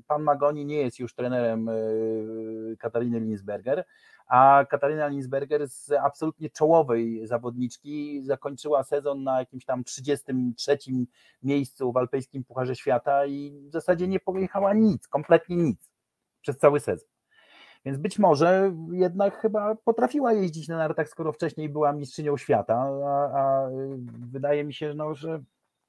pan 0.08 0.24
Magoni 0.24 0.65
nie 0.65 0.78
jest 0.78 1.00
już 1.00 1.15
trenerem 1.15 1.69
Katariny 2.80 3.19
Linsberger, 3.19 3.86
a 4.28 4.65
Katarina 4.69 5.08
Linsberger 5.08 5.67
z 5.67 5.91
absolutnie 5.91 6.50
czołowej 6.50 7.28
zawodniczki 7.28 8.22
zakończyła 8.24 8.84
sezon 8.84 9.24
na 9.24 9.39
jakimś 9.39 9.65
tam 9.65 9.84
33 9.84 10.78
miejscu 11.43 11.91
w 11.91 11.98
Alpejskim 11.98 12.43
Pucharze 12.43 12.76
Świata 12.76 13.26
i 13.26 13.67
w 13.69 13.72
zasadzie 13.72 14.08
nie 14.08 14.19
pojechała 14.19 14.74
nic, 14.74 15.08
kompletnie 15.08 15.56
nic 15.56 15.91
przez 16.41 16.58
cały 16.58 16.80
sezon. 16.80 17.12
Więc 17.86 17.98
być 17.98 18.19
może 18.19 18.74
jednak 18.91 19.41
chyba 19.41 19.76
potrafiła 19.76 20.34
jeździć 20.34 20.67
na 20.67 20.78
nartach, 20.78 21.10
skoro 21.10 21.34
wcześniej 21.34 21.69
była 21.69 21.93
mistrzynią 21.93 22.38
świata, 22.38 22.76
a, 23.06 23.39
a 23.39 23.69
wydaje 24.08 24.63
mi 24.63 24.74
się, 24.74 24.93
no, 24.93 25.15
że 25.15 25.43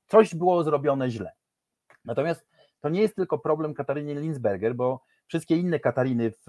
coś 0.07 0.35
było 0.35 0.65
zrobione 0.65 1.11
źle. 1.11 1.33
Natomiast 2.05 2.47
to 2.81 2.89
nie 2.89 3.01
jest 3.01 3.17
tylko 3.17 3.39
problem 3.39 3.75
Kataryny 3.75 4.15
Linsberger, 4.15 4.75
bo 4.75 5.01
wszystkie 5.27 5.57
inne 5.57 5.81
Katariny 5.81 6.31
w, 6.31 6.45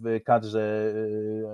w 0.00 0.24
kadrze 0.24 0.92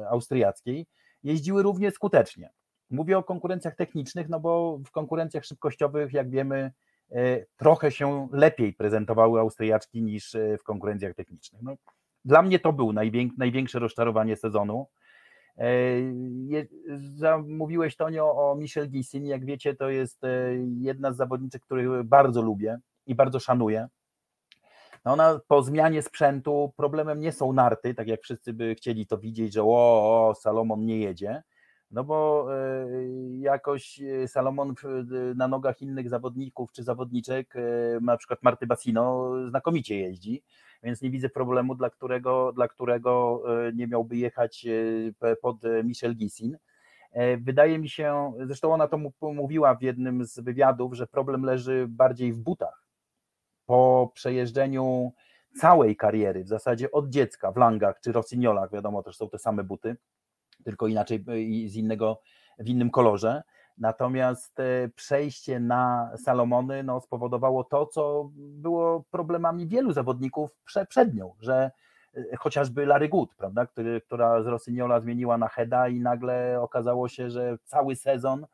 e, 0.03 0.09
austriackiej 0.09 0.87
jeździły 1.23 1.63
równie 1.63 1.91
skutecznie. 1.91 2.51
Mówię 2.91 3.19
o 3.19 3.23
konkurencjach 3.23 3.77
technicznych, 3.77 4.29
no 4.29 4.41
bo 4.41 4.79
w 4.87 4.91
konkurencjach 4.91 5.45
szybkościowych, 5.45 6.13
jak 6.13 6.31
wiemy, 6.31 6.73
e, 7.11 7.47
trochę 7.57 7.91
się 7.91 8.29
lepiej 8.33 8.73
prezentowały 8.73 9.41
Austriaczki 9.41 10.03
niż 10.03 10.37
w 10.61 10.63
konkurencjach 10.63 11.15
technicznych. 11.15 11.63
No, 11.63 11.77
dla 12.27 12.43
mnie 12.43 12.59
to 12.59 12.73
był 12.73 12.93
największe 13.39 13.79
rozczarowanie 13.79 14.37
sezonu. 14.37 14.87
E, 15.59 15.67
mówiłeś 17.49 17.97
Tonio 17.97 18.37
o 18.37 18.55
Michelle 18.55 18.89
Gissin, 18.89 19.27
jak 19.27 19.45
wiecie 19.45 19.75
to 19.75 19.91
jest 19.91 20.25
e, 20.25 20.29
jedna 20.81 21.13
z 21.13 21.17
zawodniczek, 21.17 21.63
których 21.63 22.03
bardzo 22.03 22.43
lubię 22.43 22.79
i 23.07 23.15
bardzo 23.15 23.41
szanuję. 23.41 23.89
No 25.05 25.13
ona 25.13 25.41
po 25.49 25.63
zmianie 25.63 26.03
sprzętu 26.03 26.73
problemem 26.77 27.21
nie 27.21 27.33
są 27.33 27.53
narty, 27.53 27.95
tak 27.95 28.09
jak 28.09 28.23
wszyscy 28.23 28.53
by 28.53 28.75
chcieli 28.75 29.07
to 29.07 29.19
widzieć, 29.19 29.53
że 29.55 29.63
o, 29.63 30.29
o 30.29 30.35
Salomon 30.35 30.87
nie 30.87 30.99
jedzie, 30.99 31.43
no 31.91 32.05
bo 32.05 32.47
e, 32.55 32.87
jakoś 33.39 34.01
Salomon 34.27 34.75
na 35.35 35.49
nogach 35.49 35.83
innych 35.83 36.09
zawodników 36.09 36.73
czy 36.73 36.83
zawodniczek, 36.83 37.55
na 38.01 38.17
przykład 38.17 38.43
Marty 38.43 38.67
Bassino, 38.67 39.33
znakomicie 39.49 39.99
jeździ 39.99 40.43
więc 40.83 41.03
nie 41.03 41.11
widzę 41.11 41.29
problemu, 41.29 41.75
dla 41.75 41.91
którego, 41.91 42.53
dla 42.53 42.69
którego 42.69 43.43
e, 43.69 43.73
nie 43.73 43.87
miałby 43.87 44.17
jechać 44.17 44.67
e, 45.23 45.37
pod 45.37 45.57
Michel 45.85 46.17
Gissin. 46.17 46.57
E, 47.13 47.37
wydaje 47.37 47.79
mi 47.79 47.89
się, 47.89 48.33
zresztą 48.47 48.75
ona 48.75 48.89
to 48.89 48.99
mówiła 49.21 49.75
w 49.75 49.83
jednym 49.83 50.25
z 50.25 50.41
wywiadów, 50.41 50.95
że 50.95 51.07
problem 51.07 51.43
leży 51.43 51.87
bardziej 51.89 52.33
w 52.33 52.39
butach. 52.39 52.87
Po 53.67 54.11
przejeżdżeniu 54.15 55.13
całej 55.61 55.97
kariery, 55.97 56.45
w 56.45 56.49
zasadzie 56.49 56.91
od 56.91 57.09
dziecka 57.09 57.53
w 57.53 57.57
langach 57.57 58.01
czy 58.01 58.13
rossignolach, 58.13 58.71
wiadomo, 58.71 59.03
też 59.03 59.17
są 59.17 59.29
te 59.29 59.39
same 59.39 59.65
buty, 59.65 59.97
tylko 60.65 60.87
inaczej 60.87 61.25
i 61.37 61.69
z 61.69 61.77
innego, 61.77 62.21
w 62.59 62.69
innym 62.69 62.91
kolorze, 62.91 63.43
Natomiast 63.79 64.61
e, 64.61 64.89
przejście 64.89 65.61
na 65.61 66.13
Salomony 66.17 66.83
no, 66.83 67.01
spowodowało 67.01 67.65
to, 67.65 67.87
co 67.87 68.31
było 68.35 69.05
problemami 69.11 69.67
wielu 69.67 69.93
zawodników 69.93 70.57
prze, 70.65 70.87
przed 70.87 71.15
nią, 71.15 71.35
że 71.41 71.71
e, 72.17 72.37
chociażby 72.37 72.87
Larry 72.87 73.09
Good, 73.09 73.35
prawda, 73.35 73.67
który, 73.67 74.01
która 74.01 74.43
z 74.43 74.47
Rosyniola 74.47 75.01
zmieniła 75.01 75.39
na 75.39 75.49
Heda 75.49 75.89
i 75.89 76.01
nagle 76.01 76.61
okazało 76.61 77.09
się, 77.09 77.31
że 77.31 77.59
cały 77.65 77.97
sezon 77.97 78.45
e, 78.45 78.47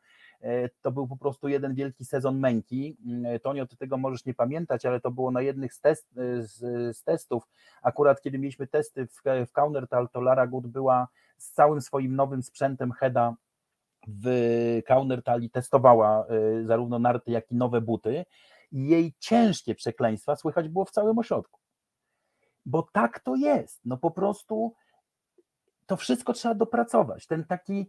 to 0.81 0.91
był 0.91 1.07
po 1.07 1.17
prostu 1.17 1.47
jeden 1.47 1.75
wielki 1.75 2.05
sezon 2.05 2.39
męki. 2.39 2.97
Mm, 3.05 3.39
Tonio, 3.39 3.67
ty 3.67 3.77
tego 3.77 3.97
możesz 3.97 4.25
nie 4.25 4.33
pamiętać, 4.33 4.85
ale 4.85 4.99
to 4.99 5.11
było 5.11 5.31
na 5.31 5.41
jednych 5.41 5.73
z, 5.73 5.79
test, 5.79 6.07
z, 6.39 6.57
z 6.97 7.03
testów, 7.03 7.43
akurat 7.81 8.21
kiedy 8.21 8.39
mieliśmy 8.39 8.67
testy 8.67 9.07
w, 9.07 9.21
w 9.47 9.51
Countertal, 9.51 10.09
to 10.09 10.21
Lara 10.21 10.47
Good 10.47 10.67
była 10.67 11.07
z 11.37 11.51
całym 11.51 11.81
swoim 11.81 12.15
nowym 12.15 12.43
sprzętem 12.43 12.91
Heda 12.91 13.35
w 14.07 14.81
Kaunertali 14.85 15.49
testowała 15.49 16.25
zarówno 16.65 16.99
narty, 16.99 17.31
jak 17.31 17.51
i 17.51 17.55
nowe 17.55 17.81
buty 17.81 18.25
jej 18.73 19.13
ciężkie 19.19 19.75
przekleństwa 19.75 20.35
słychać 20.35 20.69
było 20.69 20.85
w 20.85 20.91
całym 20.91 21.19
ośrodku. 21.19 21.59
Bo 22.65 22.87
tak 22.93 23.19
to 23.19 23.35
jest. 23.35 23.81
No 23.85 23.97
po 23.97 24.11
prostu 24.11 24.73
to 25.85 25.97
wszystko 25.97 26.33
trzeba 26.33 26.55
dopracować. 26.55 27.27
Ten 27.27 27.45
taki 27.45 27.79
e, 27.81 27.85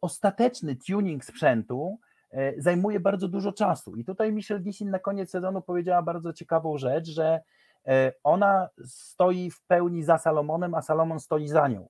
ostateczny 0.00 0.76
tuning 0.76 1.24
sprzętu 1.24 1.98
e, 2.30 2.62
zajmuje 2.62 3.00
bardzo 3.00 3.28
dużo 3.28 3.52
czasu. 3.52 3.96
I 3.96 4.04
tutaj 4.04 4.32
Michelle 4.32 4.60
Gissin 4.60 4.90
na 4.90 4.98
koniec 4.98 5.30
sezonu 5.30 5.62
powiedziała 5.62 6.02
bardzo 6.02 6.32
ciekawą 6.32 6.78
rzecz, 6.78 7.08
że 7.08 7.40
e, 7.86 8.12
ona 8.24 8.68
stoi 8.84 9.50
w 9.50 9.62
pełni 9.62 10.02
za 10.02 10.18
Salomonem, 10.18 10.74
a 10.74 10.82
Salomon 10.82 11.20
stoi 11.20 11.48
za 11.48 11.68
nią. 11.68 11.88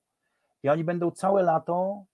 I 0.63 0.69
oni 0.69 0.83
będą 0.83 1.11
całe 1.11 1.43
lato 1.43 2.05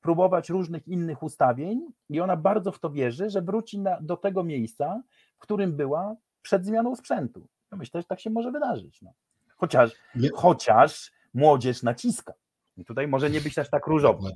próbować 0.00 0.50
różnych 0.50 0.88
innych 0.88 1.22
ustawień 1.22 1.86
i 2.08 2.20
ona 2.20 2.36
bardzo 2.36 2.72
w 2.72 2.78
to 2.78 2.90
wierzy, 2.90 3.30
że 3.30 3.42
wróci 3.42 3.78
na, 3.78 4.00
do 4.00 4.16
tego 4.16 4.44
miejsca, 4.44 5.02
w 5.36 5.38
którym 5.38 5.76
była 5.76 6.16
przed 6.42 6.66
zmianą 6.66 6.96
sprzętu. 6.96 7.46
No 7.70 7.78
myślę, 7.78 8.00
że 8.00 8.06
tak 8.06 8.20
się 8.20 8.30
może 8.30 8.50
wydarzyć. 8.50 9.02
No. 9.02 9.12
Chociaż, 9.56 9.90
chociaż 10.34 11.12
młodzież 11.34 11.82
naciska. 11.82 12.32
I 12.76 12.84
tutaj 12.84 13.08
może 13.08 13.30
nie 13.30 13.40
być 13.40 13.58
aż 13.58 13.70
tak 13.70 13.86
różowo. 13.86 14.28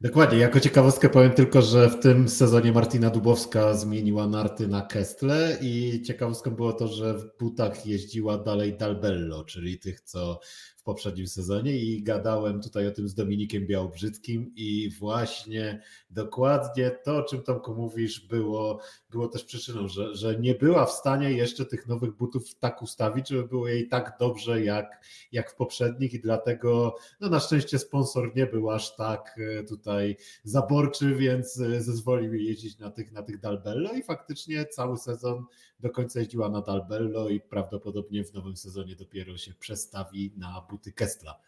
Dokładnie. 0.00 0.38
Jako 0.38 0.60
ciekawostkę 0.60 1.08
powiem 1.08 1.32
tylko, 1.32 1.62
że 1.62 1.90
w 1.90 2.00
tym 2.00 2.28
sezonie 2.28 2.72
Martina 2.72 3.10
Dubowska 3.10 3.74
zmieniła 3.74 4.26
narty 4.26 4.68
na 4.68 4.82
Kestle 4.82 5.58
i 5.60 6.02
ciekawostką 6.06 6.50
było 6.50 6.72
to, 6.72 6.88
że 6.88 7.14
w 7.14 7.38
butach 7.38 7.86
jeździła 7.86 8.38
dalej 8.38 8.76
Dalbello, 8.76 9.44
czyli 9.44 9.78
tych, 9.78 10.00
co 10.00 10.40
poprzednim 10.88 11.26
sezonie 11.26 11.76
i 11.76 12.02
gadałem 12.02 12.62
tutaj 12.62 12.86
o 12.86 12.90
tym 12.90 13.08
z 13.08 13.14
Dominikiem 13.14 13.66
Białobrzyckim 13.66 14.52
i 14.56 14.90
właśnie 14.98 15.82
dokładnie 16.10 16.90
to, 16.90 17.16
o 17.16 17.22
czym 17.22 17.42
Tomku 17.42 17.74
mówisz, 17.74 18.26
było, 18.26 18.80
było 19.10 19.28
też 19.28 19.44
przyczyną, 19.44 19.88
że, 19.88 20.14
że 20.14 20.40
nie 20.40 20.54
była 20.54 20.86
w 20.86 20.90
stanie 20.90 21.32
jeszcze 21.32 21.64
tych 21.64 21.86
nowych 21.86 22.16
butów 22.16 22.54
tak 22.54 22.82
ustawić, 22.82 23.28
żeby 23.28 23.48
było 23.48 23.68
jej 23.68 23.88
tak 23.88 24.16
dobrze 24.20 24.64
jak, 24.64 25.04
jak 25.32 25.50
w 25.50 25.54
poprzednich 25.54 26.14
i 26.14 26.20
dlatego 26.20 26.96
no 27.20 27.28
na 27.28 27.40
szczęście 27.40 27.78
sponsor 27.78 28.36
nie 28.36 28.46
był 28.46 28.70
aż 28.70 28.96
tak 28.96 29.38
e, 29.38 29.64
tutaj 29.64 30.16
zaborczy, 30.44 31.14
więc 31.14 31.60
e, 31.60 31.82
zezwolił 31.82 32.34
jeździć 32.34 32.78
na 32.78 32.90
tych, 32.90 33.12
na 33.12 33.22
tych 33.22 33.40
Dalbello 33.40 33.92
i 33.92 34.02
faktycznie 34.02 34.66
cały 34.66 34.98
sezon 34.98 35.44
do 35.80 35.90
końca 35.90 36.20
jeździła 36.20 36.48
na 36.48 36.62
Dalbello 36.62 37.28
i 37.28 37.40
prawdopodobnie 37.40 38.24
w 38.24 38.34
nowym 38.34 38.56
sezonie 38.56 38.96
dopiero 38.96 39.36
się 39.36 39.54
przestawi 39.54 40.32
na 40.36 40.66
buty 40.70 40.92
Kestla. 40.92 41.40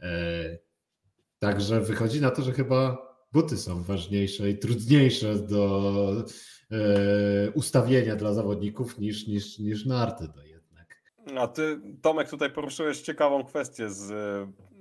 E, 0.00 0.58
także 1.38 1.80
wychodzi 1.80 2.20
na 2.20 2.30
to, 2.30 2.42
że 2.42 2.52
chyba 2.52 3.10
buty 3.32 3.56
są 3.56 3.82
ważniejsze 3.82 4.50
i 4.50 4.58
trudniejsze 4.58 5.34
do 5.34 6.24
e, 6.70 7.50
ustawienia 7.50 8.16
dla 8.16 8.34
zawodników 8.34 8.98
niż, 8.98 9.26
niż, 9.26 9.58
niż 9.58 9.86
narty 9.86 10.28
to 10.34 10.42
jednak. 10.42 11.02
A 11.36 11.48
ty, 11.48 11.80
Tomek, 12.02 12.30
tutaj 12.30 12.50
poruszyłeś 12.52 13.00
ciekawą 13.00 13.44
kwestię 13.44 13.90
z 13.90 14.10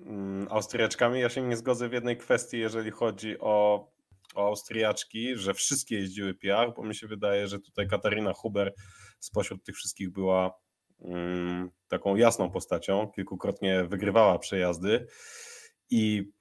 mm, 0.06 0.48
Austriaczkami. 0.50 1.20
Ja 1.20 1.30
się 1.30 1.42
nie 1.42 1.58
zgodzę 1.58 1.90
w 1.90 1.94
jednej 1.94 2.18
kwestii, 2.18 2.60
jeżeli 2.60 2.92
chodzi 2.92 3.40
o 3.40 3.88
o 4.36 4.48
Austriaczki, 4.48 5.38
że 5.38 5.54
wszystkie 5.54 5.96
jeździły 5.96 6.34
PR, 6.34 6.74
bo 6.76 6.84
mi 6.84 6.96
się 6.96 7.08
wydaje, 7.08 7.48
że 7.48 7.60
tutaj 7.60 7.88
Katarina 7.88 8.34
Huber 8.34 8.74
spośród 9.20 9.64
tych 9.64 9.76
wszystkich 9.76 10.12
była 10.12 10.60
um, 10.98 11.72
taką 11.88 12.16
jasną 12.16 12.52
postacią, 12.52 13.12
kilkukrotnie 13.16 13.84
wygrywała 13.84 14.40
przejazdy 14.40 15.08
i 15.90 16.32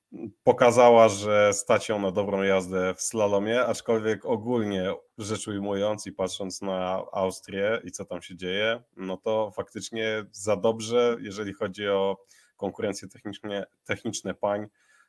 pokazała, 0.45 1.09
że 1.09 1.53
stać 1.53 1.89
ją 1.89 1.99
na 1.99 2.11
dobrą 2.11 2.43
jazdę 2.43 2.95
w 2.95 3.03
slalomie, 3.03 3.65
aczkolwiek 3.65 4.25
ogólnie 4.25 4.95
rzecz 5.19 5.49
ujmując 5.49 6.07
i 6.07 6.13
patrząc 6.13 6.63
na 6.63 7.05
Austrię 7.13 7.81
i 7.85 7.91
co 7.91 8.05
tam 8.05 8.23
się 8.23 8.37
dzieje, 8.37 8.83
no 8.97 9.17
to 9.17 9.51
faktycznie 9.57 10.25
za 10.33 10.57
dobrze, 10.57 11.17
jeżeli 11.21 11.53
chodzi 11.53 11.89
o 11.89 12.17
konkurencje 12.57 13.09
techniczne, 13.09 13.67
techniczne 13.85 14.35
pań, 14.35 14.67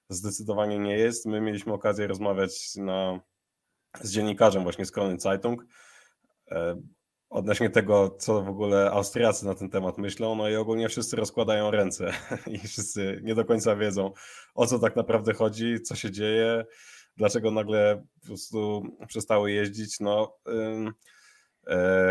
zdecydowanie 0.09 0.79
nie 0.79 0.97
jest. 0.97 1.25
My 1.25 1.41
mieliśmy 1.41 1.73
okazję 1.73 2.07
rozmawiać 2.07 2.75
na, 2.75 3.19
z 4.01 4.11
dziennikarzem 4.11 4.63
właśnie 4.63 4.85
z 4.85 4.91
Krony 4.91 5.19
Zeitung 5.19 5.65
e, 6.51 6.81
odnośnie 7.29 7.69
tego, 7.69 8.15
co 8.19 8.41
w 8.41 8.49
ogóle 8.49 8.91
Austriacy 8.91 9.45
na 9.45 9.55
ten 9.55 9.69
temat 9.69 9.97
myślą, 9.97 10.35
no 10.35 10.49
i 10.49 10.55
ogólnie 10.55 10.89
wszyscy 10.89 11.15
rozkładają 11.15 11.71
ręce 11.71 12.13
i 12.47 12.59
wszyscy 12.59 13.21
nie 13.23 13.35
do 13.35 13.45
końca 13.45 13.75
wiedzą, 13.75 14.11
o 14.55 14.67
co 14.67 14.79
tak 14.79 14.95
naprawdę 14.95 15.33
chodzi, 15.33 15.81
co 15.81 15.95
się 15.95 16.11
dzieje, 16.11 16.65
dlaczego 17.17 17.51
nagle 17.51 18.03
po 18.21 18.27
prostu 18.27 18.83
przestały 19.07 19.51
jeździć. 19.51 19.99
No, 19.99 20.37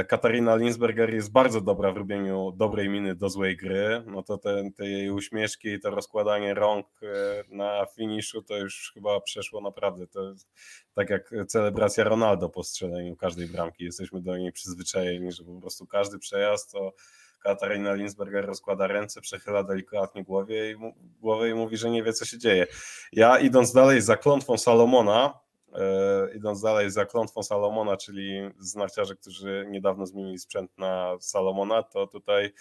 Katarina 0.08 0.56
Linsberger 0.56 1.14
jest 1.14 1.32
bardzo 1.32 1.60
dobra 1.60 1.92
w 1.92 1.96
robieniu 1.96 2.52
dobrej 2.56 2.88
miny 2.88 3.14
do 3.14 3.28
złej 3.28 3.56
gry. 3.56 4.02
No 4.06 4.22
to 4.22 4.38
te, 4.38 4.70
te 4.76 4.88
jej 4.88 5.10
uśmieszki 5.10 5.68
i 5.68 5.80
to 5.80 5.90
rozkładanie 5.90 6.54
rąk 6.54 6.86
e, 7.02 7.44
na 7.48 7.86
finiszu 7.96 8.42
to 8.42 8.56
już 8.56 8.90
chyba 8.94 9.20
przeszło 9.20 9.60
naprawdę. 9.60 10.06
To 10.06 10.30
jest 10.30 10.48
tak 10.94 11.10
jak 11.10 11.34
celebracja 11.48 12.04
Ronaldo 12.04 12.48
po 12.48 12.64
strzeleniu 12.64 13.16
każdej 13.16 13.46
bramki. 13.46 13.84
Jesteśmy 13.84 14.22
do 14.22 14.36
niej 14.36 14.52
przyzwyczajeni, 14.52 15.32
że 15.32 15.44
po 15.44 15.60
prostu 15.60 15.86
każdy 15.86 16.18
przejazd 16.18 16.72
to 16.72 16.92
Katarina 17.42 17.94
Linsberger 17.94 18.46
rozkłada 18.46 18.86
ręce, 18.86 19.20
przechyla 19.20 19.62
delikatnie 19.62 20.24
głowie 20.24 20.70
i, 20.70 20.76
głowę 21.20 21.50
i 21.50 21.54
mówi, 21.54 21.76
że 21.76 21.90
nie 21.90 22.02
wie, 22.02 22.12
co 22.12 22.24
się 22.24 22.38
dzieje. 22.38 22.66
Ja 23.12 23.38
idąc 23.38 23.72
dalej 23.72 24.00
za 24.00 24.16
klątwą 24.16 24.58
Salomona, 24.58 25.34
E, 25.34 25.47
idąc 26.36 26.62
dalej 26.62 26.90
za 26.90 27.04
klątwą 27.06 27.42
Salomona, 27.42 27.96
czyli 27.96 28.40
znarciarze, 28.58 29.16
którzy 29.16 29.66
niedawno 29.70 30.06
zmienili 30.06 30.38
sprzęt 30.38 30.78
na 30.78 31.16
Salomona, 31.20 31.82
to 31.82 32.06
tutaj 32.06 32.52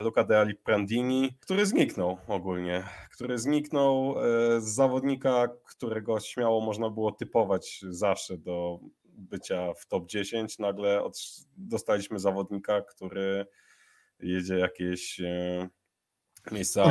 Luca 0.00 0.24
De 0.24 0.40
Ali 0.40 0.54
Prandini, 0.54 1.36
który 1.40 1.66
zniknął 1.66 2.18
ogólnie, 2.28 2.84
który 3.12 3.38
zniknął 3.38 4.14
e, 4.18 4.60
z 4.60 4.64
zawodnika, 4.64 5.48
którego 5.64 6.20
śmiało 6.20 6.60
można 6.60 6.90
było 6.90 7.12
typować 7.12 7.84
zawsze 7.88 8.38
do 8.38 8.78
bycia 9.04 9.74
w 9.74 9.86
top 9.86 10.06
10. 10.06 10.58
Nagle 10.58 11.02
dostaliśmy 11.56 12.18
zawodnika, 12.18 12.82
który 12.82 13.46
jedzie 14.20 14.58
jakieś 14.58 15.20
e, 15.20 15.68
miejsca 16.52 16.84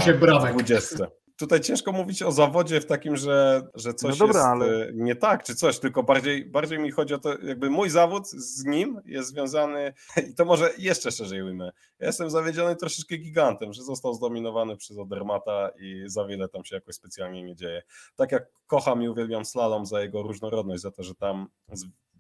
20 0.53 1.07
tutaj 1.39 1.61
ciężko 1.61 1.91
mówić 1.91 2.23
o 2.23 2.31
zawodzie 2.31 2.81
w 2.81 2.85
takim, 2.85 3.17
że, 3.17 3.67
że 3.75 3.93
coś 3.93 4.19
no 4.19 4.27
dobra, 4.27 4.39
jest 4.39 4.49
ale... 4.49 4.87
E, 4.87 4.91
nie 4.93 5.15
tak, 5.15 5.43
czy 5.43 5.55
coś, 5.55 5.79
tylko 5.79 6.03
bardziej, 6.03 6.45
bardziej 6.45 6.79
mi 6.79 6.91
chodzi 6.91 7.13
o 7.13 7.17
to, 7.19 7.39
jakby 7.43 7.69
mój 7.69 7.89
zawód 7.89 8.29
z 8.29 8.65
nim 8.65 9.01
jest 9.05 9.29
związany, 9.29 9.93
i 10.31 10.35
to 10.35 10.45
może 10.45 10.69
jeszcze 10.77 11.11
szerzej 11.11 11.43
ujmę, 11.43 11.71
ja 11.99 12.07
jestem 12.07 12.29
zawiedziony 12.29 12.75
troszeczkę 12.75 13.17
gigantem, 13.17 13.73
że 13.73 13.83
został 13.83 14.13
zdominowany 14.13 14.77
przez 14.77 14.97
Odermata 14.97 15.69
i 15.79 16.03
za 16.05 16.25
wiele 16.25 16.49
tam 16.49 16.65
się 16.65 16.75
jakoś 16.75 16.95
specjalnie 16.95 17.43
nie 17.43 17.55
dzieje. 17.55 17.83
Tak 18.15 18.31
jak 18.31 18.51
kocham 18.67 19.03
i 19.03 19.09
uwielbiam 19.09 19.45
slalom 19.45 19.85
za 19.85 20.01
jego 20.01 20.23
różnorodność, 20.23 20.81
za 20.81 20.91
to, 20.91 21.03
że 21.03 21.15
tam 21.15 21.47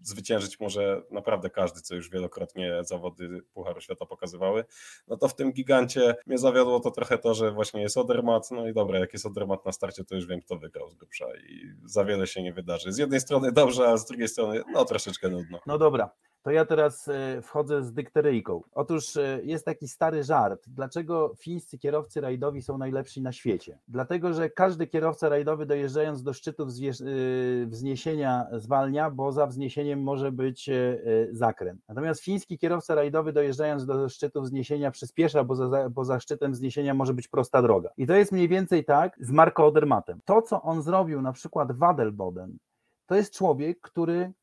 zwyciężyć 0.01 0.59
może 0.59 1.01
naprawdę 1.11 1.49
każdy, 1.49 1.81
co 1.81 1.95
już 1.95 2.09
wielokrotnie 2.09 2.83
zawody 2.83 3.41
Pucharu 3.53 3.81
Świata 3.81 4.05
pokazywały, 4.05 4.65
no 5.07 5.17
to 5.17 5.27
w 5.27 5.35
tym 5.35 5.53
gigancie 5.53 6.15
mnie 6.25 6.37
zawiodło 6.37 6.79
to 6.79 6.91
trochę 6.91 7.17
to, 7.17 7.33
że 7.33 7.51
właśnie 7.51 7.81
jest 7.81 7.97
Odermat, 7.97 8.51
no 8.51 8.67
i 8.67 8.73
dobra, 8.73 8.99
jak 8.99 9.13
jest 9.13 9.25
Odermat 9.25 9.65
na 9.65 9.71
starcie, 9.71 10.03
to 10.03 10.15
już 10.15 10.25
wiem, 10.25 10.41
kto 10.41 10.57
wygrał 10.57 10.89
z 10.89 10.95
grubsza 10.95 11.25
i 11.49 11.71
za 11.85 12.05
wiele 12.05 12.27
się 12.27 12.43
nie 12.43 12.53
wydarzy. 12.53 12.91
Z 12.91 12.97
jednej 12.97 13.19
strony 13.19 13.51
dobrze, 13.51 13.87
a 13.87 13.97
z 13.97 14.05
drugiej 14.05 14.27
strony 14.27 14.61
no 14.73 14.85
troszeczkę 14.85 15.29
nudno. 15.29 15.59
No 15.65 15.77
dobra, 15.77 16.09
to 16.41 16.51
ja 16.51 16.65
teraz 16.65 17.07
e, 17.07 17.41
wchodzę 17.41 17.83
z 17.83 17.93
dykteryjką. 17.93 18.61
Otóż 18.71 19.17
e, 19.17 19.39
jest 19.43 19.65
taki 19.65 19.87
stary 19.87 20.23
żart. 20.23 20.65
Dlaczego 20.67 21.33
fińscy 21.37 21.77
kierowcy 21.77 22.21
rajdowi 22.21 22.61
są 22.61 22.77
najlepsi 22.77 23.21
na 23.21 23.31
świecie? 23.31 23.79
Dlatego, 23.87 24.33
że 24.33 24.49
każdy 24.49 24.87
kierowca 24.87 25.29
rajdowy 25.29 25.65
dojeżdżając 25.65 26.23
do 26.23 26.33
szczytu 26.33 26.63
e, 26.63 26.65
wzniesienia 27.65 28.47
zwalnia, 28.53 29.09
bo 29.09 29.31
za 29.31 29.47
wzniesieniem 29.47 30.03
może 30.03 30.31
być 30.31 30.69
zakręt. 31.31 31.81
Natomiast 31.87 32.23
fiński 32.23 32.57
kierowca 32.57 32.95
rajdowy 32.95 33.33
dojeżdżając 33.33 33.85
do 33.85 34.09
szczytu 34.09 34.41
wzniesienia 34.41 34.91
przyspiesza, 34.91 35.43
bo 35.43 35.55
za, 35.55 35.89
bo 35.89 36.05
za 36.05 36.19
szczytem 36.19 36.51
wzniesienia 36.51 36.93
może 36.93 37.13
być 37.13 37.27
prosta 37.27 37.61
droga. 37.61 37.89
I 37.97 38.07
to 38.07 38.13
jest 38.13 38.31
mniej 38.31 38.47
więcej 38.47 38.85
tak 38.85 39.17
z 39.19 39.31
Marco 39.31 39.67
Odermatem. 39.67 40.19
To, 40.25 40.41
co 40.41 40.61
on 40.61 40.81
zrobił 40.81 41.21
na 41.21 41.31
przykład 41.31 41.71
w 41.71 41.83
Adelboden, 41.83 42.57
to 43.05 43.15
jest 43.15 43.33
człowiek, 43.33 43.81
który 43.81 44.33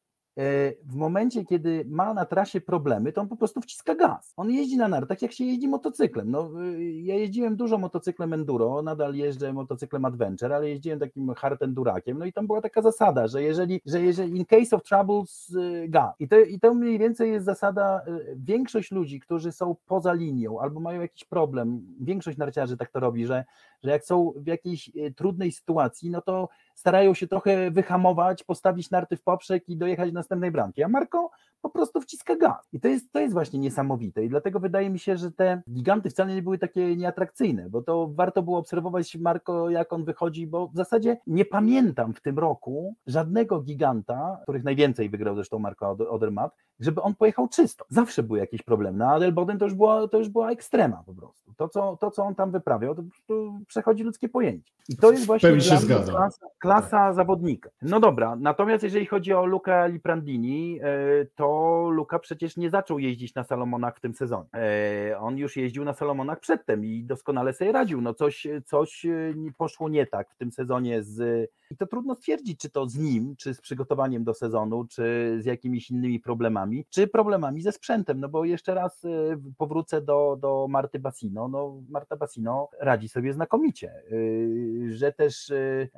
w 0.85 0.95
momencie, 0.95 1.45
kiedy 1.45 1.85
ma 1.89 2.15
na 2.15 2.27
trasie 2.27 2.61
problemy, 2.61 3.13
to 3.13 3.21
on 3.21 3.29
po 3.29 3.37
prostu 3.37 3.61
wciska 3.61 3.95
gaz. 3.95 4.35
On 4.37 4.51
jeździ 4.51 4.77
na 4.77 4.89
nartach, 4.89 5.23
jak 5.23 5.33
się 5.33 5.45
jeździ 5.45 5.69
motocyklem. 5.69 6.31
No, 6.31 6.63
y, 6.63 6.93
ja 6.93 7.15
jeździłem 7.15 7.57
dużo 7.57 7.79
motocyklem 7.79 8.33
enduro, 8.33 8.83
nadal 8.83 9.15
jeżdżę 9.15 9.53
motocyklem 9.53 10.05
adventure, 10.05 10.53
ale 10.53 10.69
jeździłem 10.69 10.99
takim 10.99 11.35
hard 11.35 11.63
endurakiem, 11.63 12.19
no 12.19 12.25
i 12.25 12.33
tam 12.33 12.47
była 12.47 12.61
taka 12.61 12.83
zasada, 12.83 13.29
że 13.29 13.43
jeżeli, 13.43 13.81
że 13.87 14.03
jeżeli 14.03 14.39
in 14.39 14.45
case 14.45 14.77
of 14.77 14.83
troubles, 14.83 15.51
y, 15.51 15.89
gaz. 15.89 16.15
I 16.19 16.29
to, 16.29 16.41
I 16.41 16.61
to 16.61 16.75
mniej 16.75 16.99
więcej 16.99 17.33
jest 17.33 17.47
zasada, 17.47 18.03
y, 18.09 18.37
większość 18.37 18.91
ludzi, 18.91 19.21
którzy 19.21 19.53
są 19.53 19.77
poza 19.87 20.13
linią 20.13 20.61
albo 20.61 20.81
mają 20.81 21.01
jakiś 21.01 21.25
problem, 21.25 21.87
większość 22.01 22.39
narciarzy 22.39 22.77
tak 22.77 22.91
to 22.91 23.01
robi, 23.01 23.27
że, 23.27 23.45
że 23.83 23.91
jak 23.91 24.05
są 24.05 24.33
w 24.37 24.47
jakiejś 24.47 24.91
trudnej 25.17 25.53
sytuacji, 25.53 26.11
no 26.11 26.21
to 26.23 26.49
starają 26.77 27.15
się 27.15 27.27
trochę 27.29 27.71
wyhamować, 27.71 28.45
postawić 28.45 28.91
narty 28.91 29.17
w 29.17 29.23
poprzek 29.23 29.69
i 29.69 29.77
dojechać 29.77 30.11
do 30.11 30.15
następnej 30.15 30.51
bramki, 30.51 30.83
a 30.83 30.89
Marko 30.89 31.31
po 31.63 31.71
prostu 31.71 32.01
wciska 32.01 32.37
gaz. 32.37 32.69
I 32.73 32.81
to 32.81 32.89
jest, 32.89 33.13
to 33.13 33.21
jest 33.21 33.35
właśnie 33.35 33.59
niesamowite 33.59 34.25
i 34.25 34.29
dlatego 34.29 34.61
wydaje 34.61 34.91
mi 34.91 34.99
się, 34.99 35.17
że 35.17 35.33
te 35.33 35.63
giganty 35.71 36.11
wcale 36.11 36.35
nie 36.35 36.43
były 36.43 36.59
takie 36.59 36.97
nieatrakcyjne, 36.97 37.71
bo 37.71 37.83
to 37.83 38.11
warto 38.15 38.43
było 38.43 38.59
obserwować 38.59 39.17
Marko, 39.17 39.71
jak 39.71 39.93
on 39.93 40.05
wychodzi, 40.05 40.47
bo 40.47 40.69
w 40.69 40.77
zasadzie 40.77 41.17
nie 41.27 41.45
pamiętam 41.45 42.15
w 42.15 42.21
tym 42.21 42.39
roku 42.39 42.95
żadnego 43.07 43.61
giganta, 43.61 44.39
których 44.43 44.65
najwięcej 44.65 45.11
wygrał 45.11 45.35
zresztą 45.35 45.59
Marko 45.59 45.91
Odermatt, 45.91 46.57
żeby 46.81 47.03
on 47.03 47.15
pojechał 47.15 47.49
czysto. 47.49 47.85
Zawsze 47.89 48.23
były 48.23 48.39
jakieś 48.39 48.63
problemy. 48.63 48.99
Na 48.99 49.13
Adelboden 49.13 49.59
to 49.59 49.65
już 49.65 49.75
była, 49.75 50.09
to 50.09 50.19
już 50.19 50.29
była 50.29 50.51
ekstrema 50.51 51.03
po 51.07 51.15
prostu. 51.15 51.53
To 51.57 51.69
co, 51.69 51.97
to, 51.97 52.11
co 52.11 52.25
on 52.25 52.35
tam 52.35 52.51
wyprawiał, 52.51 52.95
to, 52.95 53.03
to 53.27 53.35
przechodzi 53.67 54.03
ludzkie 54.03 54.29
pojęcie. 54.29 54.73
I 54.89 54.97
to 54.97 55.11
jest 55.11 55.27
właśnie 55.27 55.57
klasa, 55.57 56.47
klasa 56.59 56.91
tak. 56.91 57.15
zawodnika. 57.15 57.71
No 57.83 58.01
dobra, 58.01 58.37
natomiast 58.37 58.85
jeżeli 58.85 59.07
chodzi 59.07 59.33
o 59.33 59.47
Luca 59.47 59.87
Liprandini, 59.87 60.81
e, 60.83 61.27
to 61.47 61.91
Luka 61.91 62.19
przecież 62.19 62.57
nie 62.57 62.71
zaczął 62.71 62.99
jeździć 62.99 63.35
na 63.35 63.45
Salomonach 63.45 63.97
w 63.97 64.01
tym 64.01 64.15
sezonie. 64.15 64.49
E, 64.55 65.19
on 65.19 65.39
już 65.39 65.57
jeździł 65.57 65.85
na 65.85 65.95
Salomonach 65.95 66.41
przedtem 66.41 66.85
i 66.85 67.05
doskonale 67.05 67.53
sobie 67.53 67.73
radził. 67.73 68.01
No 68.01 68.15
coś, 68.15 68.47
coś 68.65 69.07
e, 69.07 69.35
poszło 69.57 69.89
nie 69.89 70.07
tak 70.07 70.31
w 70.31 70.37
tym 70.37 70.53
sezonie 70.53 71.03
z 71.03 71.51
i 71.71 71.77
to 71.77 71.87
trudno 71.87 72.15
stwierdzić, 72.15 72.61
czy 72.61 72.71
to 72.71 72.89
z 72.89 72.97
nim, 72.97 73.37
czy 73.37 73.55
z 73.55 73.61
przygotowaniem 73.61 74.25
do 74.25 74.35
sezonu, 74.35 74.85
czy 74.91 75.37
z 75.41 75.45
jakimiś 75.45 75.91
innymi 75.91 76.21
problemami, 76.21 76.85
czy 76.91 77.07
problemami 77.07 77.63
ze 77.63 77.73
sprzętem. 77.73 78.21
No 78.21 78.29
bo 78.29 78.45
jeszcze 78.45 78.75
raz 78.75 79.05
y, 79.05 79.39
powrócę 79.59 80.03
do, 80.03 80.39
do 80.41 80.67
Marty 80.69 80.99
Bassino. 80.99 81.49
No, 81.49 81.83
Marta 81.89 82.17
Bassino 82.17 82.69
radzi 82.81 83.09
sobie 83.09 83.33
znakomicie, 83.33 83.93
y, 84.13 84.89
że 84.91 85.13
też 85.13 85.51
y, 85.51 85.91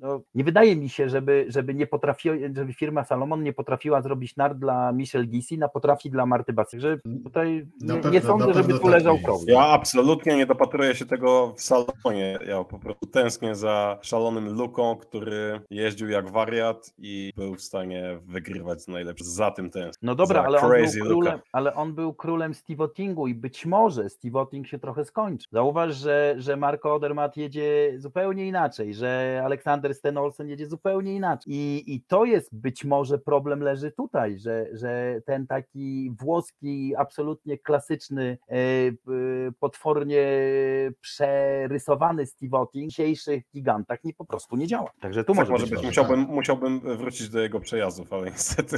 no, 0.00 0.20
nie 0.34 0.44
wydaje 0.44 0.76
mi 0.76 0.88
się, 0.88 1.08
żeby, 1.08 1.46
żeby 1.48 1.74
nie 1.74 1.86
potrafiła, 1.86 2.36
żeby 2.56 2.72
firma 2.72 3.04
Salomon 3.04 3.42
nie 3.42 3.52
potrafiła 3.52 4.02
zrobić 4.02 4.36
nart 4.36 4.58
dla 4.58 4.92
Michel 4.92 5.28
Gisi, 5.28 5.58
na 5.58 5.68
potrafi 5.68 6.10
dla 6.10 6.26
Marty 6.26 6.52
Bassino. 6.52 6.80
Że 6.80 6.98
tutaj 7.24 7.66
nie, 7.80 7.94
pewno, 7.94 8.10
nie 8.10 8.20
sądzę, 8.20 8.54
żeby 8.54 8.72
tu 8.72 8.78
tak 8.78 8.90
leżał 8.90 9.18
problem. 9.18 9.56
Ja 9.56 9.66
absolutnie 9.66 10.36
nie 10.36 10.46
dopatruję 10.46 10.94
się 10.94 11.06
tego 11.06 11.54
w 11.56 11.62
Salomonie. 11.62 12.38
Ja 12.46 12.64
po 12.64 12.78
prostu 12.78 13.06
tęsknię 13.06 13.54
za 13.54 13.98
szalonym 14.02 14.56
Luką, 14.56 14.95
który 14.96 15.60
jeździł 15.70 16.08
jak 16.08 16.30
wariat 16.30 16.94
i 16.98 17.32
był 17.36 17.54
w 17.54 17.62
stanie 17.62 18.18
wygrywać 18.26 18.82
z 18.82 18.88
najlepszym. 18.88 19.26
Za 19.26 19.50
tym 19.50 19.70
ten. 19.70 19.90
No 20.02 20.14
dobra, 20.14 20.42
ale 20.42 20.60
on, 20.60 20.70
był 20.70 21.06
królem, 21.06 21.40
ale 21.52 21.74
on 21.74 21.94
był 21.94 22.14
królem 22.14 22.54
Stevotingu 22.54 23.26
i 23.26 23.34
być 23.34 23.66
może 23.66 24.10
Stevoting 24.10 24.66
się 24.66 24.78
trochę 24.78 25.04
skończy. 25.04 25.46
Zauważ, 25.52 25.96
że, 25.96 26.34
że 26.38 26.56
Marco 26.56 26.94
Odermatt 26.94 27.36
jedzie 27.36 27.92
zupełnie 27.96 28.46
inaczej, 28.46 28.94
że 28.94 29.42
Aleksander 29.44 29.94
Stenolsen 29.94 30.48
jedzie 30.48 30.66
zupełnie 30.66 31.14
inaczej. 31.14 31.52
I, 31.52 31.94
I 31.94 32.02
to 32.02 32.24
jest 32.24 32.56
być 32.56 32.84
może 32.84 33.18
problem 33.18 33.60
leży 33.60 33.92
tutaj, 33.92 34.38
że, 34.38 34.66
że 34.72 35.20
ten 35.26 35.46
taki 35.46 36.10
włoski, 36.20 36.96
absolutnie 36.96 37.58
klasyczny, 37.58 38.38
e, 38.48 38.54
e, 38.54 38.92
potwornie 39.60 40.26
przerysowany 41.00 42.26
Stevoting 42.26 42.86
w 42.86 42.90
dzisiejszych 42.90 43.42
gigantach 43.54 44.04
nie 44.04 44.14
po 44.14 44.24
prostu 44.24 44.56
nie 44.56 44.66
działa. 44.66 44.85
Także 45.00 45.24
tu 45.24 45.34
tak 45.34 45.48
może 45.48 45.66
być. 45.66 45.74
być. 45.74 45.84
Musiałbym, 45.84 46.26
tak. 46.26 46.34
musiałbym 46.34 46.80
wrócić 46.96 47.28
do 47.28 47.40
jego 47.40 47.60
przejazdów, 47.60 48.12
ale 48.12 48.30
niestety 48.30 48.76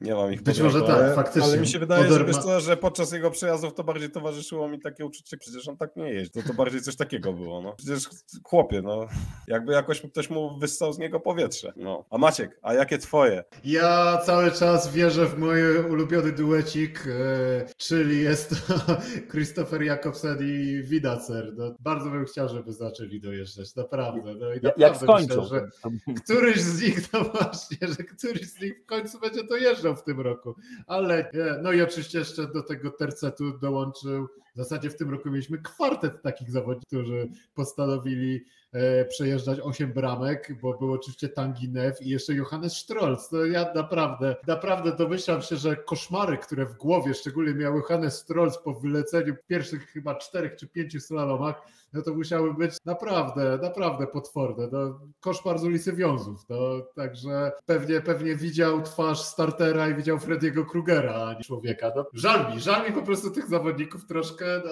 nie 0.00 0.14
mam 0.14 0.32
ich. 0.32 0.42
Być 0.42 0.60
może 0.60 0.82
tak, 0.82 1.14
faktycznie. 1.14 1.50
Ale 1.50 1.58
mi 1.60 1.66
się 1.66 1.78
wydaje, 1.78 2.12
że, 2.12 2.34
co, 2.34 2.60
że 2.60 2.76
podczas 2.76 3.12
jego 3.12 3.30
przejazdów 3.30 3.74
to 3.74 3.84
bardziej 3.84 4.10
towarzyszyło 4.10 4.68
mi 4.68 4.80
takie 4.80 5.06
uczucie, 5.06 5.36
przecież 5.36 5.68
on 5.68 5.76
tak 5.76 5.96
nie 5.96 6.12
jeździ. 6.12 6.42
To, 6.42 6.48
to 6.48 6.54
bardziej 6.54 6.80
coś 6.80 6.96
takiego 6.96 7.32
było. 7.32 7.62
No. 7.62 7.72
Przecież 7.72 8.08
chłopie, 8.44 8.82
no, 8.82 9.06
jakby 9.48 9.72
jakoś 9.72 10.00
ktoś 10.00 10.30
mu 10.30 10.58
wyssał 10.58 10.92
z 10.92 10.98
niego 10.98 11.20
powietrze. 11.20 11.72
No. 11.76 12.04
A 12.10 12.18
Maciek, 12.18 12.58
a 12.62 12.74
jakie 12.74 12.98
twoje? 12.98 13.44
Ja 13.64 14.18
cały 14.26 14.50
czas 14.50 14.92
wierzę 14.92 15.26
w 15.26 15.38
mój 15.38 15.78
ulubiony 15.78 16.32
duecik, 16.32 17.06
e, 17.06 17.66
czyli 17.76 18.22
jest 18.22 18.50
to 18.66 18.74
Christopher 19.30 19.82
Jakobsen 19.82 20.38
i 20.40 20.82
Widacer. 20.82 21.52
No, 21.56 21.74
bardzo 21.80 22.10
bym 22.10 22.24
chciał, 22.24 22.48
żeby 22.48 22.72
zaczęli 22.72 23.20
dojeżdżać, 23.20 23.74
naprawdę. 23.74 24.34
No, 24.34 24.52
i 24.52 24.60
Jak 24.62 24.78
naprawdę 24.78 25.24
skończą. 25.24 25.45
Że 25.46 25.68
któryś 26.24 26.60
z 26.60 26.82
nich, 26.82 27.12
no 27.12 27.24
właśnie, 27.24 27.78
że 27.80 28.04
któryś 28.04 28.50
z 28.50 28.60
nich 28.60 28.82
w 28.82 28.86
końcu 28.86 29.20
będzie 29.20 29.44
dojeżdżał 29.44 29.96
w 29.96 30.02
tym 30.02 30.20
roku. 30.20 30.54
Ale. 30.86 31.30
No 31.62 31.72
i 31.72 31.82
oczywiście 31.82 32.18
jeszcze 32.18 32.46
do 32.46 32.62
tego 32.62 32.90
tercetu 32.90 33.58
dołączył, 33.58 34.28
w 34.54 34.56
zasadzie 34.56 34.90
w 34.90 34.96
tym 34.96 35.10
roku 35.10 35.30
mieliśmy 35.30 35.58
kwartet 35.58 36.22
takich 36.22 36.50
zawodników, 36.50 36.86
którzy 36.86 37.28
postanowili 37.54 38.44
przejeżdżać 39.08 39.60
8 39.60 39.92
bramek, 39.92 40.60
bo 40.62 40.78
był 40.78 40.92
oczywiście 40.92 41.28
Tanginew 41.28 42.02
i 42.02 42.08
jeszcze 42.08 42.34
Johannes 42.34 42.76
Strolz. 42.76 43.32
No 43.32 43.44
ja 43.44 43.72
naprawdę, 43.74 44.36
naprawdę 44.46 44.96
domyślam 44.96 45.42
się, 45.42 45.56
że 45.56 45.76
koszmary, 45.76 46.38
które 46.38 46.66
w 46.66 46.76
głowie 46.76 47.14
szczególnie 47.14 47.54
miał 47.54 47.76
Johannes 47.76 48.18
Strolz 48.18 48.58
po 48.58 48.74
wyleceniu 48.74 49.34
pierwszych 49.46 49.86
chyba 49.90 50.14
czterech 50.14 50.56
czy 50.56 50.68
pięciu 50.68 51.00
slalomach, 51.00 51.62
no 51.92 52.02
to 52.02 52.14
musiały 52.14 52.54
być 52.54 52.76
naprawdę, 52.84 53.58
naprawdę 53.62 54.06
potworne. 54.06 54.68
No, 54.72 55.00
koszmar 55.20 55.58
z 55.58 55.64
ulicy 55.64 55.92
Wiązów. 55.92 56.48
No, 56.48 56.56
także 56.94 57.52
pewnie, 57.66 58.00
pewnie 58.00 58.36
widział 58.36 58.82
twarz 58.82 59.20
startera 59.20 59.88
i 59.88 59.94
widział 59.94 60.18
Frediego 60.18 60.64
Krugera, 60.64 61.14
a 61.14 61.34
nie 61.34 61.44
człowieka. 61.44 61.92
No, 61.96 62.06
żal 62.12 62.54
mi, 62.54 62.60
żal 62.60 62.86
mi 62.86 62.92
po 62.92 63.02
prostu 63.02 63.30
tych 63.30 63.48
zawodników 63.48 64.06
troszkę, 64.06 64.44
ale, 64.54 64.62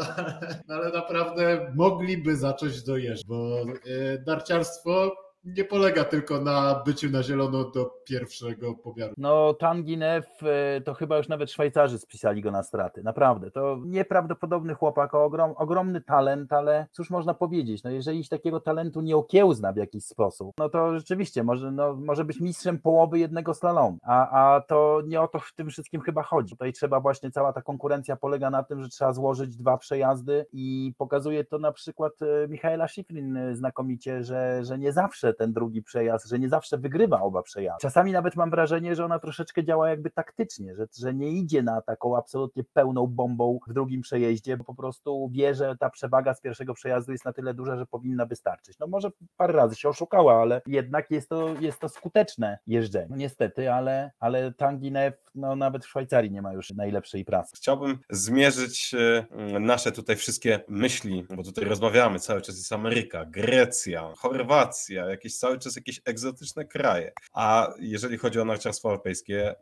no, 0.69 0.75
ale 0.75 0.93
naprawdę 0.93 1.73
mogliby 1.75 2.37
zacząć 2.37 2.83
dojeżdżać, 2.83 3.27
bo 3.27 3.63
e, 3.63 3.94
narciarstwo 4.27 5.24
nie 5.45 5.65
polega 5.65 6.05
tylko 6.05 6.41
na 6.41 6.83
byciu 6.87 7.11
na 7.11 7.23
zielono 7.23 7.65
do 7.65 7.91
pierwszego 8.05 8.75
pomiaru. 8.75 9.15
No, 9.17 9.55
Tanginew 9.55 10.43
e, 10.43 10.81
to 10.81 10.95
chyba 10.95 11.17
już 11.17 11.29
nawet 11.29 11.51
Szwajcarzy 11.51 11.99
spisali 11.99 12.43
go 12.43 12.51
na 12.51 12.63
straty. 12.63 13.03
Naprawdę. 13.03 13.51
To 13.51 13.79
nieprawdopodobny 13.85 14.75
chłopak, 14.75 15.15
ogrom, 15.15 15.55
ogromny 15.57 16.01
talent, 16.01 16.53
ale 16.53 16.87
cóż 16.93 17.11
można 17.11 17.35
powiedzieć? 17.35 17.83
No, 17.83 17.91
jeżeli 17.91 18.29
takiego 18.29 18.61
talentu 18.61 19.01
nie 19.01 19.17
okiełzna 19.17 19.73
w 19.73 19.77
jakiś 19.77 20.05
sposób, 20.05 20.53
no 20.59 20.69
to 20.69 20.99
rzeczywiście 20.99 21.45
może, 21.45 21.73
no, 21.73 21.95
może 21.95 22.25
być 22.25 22.41
mistrzem 22.41 22.79
połowy 22.79 23.19
jednego 23.19 23.55
slalomu. 23.55 23.99
A, 24.03 24.55
a 24.55 24.61
to 24.61 25.03
nie 25.07 25.21
o 25.21 25.29
to 25.29 25.39
w 25.39 25.53
tym 25.53 25.71
wszystkim 25.71 26.01
chyba 26.01 26.23
chodzi. 26.23 26.51
Tutaj 26.51 26.73
trzeba 26.73 27.01
właśnie, 27.01 27.31
cała 27.31 27.53
ta 27.53 27.63
konkurencja 27.63 28.17
polega 28.17 28.51
na 28.51 28.63
tym, 28.63 28.83
że 28.83 28.89
trzeba 28.89 29.13
złożyć 29.13 29.57
dwa 29.57 29.79
przejazdy 29.79 30.47
i 30.53 30.93
pokazuje 30.99 31.45
to 31.45 31.59
na 31.59 31.73
przykład 31.73 32.13
e, 32.23 32.49
Michaela 32.49 32.89
Schifrin 32.89 33.37
e, 33.37 33.55
znakomicie, 33.55 34.23
że, 34.23 34.65
że 34.65 34.79
nie 34.79 34.93
zawsze 34.93 35.34
ten 35.35 35.53
drugi 35.53 35.83
przejazd, 35.83 36.29
że 36.29 36.39
nie 36.39 36.49
zawsze 36.49 36.79
wygrywa 36.79 37.21
oba 37.21 37.43
przejazdy. 37.43 37.83
Czasami 37.83 38.13
nawet 38.13 38.37
mam 38.37 38.51
wrażenie, 38.51 38.95
że 38.95 39.05
ona 39.05 39.19
troszeczkę 39.19 39.65
działa 39.65 39.91
jakby 39.91 40.11
taktycznie, 40.11 40.75
że, 40.75 40.87
że 40.99 41.15
nie 41.15 41.31
idzie 41.31 41.63
na 41.63 41.83
taką 41.83 42.17
absolutnie 42.17 42.65
pełną 42.65 43.07
bombą 43.07 43.59
w 43.69 43.73
drugim 43.73 44.01
przejeździe, 44.01 44.57
bo 44.57 44.65
po 44.65 44.75
prostu 44.75 45.31
wie, 45.33 45.55
że 45.55 45.77
ta 45.77 45.91
przewaga 45.91 46.35
z 46.35 46.41
pierwszego 46.41 46.75
przejazdu 46.75 47.13
jest 47.13 47.25
na 47.25 47.33
tyle 47.33 47.55
duża, 47.55 47.77
że 47.77 47.87
powinna 47.87 48.27
wystarczyć. 48.27 48.79
No 48.79 48.87
może 48.87 49.11
parę 49.37 49.53
razy 49.53 49.77
się 49.77 49.89
oszukała, 49.89 50.43
ale 50.43 50.63
jednak 50.67 51.11
jest 51.11 51.29
to, 51.29 51.55
jest 51.61 51.81
to 51.81 51.89
skuteczne 51.89 52.59
jeżdżenie. 52.67 53.07
No 53.11 53.17
niestety, 53.17 53.73
ale, 53.73 54.11
ale 54.21 54.53
Tanginev 54.53 55.17
no 55.35 55.57
nawet 55.57 55.85
w 55.85 55.89
Szwajcarii 55.89 56.31
nie 56.31 56.43
ma 56.43 56.53
już 56.53 56.71
najlepszej 56.71 57.25
pracy. 57.25 57.57
Chciałbym 57.57 57.99
zmierzyć 58.11 58.95
e, 58.95 59.61
nasze 59.61 59.93
tutaj 59.93 60.17
wszystkie 60.17 60.61
myśli, 60.69 61.27
bo 61.37 61.43
tutaj 61.43 61.65
rozmawiamy 61.65 62.19
cały 62.19 62.41
czas 62.41 62.57
jest 62.57 62.73
Ameryka, 62.73 63.25
Grecja, 63.25 64.13
Chorwacja, 64.17 65.07
jakieś 65.25 65.39
cały 65.39 65.59
czas 65.59 65.77
jakieś 65.77 66.01
egzotyczne 66.05 66.65
kraje. 66.65 67.13
A 67.33 67.75
jeżeli 67.81 68.19
chodzi 68.19 68.41
o 68.41 68.45
narciarstwo 68.45 68.91
alpejskie, 68.91 69.55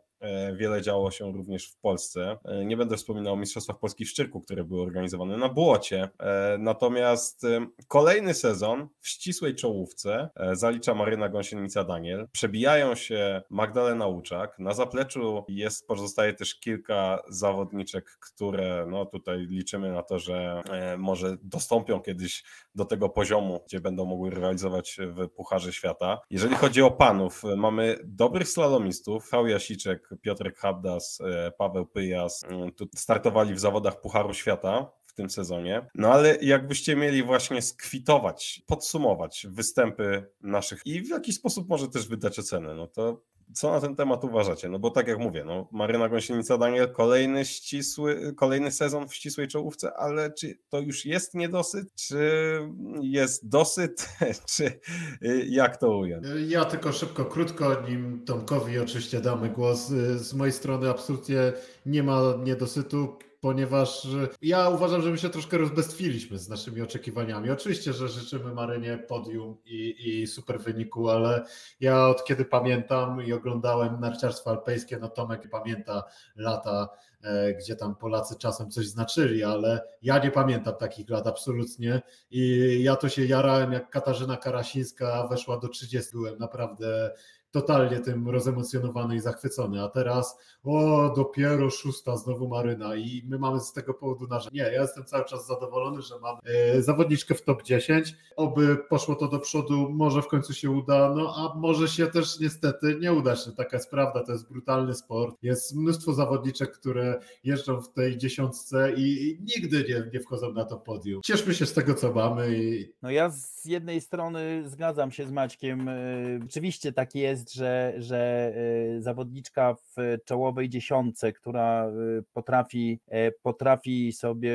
wiele 0.55 0.81
działo 0.81 1.11
się 1.11 1.31
również 1.31 1.67
w 1.67 1.77
Polsce. 1.77 2.37
E, 2.45 2.65
Nie 2.65 2.77
będę 2.77 2.97
wspominał 2.97 3.33
o 3.33 3.37
Mistrzostwach 3.37 3.79
Polski 3.79 4.05
w 4.05 4.09
Szczyrku, 4.09 4.41
które 4.41 4.63
były 4.63 4.81
organizowane 4.81 5.37
na 5.37 5.49
błocie. 5.49 6.09
E, 6.19 6.57
Natomiast 6.59 7.43
e, 7.43 7.67
kolejny 7.87 8.33
sezon 8.33 8.87
w 8.99 9.07
ścisłej 9.07 9.55
czołówce 9.55 10.29
e, 10.35 10.55
zalicza 10.55 10.93
Maryna 10.93 11.29
Gąsienica-Daniel. 11.29 12.27
Przebijają 12.31 12.95
się 12.95 13.41
Magdalena 13.49 14.07
Łuczak. 14.07 14.59
Na 14.59 14.73
zapleczu 14.73 15.45
jest, 15.47 15.87
pozostaje 15.87 16.33
też 16.33 16.55
kilka 16.59 17.19
zawodniczek, 17.29 18.05
które 18.19 18.85
no 18.89 19.05
tutaj 19.05 19.37
liczymy 19.37 19.91
na 19.91 20.03
to, 20.03 20.19
że 20.19 20.61
e, 20.69 20.97
może 20.97 21.37
dostąpią 21.43 21.99
kiedyś 22.01 22.43
do 22.75 22.85
tego 22.85 23.09
poziomu, 23.09 23.63
gdzie 23.67 23.79
będą 23.79 24.05
mogły 24.05 24.29
rywalizować 24.29 24.97
w 25.07 25.29
Pucharze 25.29 25.73
Świata. 25.73 26.19
Jeżeli 26.29 26.55
chodzi 26.55 26.81
o 26.81 26.91
panów, 26.91 27.45
e, 27.45 27.55
mamy 27.55 27.99
dobrych 28.03 28.47
slalomistów, 28.47 29.29
Frau 29.29 29.47
Jasiczek, 29.47 30.09
Piotrek 30.21 30.57
Habdas, 30.57 31.21
e, 31.21 31.51
Paweł 31.57 31.85
Pyjas, 31.85 32.43
mm, 32.43 32.71
tu 32.71 32.87
startowali 32.95 33.53
w 33.53 33.59
zawodach 33.59 34.01
Pucharu 34.01 34.33
Świata 34.33 34.91
w 35.05 35.13
tym 35.13 35.29
sezonie. 35.29 35.87
No 35.95 36.13
ale 36.13 36.37
jakbyście 36.41 36.95
mieli 36.95 37.23
właśnie 37.23 37.61
skwitować, 37.61 38.61
podsumować 38.67 39.47
występy 39.49 40.25
naszych 40.41 40.81
i 40.85 41.01
w 41.01 41.09
jakiś 41.09 41.35
sposób 41.35 41.69
może 41.69 41.87
też 41.87 42.07
wydać 42.07 42.39
ocenę, 42.39 42.75
no 42.75 42.87
to 42.87 43.21
co 43.53 43.71
na 43.71 43.81
ten 43.81 43.95
temat 43.95 44.23
uważacie? 44.23 44.69
No 44.69 44.79
bo 44.79 44.89
tak 44.89 45.07
jak 45.07 45.19
mówię, 45.19 45.43
no 45.45 45.67
Maryna 45.71 46.09
Gąsienica 46.09 46.57
Daniel, 46.57 46.91
kolejny 46.91 47.45
ścisły, 47.45 48.33
kolejny 48.37 48.71
sezon 48.71 49.07
w 49.07 49.15
ścisłej 49.15 49.47
czołówce, 49.47 49.93
ale 49.93 50.31
czy 50.31 50.57
to 50.69 50.79
już 50.79 51.05
jest 51.05 51.33
niedosyt, 51.33 51.95
czy 51.95 52.59
jest 53.01 53.49
dosyt, 53.49 54.09
czy 54.55 54.79
y, 55.23 55.45
jak 55.49 55.77
to 55.77 55.97
ująć? 55.97 56.27
Ja 56.47 56.65
tylko 56.65 56.91
szybko, 56.91 57.25
krótko, 57.25 57.81
nim 57.89 58.25
Tomkowi 58.25 58.79
oczywiście 58.79 59.21
damy 59.21 59.49
głos. 59.49 59.87
Z 60.15 60.33
mojej 60.33 60.53
strony 60.53 60.89
absolutnie 60.89 61.53
nie 61.85 62.03
ma 62.03 62.21
niedosytu 62.43 63.17
ponieważ 63.43 64.07
ja 64.41 64.69
uważam, 64.69 65.01
że 65.01 65.09
my 65.09 65.17
się 65.17 65.29
troszkę 65.29 65.57
rozbestwiliśmy 65.57 66.37
z 66.37 66.49
naszymi 66.49 66.81
oczekiwaniami. 66.81 67.49
Oczywiście, 67.51 67.93
że 67.93 68.07
życzymy 68.07 68.53
Marynie 68.53 68.97
podium 68.97 69.57
i, 69.65 69.95
i 70.09 70.27
super 70.27 70.59
wyniku, 70.59 71.09
ale 71.09 71.43
ja 71.79 72.07
od 72.07 72.25
kiedy 72.25 72.45
pamiętam 72.45 73.25
i 73.25 73.33
oglądałem 73.33 73.99
narciarstwo 73.99 74.49
alpejskie, 74.49 74.97
no 74.97 75.09
Tomek 75.09 75.49
pamięta 75.49 76.03
lata, 76.35 76.89
e, 77.23 77.53
gdzie 77.53 77.75
tam 77.75 77.95
Polacy 77.95 78.35
czasem 78.35 78.71
coś 78.71 78.87
znaczyli, 78.87 79.43
ale 79.43 79.81
ja 80.01 80.17
nie 80.23 80.31
pamiętam 80.31 80.75
takich 80.75 81.09
lat 81.09 81.27
absolutnie 81.27 82.01
i 82.31 82.77
ja 82.83 82.95
to 82.95 83.09
się 83.09 83.25
jarałem, 83.25 83.71
jak 83.73 83.89
Katarzyna 83.89 84.37
Karasińska 84.37 85.27
weszła 85.27 85.57
do 85.57 85.67
30, 85.67 86.11
byłem 86.11 86.37
naprawdę 86.37 87.11
totalnie 87.53 87.99
tym 87.99 88.29
rozemocjonowany 88.29 89.15
i 89.15 89.19
zachwycony, 89.19 89.83
a 89.83 89.87
teraz 89.89 90.37
o, 90.63 91.13
dopiero 91.15 91.69
szósta 91.69 92.17
znowu 92.17 92.47
Maryna 92.47 92.95
i 92.95 93.23
my 93.27 93.39
mamy 93.39 93.59
z 93.59 93.73
tego 93.73 93.93
powodu 93.93 94.27
narzędzie. 94.27 94.63
Nie, 94.63 94.71
ja 94.73 94.81
jestem 94.81 95.05
cały 95.05 95.25
czas 95.25 95.47
zadowolony, 95.47 96.01
że 96.01 96.19
mam 96.19 96.37
e, 96.45 96.81
zawodniczkę 96.81 97.35
w 97.35 97.41
top 97.41 97.63
10, 97.63 98.15
oby 98.35 98.77
poszło 98.89 99.15
to 99.15 99.27
do 99.27 99.39
przodu, 99.39 99.89
może 99.89 100.21
w 100.21 100.27
końcu 100.27 100.53
się 100.53 100.71
uda, 100.71 101.13
no 101.15 101.33
a 101.37 101.59
może 101.59 101.87
się 101.87 102.07
też 102.07 102.39
niestety 102.39 102.97
nie 103.01 103.13
uda 103.13 103.35
się, 103.35 103.51
taka 103.51 103.77
jest 103.77 103.89
prawda, 103.91 104.23
to 104.23 104.31
jest 104.31 104.49
brutalny 104.49 104.93
sport, 104.95 105.35
jest 105.41 105.75
mnóstwo 105.75 106.13
zawodniczek, 106.13 106.71
które 106.71 107.19
jeżdżą 107.43 107.81
w 107.81 107.93
tej 107.93 108.17
dziesiątce 108.17 108.93
i, 108.93 109.01
i 109.01 109.39
nigdy 109.41 109.85
nie, 109.89 110.09
nie 110.13 110.19
wchodzą 110.19 110.53
na 110.53 110.65
to 110.65 110.77
podium. 110.77 111.21
Cieszmy 111.21 111.53
się 111.53 111.65
z 111.65 111.73
tego, 111.73 111.93
co 111.93 112.13
mamy 112.13 112.57
i 112.57 112.93
No 113.01 113.11
ja 113.11 113.29
z 113.29 113.65
jednej 113.65 114.01
strony 114.01 114.63
zgadzam 114.69 115.11
się 115.11 115.25
z 115.25 115.31
Maćkiem. 115.31 115.87
y, 115.87 116.39
Rzeczywiście 116.41 116.93
tak 116.93 117.15
jest, 117.15 117.42
że, 117.51 117.93
że 117.97 118.53
y, 118.97 119.01
zawodniczka 119.01 119.75
w 119.75 120.17
czołowej 120.25 120.69
dziesiątce, 120.69 121.33
która 121.33 121.89
y, 121.89 122.23
potrafi, 122.33 122.99
e, 123.07 123.31
potrafi 123.31 124.13
sobie, 124.13 124.51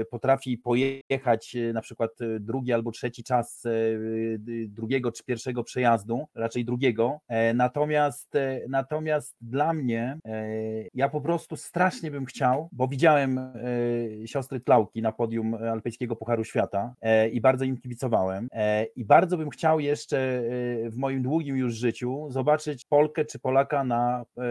y, 0.00 0.06
potrafi 0.10 0.58
pojechać 0.58 1.56
na 1.74 1.80
przykład 1.80 2.10
drugi 2.40 2.72
albo 2.72 2.90
trzeci 2.90 3.24
czas 3.24 3.66
e, 3.66 3.70
drugiego 4.68 5.12
czy 5.12 5.24
pierwszego 5.24 5.64
przejazdu, 5.64 6.26
raczej 6.34 6.64
drugiego. 6.64 7.18
E, 7.28 7.54
Natomiast, 7.54 8.32
natomiast 8.68 9.36
dla 9.40 9.72
mnie 9.72 10.18
ja 10.94 11.08
po 11.08 11.20
prostu 11.20 11.56
strasznie 11.56 12.10
bym 12.10 12.24
chciał, 12.24 12.68
bo 12.72 12.88
widziałem 12.88 13.40
siostry 14.26 14.60
Tlauki 14.60 15.02
na 15.02 15.12
podium 15.12 15.54
Alpejskiego 15.54 16.16
Pucharu 16.16 16.44
Świata 16.44 16.94
i 17.32 17.40
bardzo 17.40 17.64
im 17.64 17.76
kibicowałem. 17.76 18.48
I 18.96 19.04
bardzo 19.04 19.36
bym 19.36 19.50
chciał 19.50 19.80
jeszcze 19.80 20.42
w 20.90 20.96
moim 20.96 21.22
długim 21.22 21.56
już 21.56 21.74
życiu 21.74 22.26
zobaczyć 22.32 22.84
Polkę 22.84 23.24
czy 23.24 23.38
Polaka 23.38 23.84
na 23.84 24.24
e, 24.38 24.42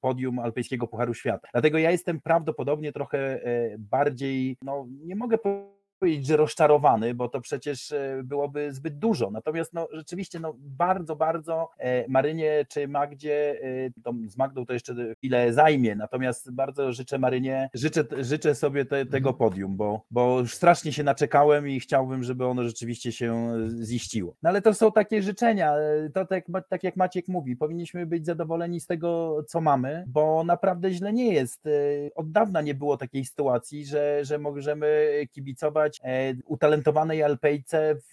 podium 0.00 0.38
Alpejskiego 0.38 0.86
Pucharu 0.86 1.14
Świata. 1.14 1.48
Dlatego 1.52 1.78
ja 1.78 1.90
jestem 1.90 2.20
prawdopodobnie 2.20 2.92
trochę 2.92 3.18
e, 3.18 3.76
bardziej, 3.78 4.56
no 4.62 4.86
nie 4.88 5.16
mogę 5.16 5.38
powiedzieć, 5.38 5.81
że 6.22 6.36
rozczarowany, 6.36 7.14
bo 7.14 7.28
to 7.28 7.40
przecież 7.40 7.94
byłoby 8.24 8.72
zbyt 8.72 8.98
dużo. 8.98 9.30
Natomiast 9.30 9.72
no, 9.72 9.88
rzeczywiście 9.92 10.40
no, 10.40 10.54
bardzo, 10.58 11.16
bardzo 11.16 11.70
Marynie 12.08 12.66
czy 12.68 12.88
Magdzie, 12.88 13.60
to 14.04 14.12
z 14.26 14.36
Magdą 14.36 14.66
to 14.66 14.72
jeszcze 14.72 15.14
chwilę 15.14 15.52
zajmie, 15.52 15.96
natomiast 15.96 16.52
bardzo 16.52 16.92
życzę 16.92 17.18
Marynie, 17.18 17.70
życzę, 17.74 18.04
życzę 18.18 18.54
sobie 18.54 18.84
te, 18.84 19.06
tego 19.06 19.30
mhm. 19.30 19.36
podium, 19.36 19.76
bo, 19.76 20.00
bo 20.10 20.40
już 20.40 20.54
strasznie 20.54 20.92
się 20.92 21.02
naczekałem 21.02 21.68
i 21.68 21.80
chciałbym, 21.80 22.22
żeby 22.22 22.46
ono 22.46 22.62
rzeczywiście 22.64 23.12
się 23.12 23.52
ziściło. 23.82 24.34
No 24.42 24.50
ale 24.50 24.62
to 24.62 24.74
są 24.74 24.92
takie 24.92 25.22
życzenia, 25.22 25.74
to 26.14 26.26
tak, 26.26 26.44
tak 26.68 26.84
jak 26.84 26.96
Maciek 26.96 27.28
mówi, 27.28 27.56
powinniśmy 27.56 28.06
być 28.06 28.26
zadowoleni 28.26 28.80
z 28.80 28.86
tego, 28.86 29.42
co 29.48 29.60
mamy, 29.60 30.04
bo 30.06 30.44
naprawdę 30.44 30.90
źle 30.90 31.12
nie 31.12 31.32
jest. 31.34 31.68
Od 32.14 32.32
dawna 32.32 32.60
nie 32.60 32.74
było 32.74 32.96
takiej 32.96 33.24
sytuacji, 33.24 33.86
że, 33.86 34.24
że 34.24 34.38
możemy 34.38 35.10
kibicować 35.32 35.91
e, 36.04 36.34
utalentowanej 36.46 37.22
Alpejce 37.22 37.94
w, 37.94 38.12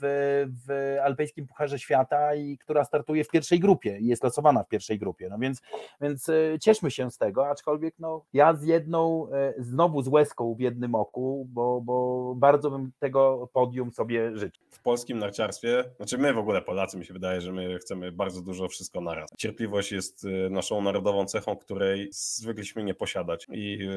w 0.68 0.98
Alpejskim 1.04 1.48
Pucharze 1.48 1.80
Świata 1.80 2.36
i 2.36 2.58
która 2.58 2.86
startuje 2.86 3.24
w 3.24 3.30
pierwszej 3.30 3.60
grupie 3.60 4.00
i 4.00 4.08
jest 4.08 4.24
losowana 4.24 4.64
w 4.64 4.68
pierwszej 4.68 5.00
grupie. 5.00 5.30
No 5.30 5.38
więc, 5.38 5.62
więc 6.02 6.30
e, 6.30 6.60
cieszmy 6.60 6.92
się 6.92 7.12
z 7.12 7.18
tego, 7.18 7.48
aczkolwiek 7.48 7.96
no, 8.00 8.26
ja 8.34 8.54
z 8.54 8.64
jedną, 8.64 9.28
e, 9.32 9.54
znowu 9.58 10.02
z 10.02 10.08
łezką 10.08 10.56
w 10.56 10.60
jednym 10.60 10.96
oku, 10.96 11.48
bo, 11.50 11.82
bo 11.82 12.34
bardzo 12.36 12.72
bym 12.72 12.92
tego 13.00 13.50
podium 13.54 13.92
sobie 13.92 14.38
życzył. 14.38 14.64
W 14.70 14.82
polskim 14.82 15.20
narciarstwie, 15.20 15.84
znaczy 15.98 16.18
my 16.18 16.34
w 16.34 16.38
ogóle 16.38 16.62
Polacy, 16.62 16.98
mi 16.98 17.06
się 17.06 17.14
wydaje, 17.14 17.42
że 17.42 17.52
my 17.52 17.78
chcemy 17.78 18.12
bardzo 18.12 18.42
dużo 18.42 18.68
wszystko 18.68 19.02
naraz. 19.02 19.30
Cierpliwość 19.38 19.92
jest 19.92 20.28
naszą 20.50 20.82
narodową 20.82 21.26
cechą, 21.26 21.56
której 21.56 22.10
zwykliśmy 22.12 22.84
nie 22.84 22.94
posiadać 22.94 23.48
i 23.52 23.90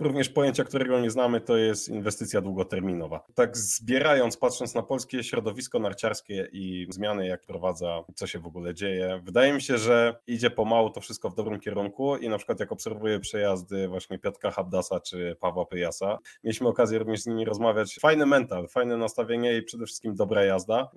również 0.00 0.28
pojęcia, 0.28 0.64
którego 0.64 1.00
nie 1.00 1.10
znamy, 1.10 1.40
to 1.40 1.56
jest 1.56 1.88
inwestycja 1.88 2.40
długoterminowa. 2.40 3.05
Tak 3.34 3.56
zbierając, 3.56 4.36
patrząc 4.36 4.74
na 4.74 4.82
polskie 4.82 5.24
środowisko 5.24 5.78
narciarskie 5.78 6.48
i 6.52 6.86
zmiany, 6.90 7.26
jak 7.26 7.42
prowadza, 7.42 8.04
co 8.14 8.26
się 8.26 8.38
w 8.38 8.46
ogóle 8.46 8.74
dzieje, 8.74 9.20
wydaje 9.24 9.52
mi 9.52 9.62
się, 9.62 9.78
że 9.78 10.20
idzie 10.26 10.50
pomału 10.50 10.90
to 10.90 11.00
wszystko 11.00 11.30
w 11.30 11.34
dobrym 11.34 11.60
kierunku 11.60 12.16
i 12.16 12.28
na 12.28 12.36
przykład 12.36 12.60
jak 12.60 12.72
obserwuję 12.72 13.20
przejazdy 13.20 13.88
właśnie 13.88 14.18
Piotka 14.18 14.50
Habdasa 14.50 15.00
czy 15.00 15.36
Pawła 15.40 15.66
Pyjasa, 15.66 16.18
mieliśmy 16.44 16.68
okazję 16.68 16.98
również 16.98 17.20
z 17.20 17.26
nimi 17.26 17.44
rozmawiać. 17.44 17.98
Fajny 18.00 18.26
mental, 18.26 18.68
fajne 18.68 18.96
nastawienie 18.96 19.56
i 19.56 19.62
przede 19.62 19.86
wszystkim 19.86 20.14
dobra 20.14 20.44
jazda 20.44 20.90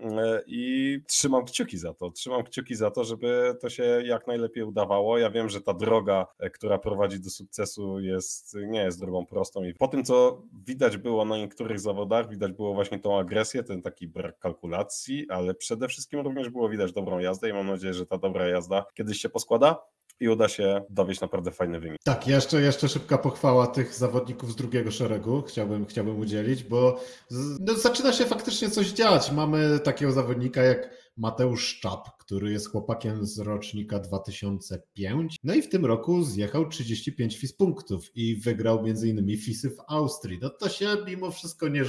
i 0.47 1.01
trzymam 1.07 1.45
kciuki 1.45 1.77
za 1.77 1.93
to. 1.93 2.11
Trzymam 2.11 2.43
kciuki 2.43 2.75
za 2.75 2.91
to, 2.91 3.03
żeby 3.03 3.57
to 3.61 3.69
się 3.69 3.83
jak 3.83 4.27
najlepiej 4.27 4.63
udawało. 4.63 5.17
Ja 5.17 5.29
wiem, 5.29 5.49
że 5.49 5.61
ta 5.61 5.73
droga, 5.73 6.27
która 6.53 6.77
prowadzi 6.77 7.19
do 7.19 7.29
sukcesu 7.29 7.99
jest, 7.99 8.57
nie 8.67 8.79
jest 8.79 8.99
drogą 8.99 9.25
prostą 9.25 9.63
i 9.63 9.73
po 9.73 9.87
tym, 9.87 10.03
co 10.03 10.41
widać 10.65 10.97
było 10.97 11.25
na 11.25 11.37
niektórych 11.37 11.79
zawodach, 11.79 11.98
widać 12.29 12.51
było 12.51 12.73
właśnie 12.73 12.99
tą 12.99 13.19
agresję, 13.19 13.63
ten 13.63 13.81
taki 13.81 14.07
brak 14.07 14.39
kalkulacji, 14.39 15.25
ale 15.29 15.53
przede 15.53 15.87
wszystkim 15.87 16.19
również 16.19 16.49
było 16.49 16.69
widać 16.69 16.93
dobrą 16.93 17.19
jazdę 17.19 17.49
i 17.49 17.53
mam 17.53 17.67
nadzieję, 17.67 17.93
że 17.93 18.05
ta 18.05 18.17
dobra 18.17 18.47
jazda 18.47 18.85
kiedyś 18.93 19.21
się 19.21 19.29
poskłada 19.29 19.81
i 20.19 20.29
uda 20.29 20.47
się 20.47 20.81
dowieść 20.89 21.21
naprawdę 21.21 21.51
fajny 21.51 21.79
wynik. 21.79 21.97
Tak, 22.03 22.27
jeszcze, 22.27 22.61
jeszcze 22.61 22.89
szybka 22.89 23.17
pochwała 23.17 23.67
tych 23.67 23.93
zawodników 23.93 24.51
z 24.51 24.55
drugiego 24.55 24.91
szeregu 24.91 25.41
chciałbym, 25.41 25.85
chciałbym 25.85 26.19
udzielić, 26.19 26.63
bo 26.63 26.99
no, 27.59 27.73
zaczyna 27.73 28.13
się 28.13 28.25
faktycznie 28.25 28.69
coś 28.69 28.87
dziać. 28.87 29.31
Mamy 29.31 29.79
takiego 29.79 30.11
zawodnika 30.11 30.63
jak 30.63 30.98
Mateusz 31.19 31.67
Szczap, 31.67 32.17
który 32.17 32.51
jest 32.51 32.71
chłopakiem 32.71 33.25
z 33.25 33.39
rocznika 33.39 33.99
2005. 33.99 35.35
No 35.43 35.53
i 35.53 35.61
w 35.61 35.69
tym 35.69 35.85
roku 35.85 36.23
zjechał 36.23 36.69
35 36.69 37.37
FIS 37.37 37.53
punktów 37.53 38.11
i 38.15 38.35
wygrał 38.35 38.85
innymi 38.87 39.37
FISy 39.37 39.69
w 39.69 39.77
Austrii. 39.87 40.39
No 40.41 40.49
to 40.49 40.69
się 40.69 40.87
mimo 41.07 41.31
wszystko 41.31 41.67
nie, 41.67 41.83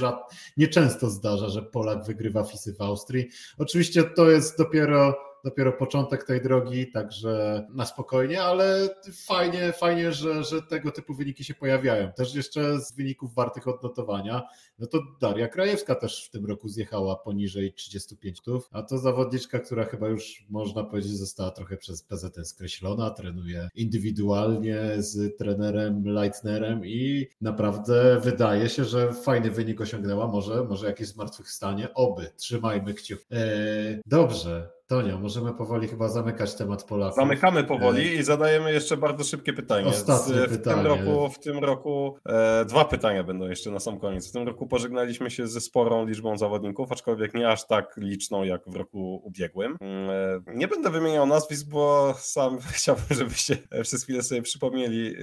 nieczęsto 0.57 1.09
zdarza, 1.09 1.49
że 1.49 1.63
Polak 1.63 2.05
wygrywa 2.05 2.43
FISy 2.43 2.73
w 2.73 2.81
Austrii. 2.81 3.27
Oczywiście 3.57 4.03
to 4.03 4.29
jest 4.29 4.57
dopiero 4.57 5.30
dopiero 5.43 5.73
początek 5.73 6.23
tej 6.23 6.41
drogi, 6.41 6.91
także 6.91 7.65
na 7.73 7.85
spokojnie, 7.85 8.43
ale 8.43 8.89
fajnie, 9.25 9.73
fajnie, 9.73 10.11
że, 10.11 10.43
że 10.43 10.61
tego 10.61 10.91
typu 10.91 11.13
wyniki 11.13 11.43
się 11.43 11.53
pojawiają. 11.53 12.11
Też 12.11 12.35
jeszcze 12.35 12.79
z 12.79 12.95
wyników 12.95 13.35
wartych 13.35 13.67
odnotowania, 13.67 14.43
no 14.79 14.87
to 14.87 14.99
Daria 15.21 15.47
Krajewska 15.47 15.95
też 15.95 16.25
w 16.25 16.29
tym 16.29 16.45
roku 16.45 16.69
zjechała 16.69 17.15
poniżej 17.15 17.73
35 17.73 18.41
tów, 18.41 18.69
a 18.71 18.83
to 18.83 18.97
zawodniczka, 18.97 19.59
która 19.59 19.85
chyba 19.85 20.07
już 20.07 20.45
można 20.49 20.83
powiedzieć 20.83 21.17
została 21.17 21.51
trochę 21.51 21.77
przez 21.77 22.03
PZT 22.03 22.47
skreślona, 22.47 23.09
trenuje 23.09 23.69
indywidualnie 23.75 24.79
z 24.97 25.37
trenerem 25.37 26.03
Leitnerem 26.05 26.85
i 26.85 27.27
naprawdę 27.41 28.19
wydaje 28.19 28.69
się, 28.69 28.85
że 28.85 29.13
fajny 29.13 29.51
wynik 29.51 29.81
osiągnęła, 29.81 30.27
może, 30.27 30.63
może 30.63 30.87
jakieś 30.87 31.07
zmartwychwstanie, 31.07 31.93
oby, 31.93 32.31
trzymajmy 32.37 32.93
kciuki. 32.93 33.25
Eee, 33.31 34.01
dobrze, 34.05 34.69
Tonio, 34.91 35.19
możemy 35.19 35.53
powoli 35.53 35.87
chyba 35.87 36.09
zamykać 36.09 36.55
temat 36.55 36.83
Polaków. 36.83 37.15
Zamykamy 37.15 37.63
powoli 37.63 38.07
e, 38.07 38.13
i 38.13 38.23
zadajemy 38.23 38.73
jeszcze 38.73 38.97
bardzo 38.97 39.23
szybkie 39.23 39.53
pytanie. 39.53 39.87
Ostatnie 39.87 40.35
w 40.35 40.49
pytanie. 40.49 40.83
Tym 40.83 40.85
roku, 40.85 41.29
w 41.29 41.39
tym 41.39 41.59
roku 41.59 42.17
e, 42.25 42.65
dwa 42.65 42.85
pytania 42.85 43.23
będą 43.23 43.47
jeszcze 43.47 43.71
na 43.71 43.79
sam 43.79 43.99
koniec. 43.99 44.29
W 44.29 44.31
tym 44.31 44.47
roku 44.47 44.67
pożegnaliśmy 44.67 45.31
się 45.31 45.47
ze 45.47 45.61
sporą 45.61 46.05
liczbą 46.05 46.37
zawodników, 46.37 46.91
aczkolwiek 46.91 47.33
nie 47.33 47.49
aż 47.49 47.67
tak 47.67 47.97
liczną 47.97 48.43
jak 48.43 48.69
w 48.69 48.75
roku 48.75 49.21
ubiegłym. 49.23 49.77
Mm, 49.81 50.09
e, 50.47 50.55
nie 50.55 50.67
będę 50.67 50.89
wymieniał 50.89 51.25
nazwisk, 51.25 51.67
bo 51.67 52.13
sam 52.17 52.57
chciałbym, 52.77 53.05
żebyście 53.09 53.57
przez 53.81 54.03
chwilę 54.03 54.23
sobie 54.23 54.41
przypomnieli, 54.41 55.15
e, 55.15 55.19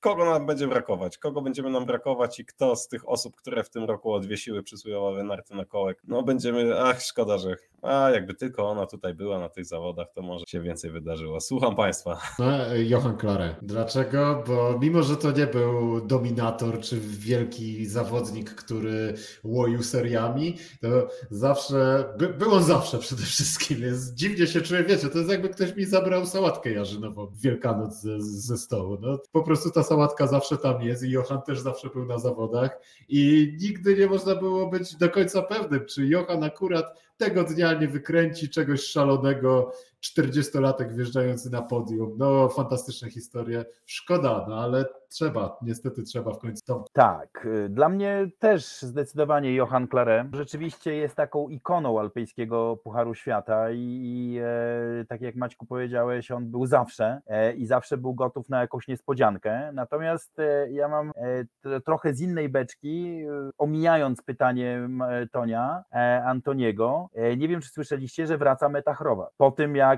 kogo 0.00 0.24
nam 0.24 0.46
będzie 0.46 0.66
brakować, 0.66 1.18
kogo 1.18 1.42
będziemy 1.42 1.70
nam 1.70 1.86
brakować 1.86 2.40
i 2.40 2.44
kto 2.44 2.76
z 2.76 2.88
tych 2.88 3.08
osób, 3.08 3.36
które 3.36 3.64
w 3.64 3.70
tym 3.70 3.84
roku 3.84 4.12
odwiesiły 4.12 4.62
przysłowiowe 4.62 5.24
narty 5.24 5.54
na 5.54 5.64
kołek. 5.64 6.02
No 6.08 6.22
będziemy, 6.22 6.80
ach 6.80 7.02
szkoda, 7.02 7.38
że 7.38 7.56
a 7.82 8.10
jakby 8.10 8.34
tylko 8.34 8.69
ona 8.70 8.86
tutaj 8.86 9.14
była 9.14 9.38
na 9.38 9.48
tych 9.48 9.66
zawodach, 9.66 10.06
to 10.14 10.22
może 10.22 10.44
się 10.48 10.62
więcej 10.62 10.90
wydarzyło. 10.90 11.40
Słucham 11.40 11.76
Państwa. 11.76 12.20
No, 12.38 12.74
Johan 12.74 13.16
Klare. 13.16 13.56
Dlaczego? 13.62 14.44
Bo 14.46 14.78
mimo, 14.80 15.02
że 15.02 15.16
to 15.16 15.30
nie 15.30 15.46
był 15.46 16.00
dominator 16.06 16.80
czy 16.80 17.00
wielki 17.00 17.86
zawodnik, 17.86 18.54
który 18.54 19.14
łoił 19.44 19.82
seriami, 19.82 20.56
to 20.80 21.08
zawsze, 21.30 22.04
by, 22.18 22.28
był 22.28 22.54
on 22.54 22.62
zawsze 22.62 22.98
przede 22.98 23.22
wszystkim. 23.22 23.82
Jest, 23.82 24.14
dziwnie 24.14 24.46
się 24.46 24.60
czuję, 24.60 24.84
wiecie, 24.84 25.08
to 25.08 25.18
jest 25.18 25.30
jakby 25.30 25.48
ktoś 25.48 25.76
mi 25.76 25.84
zabrał 25.84 26.26
sałatkę 26.26 26.70
jarzynową 26.70 27.26
w 27.26 27.40
Wielkanoc 27.40 28.00
ze, 28.00 28.20
ze 28.20 28.58
stołu. 28.58 28.98
No, 29.00 29.18
po 29.32 29.42
prostu 29.42 29.70
ta 29.70 29.82
sałatka 29.82 30.26
zawsze 30.26 30.56
tam 30.56 30.82
jest 30.82 31.02
i 31.02 31.10
Johan 31.10 31.42
też 31.42 31.60
zawsze 31.60 31.88
był 31.88 32.04
na 32.04 32.18
zawodach 32.18 32.78
i 33.08 33.52
nigdy 33.60 33.96
nie 33.96 34.06
można 34.06 34.34
było 34.34 34.66
być 34.66 34.96
do 34.96 35.10
końca 35.10 35.42
pewnym, 35.42 35.86
czy 35.86 36.06
Johan 36.06 36.44
akurat 36.44 37.09
tego 37.20 37.44
dnia 37.44 37.72
nie 37.72 37.88
wykręci 37.88 38.48
czegoś 38.48 38.82
szalonego, 38.82 39.72
40-latek 40.04 40.94
wjeżdżający 40.94 41.50
na 41.50 41.62
podium. 41.62 42.14
No, 42.18 42.48
fantastyczne 42.48 43.10
historie. 43.10 43.64
Szkoda, 43.86 44.46
no 44.48 44.60
ale 44.60 44.84
trzeba, 45.08 45.58
niestety 45.62 46.02
trzeba 46.02 46.32
w 46.32 46.38
końcu 46.38 46.62
to. 46.66 46.84
Tak, 46.92 47.48
dla 47.68 47.88
mnie 47.88 48.28
też 48.38 48.82
zdecydowanie 48.82 49.54
Johan 49.54 49.88
Clare 49.88 50.28
rzeczywiście 50.32 50.94
jest 50.94 51.14
taką 51.14 51.48
ikoną 51.48 52.00
alpejskiego 52.00 52.76
Pucharu 52.76 53.14
Świata 53.14 53.70
i, 53.70 53.76
i 53.76 54.38
e, 54.38 55.04
tak 55.08 55.20
jak 55.20 55.34
Maćku 55.34 55.66
powiedziałeś, 55.66 56.30
on 56.30 56.50
był 56.50 56.66
zawsze 56.66 57.20
e, 57.26 57.52
i 57.52 57.66
zawsze 57.66 57.96
był 57.96 58.14
gotów 58.14 58.48
na 58.48 58.60
jakąś 58.60 58.88
niespodziankę. 58.88 59.70
Natomiast 59.72 60.38
e, 60.38 60.70
ja 60.70 60.88
mam 60.88 61.12
e, 61.16 61.80
trochę 61.80 62.14
z 62.14 62.20
innej 62.20 62.48
beczki, 62.48 63.22
y, 63.24 63.50
omijając 63.58 64.22
pytanie 64.22 64.88
Tonia, 65.32 65.84
e, 65.92 66.24
Antoniego. 66.24 67.08
E, 67.14 67.36
nie 67.36 67.48
wiem, 67.48 67.60
czy 67.60 67.68
słyszeliście, 67.68 68.26
że 68.26 68.38
wraca 68.38 68.68
Metachrowa. 68.68 69.30
Po 69.36 69.50
tym 69.50 69.76
jak 69.76 69.89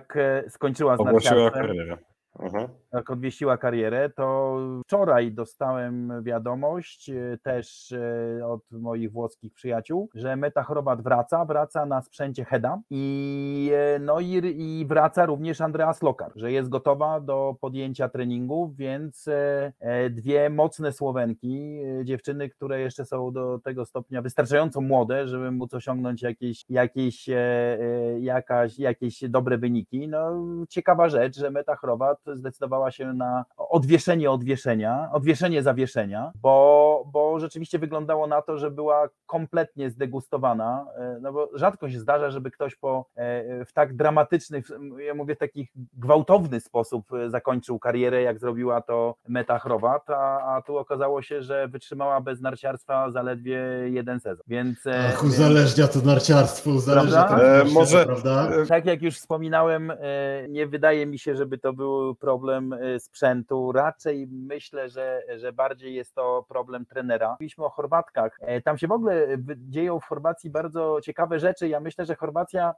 skończyła 0.48 0.96
z 0.96 1.00
narciarstwem 1.00 1.96
jak 2.92 3.10
odwieściła 3.10 3.56
karierę, 3.56 4.10
to 4.10 4.58
wczoraj 4.84 5.32
dostałem 5.32 6.22
wiadomość 6.22 7.10
e, 7.10 7.38
też 7.42 7.92
e, 7.92 8.46
od 8.46 8.60
moich 8.70 9.12
włoskich 9.12 9.54
przyjaciół, 9.54 10.08
że 10.14 10.36
Metachrobat 10.36 11.02
wraca, 11.02 11.44
wraca 11.44 11.86
na 11.86 12.02
sprzęcie 12.02 12.44
Heda 12.44 12.80
i, 12.90 13.70
e, 13.74 13.98
no 13.98 14.20
i, 14.20 14.28
i 14.56 14.86
wraca 14.86 15.26
również 15.26 15.60
Andreas 15.60 16.02
Lokar, 16.02 16.32
że 16.36 16.52
jest 16.52 16.68
gotowa 16.68 17.20
do 17.20 17.56
podjęcia 17.60 18.08
treningów, 18.08 18.76
więc 18.76 19.28
dwie 20.10 20.50
mocne 20.50 20.92
Słowenki, 20.92 21.80
dziewczyny, 22.04 22.48
które 22.48 22.80
jeszcze 22.80 23.04
są 23.04 23.32
do 23.32 23.58
tego 23.58 23.84
stopnia 23.84 24.22
wystarczająco 24.22 24.80
młode, 24.80 25.28
żeby 25.28 25.50
móc 25.50 25.74
osiągnąć 25.74 26.22
jakieś, 26.22 26.64
jakieś, 26.68 27.26
jakaś, 28.20 28.78
jakieś 28.78 29.24
dobre 29.28 29.58
wyniki. 29.58 30.08
No 30.08 30.44
ciekawa 30.68 31.08
rzecz, 31.08 31.36
że 31.36 31.50
Metachrobat 31.50 32.21
zdecydowała 32.32 32.90
się 32.90 33.12
na 33.12 33.44
odwieszenie 33.56 34.30
odwieszenia, 34.30 35.08
odwieszenie 35.12 35.62
zawieszenia, 35.62 36.32
bo, 36.34 37.04
bo 37.12 37.40
rzeczywiście 37.40 37.78
wyglądało 37.78 38.26
na 38.26 38.42
to, 38.42 38.58
że 38.58 38.70
była 38.70 39.08
kompletnie 39.26 39.90
zdegustowana, 39.90 40.86
e, 40.96 41.18
no 41.20 41.32
bo 41.32 41.50
rzadko 41.54 41.90
się 41.90 42.00
zdarza, 42.00 42.30
żeby 42.30 42.50
ktoś 42.50 42.76
po, 42.76 43.04
e, 43.16 43.64
w 43.64 43.72
tak 43.72 43.96
dramatyczny, 43.96 44.62
ja 45.06 45.14
mówię 45.14 45.36
takich 45.36 45.70
gwałtowny 45.92 46.60
sposób 46.60 47.08
zakończył 47.28 47.78
karierę, 47.78 48.22
jak 48.22 48.38
zrobiła 48.38 48.80
to 48.80 49.14
Meta 49.28 49.58
Chrowat, 49.58 50.10
a, 50.10 50.54
a 50.56 50.62
tu 50.62 50.78
okazało 50.78 51.22
się, 51.22 51.42
że 51.42 51.68
wytrzymała 51.68 52.20
bez 52.20 52.40
narciarstwa 52.40 53.10
zaledwie 53.10 53.58
jeden 53.84 54.20
sezon, 54.20 54.44
więc... 54.46 54.78
Ach, 55.08 55.24
uzależnia 55.24 55.88
to 55.88 55.98
narciarstwo, 56.00 56.70
uzależnia 56.70 57.24
to 57.24 57.60
e, 57.60 57.64
może, 57.64 58.04
prawda? 58.04 58.48
Tak 58.68 58.86
jak 58.86 59.02
już 59.02 59.16
wspominałem, 59.16 59.92
nie 60.48 60.66
wydaje 60.66 61.06
mi 61.06 61.18
się, 61.18 61.36
żeby 61.36 61.58
to 61.58 61.72
był 61.72 62.11
problem 62.14 62.76
sprzętu, 62.98 63.72
raczej 63.72 64.26
myślę, 64.30 64.88
że, 64.88 65.22
że 65.36 65.52
bardziej 65.52 65.94
jest 65.94 66.14
to 66.14 66.44
problem 66.48 66.86
trenera. 66.86 67.30
Mówiliśmy 67.30 67.64
o 67.64 67.70
Chorwatkach, 67.70 68.38
tam 68.64 68.78
się 68.78 68.88
w 68.88 68.92
ogóle 68.92 69.26
dzieją 69.56 70.00
w 70.00 70.04
Chorwacji 70.04 70.50
bardzo 70.50 71.00
ciekawe 71.02 71.38
rzeczy, 71.38 71.68
ja 71.68 71.80
myślę, 71.80 72.04
że 72.04 72.16
Chorwacja 72.16 72.74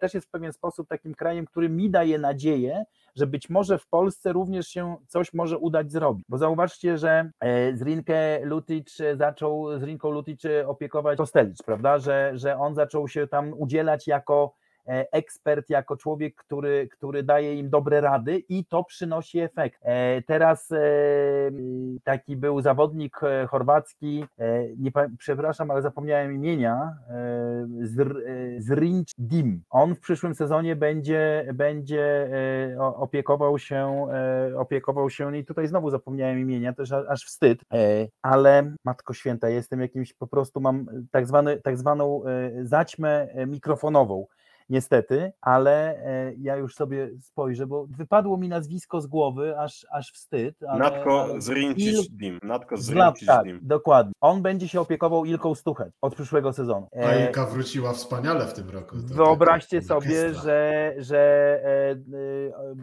też 0.00 0.14
jest 0.14 0.26
w 0.26 0.30
pewien 0.30 0.52
sposób 0.52 0.88
takim 0.88 1.14
krajem, 1.14 1.46
który 1.46 1.68
mi 1.68 1.90
daje 1.90 2.18
nadzieję, 2.18 2.84
że 3.16 3.26
być 3.26 3.50
może 3.50 3.78
w 3.78 3.88
Polsce 3.88 4.32
również 4.32 4.66
się 4.66 4.96
coś 5.08 5.34
może 5.34 5.58
udać 5.58 5.92
zrobić. 5.92 6.24
Bo 6.28 6.38
zauważcie, 6.38 6.98
że 6.98 7.30
Zrinkę 7.74 8.44
Lutic 8.44 8.98
zaczął, 9.14 9.78
z 9.78 9.82
Rinką 9.82 10.10
Lutic 10.10 10.42
opiekować 10.66 11.18
Kostelic, 11.18 11.62
prawda, 11.62 11.98
że, 11.98 12.32
że 12.34 12.58
on 12.58 12.74
zaczął 12.74 13.08
się 13.08 13.26
tam 13.26 13.54
udzielać 13.58 14.06
jako 14.06 14.54
ekspert, 14.86 15.70
jako 15.70 15.96
człowiek, 15.96 16.34
który, 16.34 16.88
który 16.88 17.22
daje 17.22 17.54
im 17.54 17.70
dobre 17.70 18.00
rady 18.00 18.38
i 18.48 18.64
to 18.64 18.84
przynosi 18.84 19.40
efekt. 19.40 19.82
Teraz 20.26 20.68
taki 22.04 22.36
był 22.36 22.60
zawodnik 22.60 23.20
chorwacki, 23.48 24.24
nie, 24.78 24.90
przepraszam, 25.18 25.70
ale 25.70 25.82
zapomniałem 25.82 26.34
imienia, 26.34 26.96
Zrinch 28.58 29.08
Dim. 29.18 29.62
On 29.70 29.94
w 29.94 30.00
przyszłym 30.00 30.34
sezonie 30.34 30.76
będzie, 30.76 31.46
będzie 31.54 32.30
opiekował 32.78 33.58
się, 33.58 34.06
opiekował 34.56 35.10
się 35.10 35.36
i 35.36 35.44
tutaj 35.44 35.66
znowu 35.66 35.90
zapomniałem 35.90 36.38
imienia, 36.38 36.72
też 36.72 36.92
aż 36.92 37.24
wstyd, 37.24 37.60
ale 38.22 38.72
Matko 38.84 39.14
Święta, 39.14 39.48
jestem 39.48 39.80
jakimś, 39.80 40.12
po 40.12 40.26
prostu 40.26 40.60
mam 40.60 40.86
tak, 41.10 41.26
zwany, 41.26 41.60
tak 41.60 41.76
zwaną 41.76 42.22
zaćmę 42.62 43.28
mikrofonową 43.46 44.26
niestety, 44.72 45.32
ale 45.40 45.96
e, 46.06 46.32
ja 46.38 46.56
już 46.56 46.74
sobie 46.74 47.10
spojrzę, 47.20 47.66
bo 47.66 47.86
wypadło 47.86 48.36
mi 48.36 48.48
nazwisko 48.48 49.00
z 49.00 49.06
głowy, 49.06 49.58
aż, 49.58 49.86
aż 49.92 50.12
wstyd. 50.12 50.62
Ale, 50.68 50.78
Natko 50.78 51.22
ale 51.22 51.40
Zrincic 51.40 52.08
Dim. 52.10 52.38
Natko 52.42 52.76
Zrincic 52.76 53.26
tak, 53.28 53.44
Dim. 53.44 53.58
dokładnie. 53.62 54.12
On 54.20 54.42
będzie 54.42 54.68
się 54.68 54.80
opiekował 54.80 55.24
Ilką 55.24 55.54
Stucheć 55.54 55.92
od 56.02 56.14
przyszłego 56.14 56.52
sezonu. 56.52 56.88
A 56.92 56.96
E, 56.98 57.26
Ilka 57.26 57.46
wróciła 57.46 57.92
wspaniale 57.92 58.46
w 58.46 58.52
tym 58.54 58.70
roku. 58.70 58.96
To 59.08 59.14
Wyobraźcie 59.14 59.80
taka 59.82 59.94
sobie, 60.00 60.34
że, 60.34 60.92
że 60.98 61.18
e, 61.64 61.96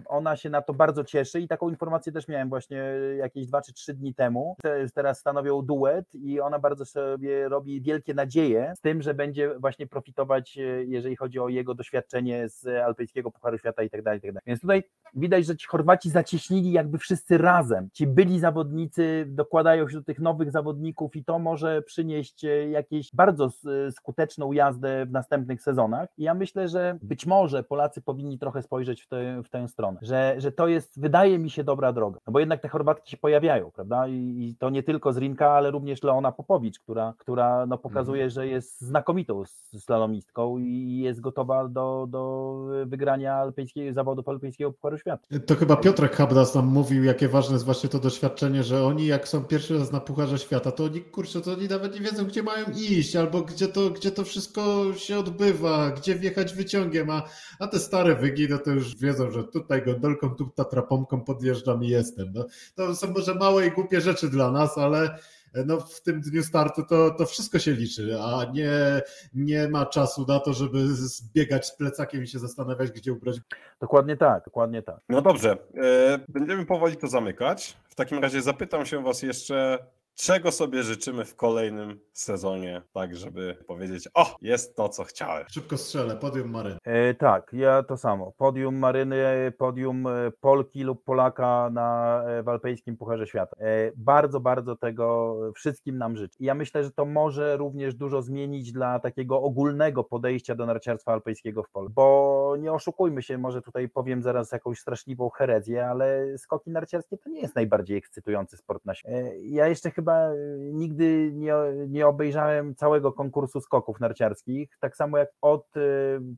ona 0.08 0.36
się 0.36 0.50
na 0.50 0.62
to 0.62 0.74
bardzo 0.74 1.04
cieszy 1.04 1.40
i 1.40 1.48
taką 1.48 1.70
informację 1.70 2.12
też 2.12 2.28
miałem 2.28 2.50
właśnie 2.50 2.84
jakieś 3.18 3.48
dwa 3.48 3.62
czy 3.62 3.74
trzy 3.74 3.94
dni 3.94 4.16
temu. 4.16 4.56
Te- 4.64 4.86
Teraz 4.96 5.20
stanowią 5.20 5.62
duet 5.62 6.16
i 6.16 6.40
ona 6.42 6.60
bardzo 6.60 6.86
sobie 6.86 7.50
robi 7.50 7.82
wielkie 7.82 8.14
nadzieje 8.14 8.74
z 8.78 8.82
tym, 8.82 9.02
że 9.02 9.14
będzie 9.14 9.56
właśnie 9.60 9.88
profitować, 9.88 10.58
jeżeli 10.88 11.16
chodzi 11.16 11.40
o 11.40 11.50
jego 11.50 11.76
doświadczenie 11.80 12.50
z 12.50 12.68
Alpejskiego 12.68 13.32
Pucharu 13.32 13.58
Świata 13.58 13.84
i 13.84 13.90
tak 13.90 14.02
dalej, 14.04 14.22
tak 14.22 14.32
dalej. 14.32 14.44
Więc 14.48 14.62
tutaj 14.62 14.84
widać, 15.14 15.46
że 15.46 15.58
ci 15.58 15.68
Chorwaci 15.68 16.10
zacieśnili 16.10 16.72
jakby 16.72 16.98
wszyscy 16.98 17.38
razem. 17.38 17.90
Ci 17.94 18.08
byli 18.08 18.40
zawodnicy 18.40 19.26
dokładają 19.28 19.90
się 19.90 19.98
do 19.98 20.04
tych 20.04 20.20
nowych 20.20 20.52
zawodników 20.52 21.16
i 21.16 21.24
to 21.24 21.40
może 21.40 21.82
przynieść 21.82 22.46
e, 22.46 22.70
jakieś 22.70 23.16
bardzo 23.16 23.46
s- 23.46 23.96
skuteczną 23.96 24.52
jazdę 24.52 25.06
w 25.06 25.12
następnych 25.12 25.62
sezonach. 25.62 26.10
I 26.18 26.24
ja 26.24 26.34
myślę, 26.34 26.68
że 26.68 26.98
być 27.02 27.26
może 27.26 27.64
Polacy 27.64 28.02
powinni 28.02 28.40
trochę 28.40 28.62
spojrzeć 28.62 29.02
w 29.02 29.08
tę, 29.08 29.44
w 29.44 29.50
tę 29.50 29.68
stronę, 29.68 30.00
że, 30.02 30.36
że 30.38 30.52
to 30.52 30.68
jest, 30.68 31.02
wydaje 31.02 31.40
mi 31.40 31.50
się, 31.50 31.64
dobra 31.64 31.94
droga. 31.94 32.20
No 32.28 32.34
bo 32.34 32.40
jednak 32.40 32.62
te 32.62 32.68
Chorwatki 32.68 33.12
się 33.12 33.18
pojawiają, 33.18 33.72
prawda? 33.72 34.08
I, 34.08 34.14
i 34.14 34.56
to 34.60 34.70
nie 34.70 34.84
tylko 34.84 35.14
z 35.14 35.18
Rinka, 35.18 35.52
ale 35.52 35.72
również 35.72 36.04
Leona 36.04 36.32
Popowicz, 36.32 36.80
która, 36.80 37.14
która 37.18 37.66
no, 37.66 37.78
pokazuje, 37.78 38.30
że 38.30 38.48
jest 38.48 38.82
znakomitą 38.82 39.44
slalomistką 39.78 40.58
i 40.58 41.00
jest 41.04 41.22
gotowa 41.22 41.68
do, 41.70 42.07
do 42.09 42.55
wygrania 42.86 43.36
alpejskiego, 43.36 43.93
zawodów 43.93 44.30
alpejskiego 44.30 44.74
Pucharu 44.74 44.97
Świata. 44.97 45.28
To 45.45 45.55
chyba 45.55 45.76
Piotrek 45.76 46.15
Habdas 46.15 46.55
nam 46.55 46.65
mówił, 46.67 47.03
jakie 47.03 47.28
ważne 47.28 47.53
jest 47.53 47.65
właśnie 47.65 47.89
to 47.89 47.99
doświadczenie, 47.99 48.63
że 48.63 48.86
oni 48.86 49.05
jak 49.05 49.28
są 49.28 49.43
pierwszy 49.43 49.80
raz 49.80 49.91
na 49.91 49.99
Pucharze 49.99 50.39
Świata, 50.39 50.72
to 50.72 50.84
oni, 50.84 51.01
kurczę, 51.01 51.41
to 51.41 51.51
oni 51.51 51.67
nawet 51.67 51.93
nie 51.93 52.01
wiedzą, 52.01 52.26
gdzie 52.26 52.43
mają 52.43 52.65
iść, 52.76 53.15
albo 53.15 53.41
gdzie 53.41 53.67
to, 53.67 53.89
gdzie 53.89 54.11
to 54.11 54.24
wszystko 54.24 54.93
się 54.97 55.20
odbywa, 55.20 55.91
gdzie 55.91 56.15
wjechać 56.15 56.53
wyciągiem, 56.53 57.09
a, 57.09 57.24
a 57.59 57.67
te 57.67 57.80
stare 57.80 58.15
wygi, 58.15 58.47
no 58.49 58.57
to 58.57 58.72
już 58.72 58.95
wiedzą, 58.95 59.32
że 59.32 59.43
tutaj 59.43 59.86
gondolką, 59.86 60.30
tu 60.30 60.49
tatrapomką 60.55 61.22
podjeżdżam 61.22 61.84
i 61.84 61.88
jestem. 61.88 62.34
No, 62.34 62.45
to 62.76 62.95
są 62.95 63.13
może 63.13 63.36
małe 63.36 63.67
i 63.67 63.72
głupie 63.72 64.01
rzeczy 64.01 64.30
dla 64.30 64.51
nas, 64.51 64.78
ale 64.78 65.17
no 65.66 65.80
w 65.80 66.02
tym 66.02 66.22
dniu 66.22 66.43
startu 66.43 66.84
to, 66.84 67.12
to 67.12 67.26
wszystko 67.26 67.60
się 67.60 67.72
liczy, 67.72 68.20
a 68.22 68.45
nie, 68.54 69.02
nie 69.34 69.68
ma 69.68 69.86
czasu 69.86 70.26
na 70.28 70.39
to, 70.39 70.54
żeby 70.54 70.88
zbiegać 70.88 71.68
z 71.68 71.76
plecakiem 71.76 72.24
i 72.24 72.28
się 72.28 72.39
zastanawiać, 72.39 72.91
gdzie 72.91 73.14
ubrać 73.14 73.38
Dokładnie 73.80 74.18
tak, 74.18 74.45
dokładnie 74.45 74.82
tak. 74.82 75.00
No 75.10 75.22
dobrze, 75.22 75.58
e, 75.78 76.20
będziemy 76.28 76.66
powoli 76.66 76.97
to 76.97 77.08
zamykać. 77.08 77.78
W 77.89 77.95
takim 77.95 78.20
razie 78.20 78.41
zapytam 78.41 78.86
się 78.86 79.04
Was 79.04 79.22
jeszcze, 79.22 79.80
czego 80.22 80.51
sobie 80.51 80.84
życzymy 80.84 81.26
w 81.26 81.36
kolejnym 81.36 81.99
sezonie, 82.13 82.82
tak 82.93 83.15
żeby 83.15 83.55
powiedzieć, 83.67 84.09
o, 84.13 84.36
jest 84.41 84.76
to, 84.76 84.89
co 84.89 85.03
chciałem. 85.03 85.45
Szybko 85.49 85.78
strzelę, 85.78 86.15
podium 86.15 86.49
Maryn. 86.49 86.78
E, 86.84 87.13
tak, 87.13 87.49
ja 87.53 87.84
to 87.84 87.97
samo. 87.97 88.32
Podium 88.38 88.76
Maryny, 88.78 89.53
podium 89.57 90.07
e, 90.07 90.32
Polki 90.41 90.84
lub 90.84 91.03
Polaka 91.03 91.70
na 91.74 92.22
e, 92.28 92.43
w 92.43 92.49
Alpejskim 92.49 92.97
Pucharze 92.97 93.28
Świata. 93.28 93.55
E, 93.59 93.91
bardzo, 93.95 94.39
bardzo 94.39 94.76
tego 94.76 95.36
wszystkim 95.55 95.97
nam 95.97 96.17
życzę. 96.17 96.36
I 96.39 96.45
ja 96.45 96.55
myślę, 96.55 96.84
że 96.84 96.91
to 96.91 97.05
może 97.05 97.57
również 97.57 97.95
dużo 97.95 98.22
zmienić 98.22 98.72
dla 98.72 98.99
takiego 98.99 99.41
ogólnego 99.41 100.03
podejścia 100.03 100.55
do 100.55 100.65
narciarstwa 100.65 101.13
alpejskiego 101.13 101.63
w 101.63 101.70
Polsce. 101.70 101.93
Bo 101.95 102.55
nie 102.59 102.74
oszukujmy 102.74 103.22
się, 103.22 103.38
może 103.38 103.61
tutaj 103.61 103.89
powiem 103.89 104.24
zaraz 104.24 104.51
jakąś 104.51 104.80
straszliwą 104.80 105.30
herezję, 105.30 105.88
ale 105.88 106.38
skoki 106.38 106.72
narciarskie 106.72 107.17
to 107.17 107.30
nie 107.30 107.41
jest 107.41 107.55
najbardziej 107.55 107.97
ekscytujący 107.97 108.57
sport 108.57 108.86
na 108.86 108.95
świecie. 108.95 109.15
E, 109.17 109.38
Ja 109.39 109.67
jeszcze 109.67 109.91
chyba 109.91 110.09
e, 110.14 110.36
nigdy 110.57 111.32
nie, 111.34 111.53
nie 111.88 112.07
obejrzałem 112.07 112.76
całego 112.76 113.12
konkursu 113.14 113.62
skoków 113.62 113.99
narciarskich, 113.99 114.78
tak 114.80 114.95
samo 114.95 115.18
jak 115.18 115.30
od 115.41 115.78
e, 115.78 115.80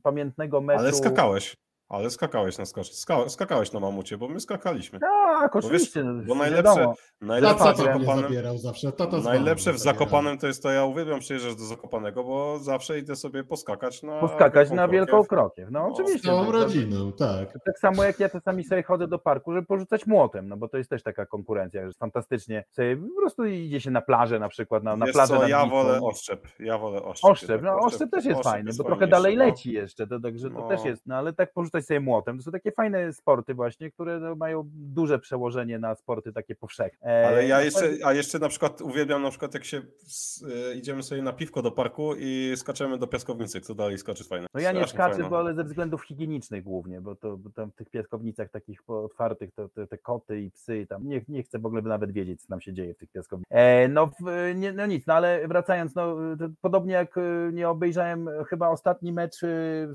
pamiętnego 0.02 0.60
meczu. 0.60 0.80
Ale 0.80 0.92
skakałeś, 0.92 1.56
ale 1.92 2.10
skakałeś 2.10 2.58
na 2.58 2.66
skocz, 2.66 2.92
ska, 2.92 3.28
skakałeś 3.28 3.72
na 3.72 3.80
mamucie, 3.80 4.18
bo 4.18 4.28
my 4.28 4.40
skakaliśmy. 4.40 5.00
Tak, 5.00 5.54
wiesz, 5.54 5.64
oczywiście. 5.64 6.04
Bo 6.04 6.10
wiadomo. 6.10 6.34
najlepsze, 6.44 6.92
najlepsze 7.20 7.54
w 7.54 7.58
Tata 7.58 7.74
Zakopanem, 7.74 8.58
zawsze. 8.58 8.92
Tata 8.92 9.18
najlepsze 9.18 9.72
w. 9.72 9.78
Zakopanem 9.78 10.38
to 10.38 10.46
jest 10.46 10.62
to, 10.62 10.70
ja 10.70 10.84
uwielbiam 10.84 11.20
przyjeżdżać 11.20 11.56
do 11.56 11.64
Zakopanego, 11.64 12.24
bo 12.24 12.58
zawsze 12.58 12.98
idę 12.98 13.16
sobie 13.16 13.44
poskakać 13.44 14.02
na 14.02 14.20
Poskakać 14.20 14.70
na 14.70 14.88
Wielką 14.88 15.10
Krokiew. 15.24 15.28
Krokiew. 15.28 15.70
No, 15.70 15.88
No, 15.88 15.94
Z 15.96 16.00
oczywiście. 16.00 16.28
całą 16.28 16.44
to- 16.46 16.52
rodziną, 16.52 17.12
tak. 17.12 17.52
Tak 17.64 17.78
samo 17.78 18.04
jak 18.04 18.20
ja 18.20 18.28
czasami 18.28 18.64
sobie 18.64 18.82
chodzę 18.82 19.08
do 19.08 19.18
parku, 19.18 19.52
żeby 19.52 19.66
porzucać 19.66 20.06
młotem, 20.06 20.48
no 20.48 20.56
bo 20.56 20.68
to 20.68 20.76
jest 20.78 20.90
też 20.90 21.02
taka 21.02 21.26
konkurencja, 21.26 21.80
że 21.80 21.86
jest 21.86 21.98
fantastycznie. 21.98 22.64
Sobie 22.70 22.96
po 22.96 23.20
prostu 23.20 23.44
idzie 23.44 23.80
się 23.80 23.90
na 23.90 24.00
plażę 24.00 24.38
na 24.38 24.48
przykład, 24.48 24.84
na, 24.84 24.96
na 24.96 25.06
Wiesz 25.06 25.14
plażę 25.14 25.36
co, 25.38 25.48
ja 25.48 25.66
wolę 25.66 26.00
oszczep, 26.02 26.46
ja 26.60 26.78
wolę 26.78 27.02
oszczep. 27.02 27.30
Oszczep, 27.30 27.50
jednak. 27.50 27.74
no 27.74 27.86
oszczep 27.86 28.10
też 28.10 28.24
jest 28.24 28.38
oszczep 28.38 28.52
fajny, 28.52 28.68
jest 28.68 28.78
bo 28.78 28.84
trochę 28.84 29.06
dalej 29.06 29.36
no. 29.36 29.44
leci 29.44 29.72
jeszcze, 29.72 30.06
to, 30.06 30.20
także 30.20 30.50
to 30.50 30.58
No. 30.60 30.68
też 30.68 30.84
jest, 30.84 31.06
no 31.06 31.16
ale 31.16 31.32
tak 31.32 31.52
porzucać 31.52 31.81
sobie 31.82 32.00
młotem, 32.00 32.38
to 32.38 32.44
są 32.44 32.50
takie 32.50 32.72
fajne 32.72 33.12
sporty 33.12 33.54
właśnie, 33.54 33.90
które 33.90 34.20
no, 34.20 34.34
mają 34.34 34.62
duże 34.74 35.18
przełożenie 35.18 35.78
na 35.78 35.94
sporty 35.94 36.32
takie 36.32 36.54
powszechne. 36.54 37.08
E, 37.08 37.26
Ale 37.26 37.46
ja 37.46 37.56
no, 37.56 37.64
jeszcze, 37.64 37.80
powiem- 37.80 37.98
a 38.04 38.12
jeszcze 38.12 38.38
na 38.38 38.48
przykład 38.48 38.80
uwielbiam 38.80 39.22
na 39.22 39.30
przykład 39.30 39.54
jak 39.54 39.64
się 39.64 39.78
y, 39.78 40.74
idziemy 40.74 41.02
sobie 41.02 41.22
na 41.22 41.32
piwko 41.32 41.62
do 41.62 41.70
parku 41.70 42.14
i 42.18 42.52
skaczemy 42.56 42.98
do 42.98 43.06
piaskownicy, 43.06 43.60
kto 43.60 43.74
dalej 43.74 43.98
skacze 43.98 44.24
fajne. 44.24 44.46
No 44.54 44.60
ja 44.60 44.72
nie 44.72 44.86
skaczę, 44.86 45.30
bo 45.30 45.38
ale 45.38 45.54
ze 45.54 45.64
względów 45.64 46.04
higienicznych 46.04 46.64
głównie, 46.64 47.00
bo 47.00 47.16
to 47.16 47.36
bo 47.36 47.50
tam 47.50 47.70
w 47.70 47.74
tych 47.74 47.90
piaskownicach 47.90 48.50
takich 48.50 48.90
otwartych, 48.90 49.50
to, 49.54 49.68
te, 49.68 49.86
te 49.86 49.98
koty 49.98 50.40
i 50.40 50.50
psy, 50.50 50.86
tam 50.88 51.08
nie, 51.08 51.24
nie 51.28 51.42
chcę 51.42 51.58
w 51.58 51.66
ogóle 51.66 51.82
nawet 51.82 52.12
wiedzieć, 52.12 52.42
co 52.42 52.48
tam 52.48 52.60
się 52.60 52.72
dzieje 52.72 52.94
w 52.94 52.98
tych 52.98 53.10
piaskownicach. 53.10 53.58
E, 53.58 53.88
no, 53.88 54.06
w, 54.06 54.52
nie, 54.54 54.72
no 54.72 54.86
nic, 54.86 55.06
no 55.06 55.14
ale 55.14 55.48
wracając, 55.48 55.94
no 55.94 56.16
to 56.38 56.48
podobnie 56.60 56.92
jak 56.92 57.18
e, 57.18 57.22
nie 57.52 57.68
obejrzałem 57.68 58.28
e, 58.28 58.44
chyba 58.44 58.68
ostatni 58.68 59.12
mecz 59.12 59.42
e, 59.42 59.46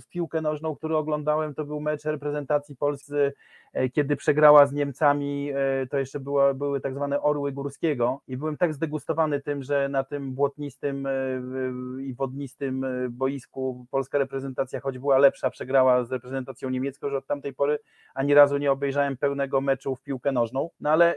w 0.02 0.08
piłkę 0.10 0.42
nożną, 0.42 0.76
który 0.76 0.98
oglądałem, 0.98 1.56
to 1.56 1.66
był 1.66 1.77
był 1.78 1.82
mecz 1.82 2.06
reprezentacji 2.06 2.76
Polski, 2.76 3.14
e, 3.74 3.90
kiedy 3.90 4.16
przegrała 4.16 4.66
z 4.66 4.74
Niemcami, 4.74 5.52
e, 5.54 5.88
to 5.88 5.98
jeszcze 5.98 6.20
były 6.56 6.82
tak 6.82 6.94
zwane 6.94 7.22
orły 7.22 7.52
górskiego 7.52 8.22
i 8.28 8.38
byłem 8.38 8.58
tak 8.58 8.74
zdegustowany 8.74 9.42
tym, 9.42 9.64
że 9.64 9.90
na 9.90 10.04
tym 10.04 10.34
błotnistym 10.34 11.06
e, 11.06 11.12
i 12.02 12.14
wodnistym 12.14 12.86
boisku 13.10 13.86
polska 13.92 14.18
reprezentacja, 14.18 14.80
choć 14.80 15.00
była 15.00 15.18
lepsza, 15.18 15.50
przegrała 15.50 16.04
z 16.04 16.12
reprezentacją 16.12 16.70
niemiecką, 16.70 17.10
że 17.10 17.18
od 17.18 17.28
tamtej 17.28 17.54
pory 17.54 17.80
ani 18.16 18.34
razu 18.34 18.58
nie 18.58 18.72
obejrzałem 18.72 19.18
pełnego 19.18 19.62
meczu 19.62 19.96
w 19.96 20.02
piłkę 20.02 20.32
nożną. 20.32 20.70
No 20.80 20.90
ale 20.90 21.16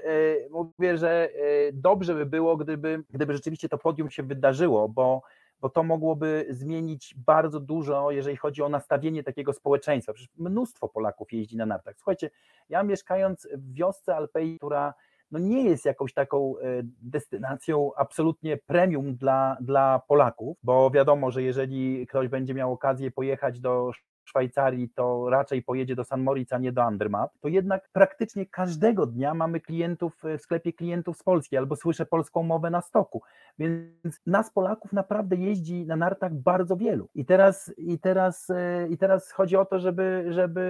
mówię, 0.50 0.96
że 0.96 1.28
dobrze 1.72 2.14
by 2.14 2.26
było, 2.26 2.56
gdyby, 2.56 3.02
gdyby 3.11 3.32
rzeczywiście 3.32 3.68
to 3.68 3.78
podium 3.78 4.11
się 4.11 4.22
wydarzyło, 4.22 4.88
bo 4.88 5.22
bo 5.61 5.68
to 5.68 5.82
mogłoby 5.82 6.46
zmienić 6.50 7.14
bardzo 7.26 7.61
dużo, 7.61 8.11
jeżeli 8.11 8.36
chodzi 8.36 8.62
o 8.62 8.68
nastawienie 8.68 9.22
takiego 9.22 9.52
społeczeństwa. 9.52 10.12
Przecież 10.12 10.32
mnóstwo 10.38 10.88
Polaków 10.88 11.32
jeździ 11.32 11.56
na 11.56 11.66
nartach. 11.66 11.94
Słuchajcie, 11.96 12.30
ja 12.68 12.82
mieszkając 12.82 13.48
w 13.52 13.72
wiosce 13.74 14.16
Alpei, 14.16 14.58
która 14.58 14.94
no 15.30 15.38
nie 15.38 15.64
jest 15.64 15.84
jakąś 15.84 16.12
taką 16.14 16.54
e, 16.58 16.62
destynacją 17.02 17.90
absolutnie 17.96 18.56
premium 18.56 19.16
dla, 19.16 19.56
dla 19.61 20.00
Polaków, 20.08 20.56
bo 20.62 20.90
wiadomo, 20.90 21.30
że 21.30 21.42
jeżeli 21.42 22.06
ktoś 22.06 22.28
będzie 22.28 22.54
miał 22.54 22.72
okazję 22.72 23.11
pojechać 23.11 23.61
do 23.61 23.90
Szwajcarii, 24.31 24.89
to 24.89 25.31
raczej 25.31 25.62
pojedzie 25.62 25.97
do 25.97 26.05
San 26.05 26.22
Moritz, 26.22 26.53
a 26.53 26.59
nie 26.59 26.72
do 26.72 26.83
Andermatt, 26.83 27.33
to 27.41 27.49
jednak 27.49 27.89
praktycznie 27.93 28.47
każdego 28.47 29.07
dnia 29.07 29.35
mamy 29.35 29.61
klientów 29.61 30.24
e, 30.24 30.39
w 30.39 30.43
sklepie 30.43 30.72
klientów 30.72 31.18
z 31.18 31.22
Polski, 31.22 31.57
albo 31.57 31.76
słyszę 31.76 32.07
polską 32.07 32.43
mowę 32.43 32.70
na 32.70 32.81
stoku. 32.81 33.22
Więc 33.59 34.20
nas 34.26 34.51
Polaków 34.53 34.93
naprawdę 34.93 35.37
jeździ 35.37 35.87
na 35.87 35.97
nartach 35.97 36.35
bardzo 36.35 36.76
wielu. 36.76 37.09
I 37.14 37.24
teraz, 37.24 37.72
i 37.76 37.99
teraz, 37.99 38.51
e, 38.51 38.89
i 38.91 38.99
teraz 38.99 39.33
chodzi 39.33 39.57
o 39.57 39.64
to, 39.64 39.78
żeby, 39.78 40.26
żeby 40.31 40.61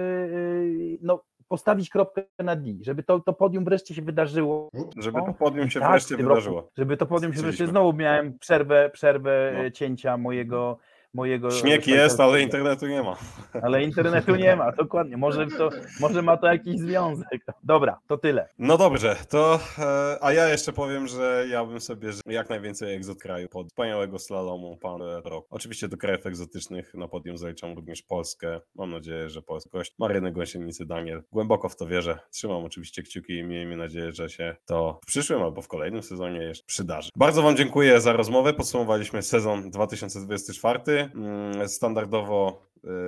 e, 1.01 1.05
no, 1.05 1.23
postawić 1.47 1.89
kropkę 1.89 2.23
na 2.39 2.55
D, 2.55 2.71
żeby 2.81 3.03
to, 3.03 3.19
to 3.19 3.33
podium 3.33 3.65
wreszcie 3.65 3.95
się 3.95 4.01
wydarzyło. 4.01 4.69
Żeby 4.97 5.19
to 5.25 5.33
podium 5.33 5.69
się 5.69 5.79
tak, 5.79 5.91
wreszcie 5.91 6.15
w 6.15 6.17
tym 6.17 6.27
roku. 6.27 6.39
wydarzyło. 6.39 6.69
Żeby 6.77 6.97
to 6.97 7.05
podium 7.05 7.33
się 7.33 7.41
wreszcie 7.41 7.67
znowu 7.67 7.93
miałem 7.93 8.39
przerwę, 8.39 8.89
przerwę 8.93 9.53
No. 9.63 9.69
cięcia 9.69 10.17
mojego. 10.17 10.77
Mojego 11.13 11.51
Śnieg 11.51 11.87
jest, 11.87 12.19
ale 12.19 12.41
internetu 12.41 12.87
nie 12.87 13.03
ma. 13.03 13.15
Ale 13.63 13.83
internetu 13.83 14.35
nie 14.35 14.55
ma, 14.55 14.71
dokładnie. 14.71 15.17
Może, 15.17 15.47
to, 15.47 15.69
może 15.99 16.21
ma 16.21 16.37
to 16.37 16.47
jakiś 16.47 16.79
związek. 16.79 17.45
Dobra, 17.63 17.99
to 18.07 18.17
tyle. 18.17 18.47
No 18.59 18.77
dobrze, 18.77 19.15
to 19.29 19.59
e, 19.79 20.17
a 20.21 20.33
ja 20.33 20.49
jeszcze 20.49 20.73
powiem, 20.73 21.07
że 21.07 21.45
ja 21.49 21.65
bym 21.65 21.79
sobie 21.81 22.09
jak 22.25 22.49
najwięcej 22.49 22.95
egzot 22.95 23.19
kraju 23.19 23.49
pod 23.49 23.67
wspaniałego 23.67 24.19
slalomu 24.19 24.77
pan 24.77 25.01
rok. 25.23 25.45
Oczywiście 25.49 25.87
do 25.87 25.97
krajów 25.97 26.25
egzotycznych 26.25 26.93
na 26.93 27.07
podium 27.07 27.37
zaliczam 27.37 27.75
również 27.75 28.01
Polskę. 28.01 28.61
Mam 28.75 28.91
nadzieję, 28.91 29.29
że 29.29 29.41
Polska 29.41 29.69
gość 29.71 29.95
Maryny 29.99 30.31
Gąsienicy 30.31 30.85
Daniel. 30.85 31.23
Głęboko 31.31 31.69
w 31.69 31.75
to 31.75 31.87
wierzę. 31.87 32.19
Trzymam 32.31 32.65
oczywiście 32.65 33.03
kciuki 33.03 33.37
i 33.37 33.43
miejmy 33.43 33.77
nadzieję, 33.77 34.11
że 34.11 34.29
się 34.29 34.55
to 34.65 34.99
w 35.03 35.05
przyszłym 35.05 35.41
albo 35.41 35.61
w 35.61 35.67
kolejnym 35.67 36.03
sezonie 36.03 36.43
jeszcze 36.43 36.65
przydarzy. 36.65 37.09
Bardzo 37.15 37.41
wam 37.41 37.57
dziękuję 37.57 38.01
za 38.01 38.13
rozmowę. 38.13 38.53
Podsumowaliśmy 38.53 39.21
sezon 39.21 39.71
2024. 39.71 41.00
Mm, 41.15 41.69
Standardowo 41.69 42.61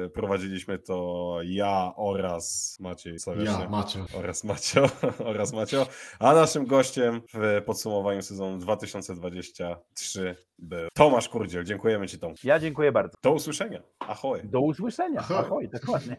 e, 0.05 0.09
prowadziliśmy 0.09 0.79
to 0.79 1.37
ja 1.43 1.93
oraz 1.95 2.77
Maciej. 2.79 3.19
Co 3.19 3.35
Ja? 3.35 3.69
Macio. 3.69 4.05
oraz 4.13 4.43
Macio, 4.43 4.85
oraz 5.29 5.53
Macio. 5.53 5.87
A 6.19 6.33
naszym 6.33 6.65
gościem 6.65 7.21
w 7.33 7.61
podsumowaniu 7.65 8.21
sezonu 8.21 8.57
2023 8.57 10.35
był 10.59 10.87
Tomasz 10.93 11.29
Kurdziel. 11.29 11.63
Dziękujemy 11.63 12.07
Ci, 12.07 12.19
Tom. 12.19 12.33
Ja 12.43 12.59
dziękuję 12.59 12.91
bardzo. 12.91 13.17
Do 13.23 13.31
usłyszenia. 13.31 13.81
Ahoj. 13.99 14.41
Do 14.43 14.61
usłyszenia. 14.61 15.19
Ahoj. 15.19 15.37
Ahoj, 15.37 15.69
dokładnie. 15.69 16.11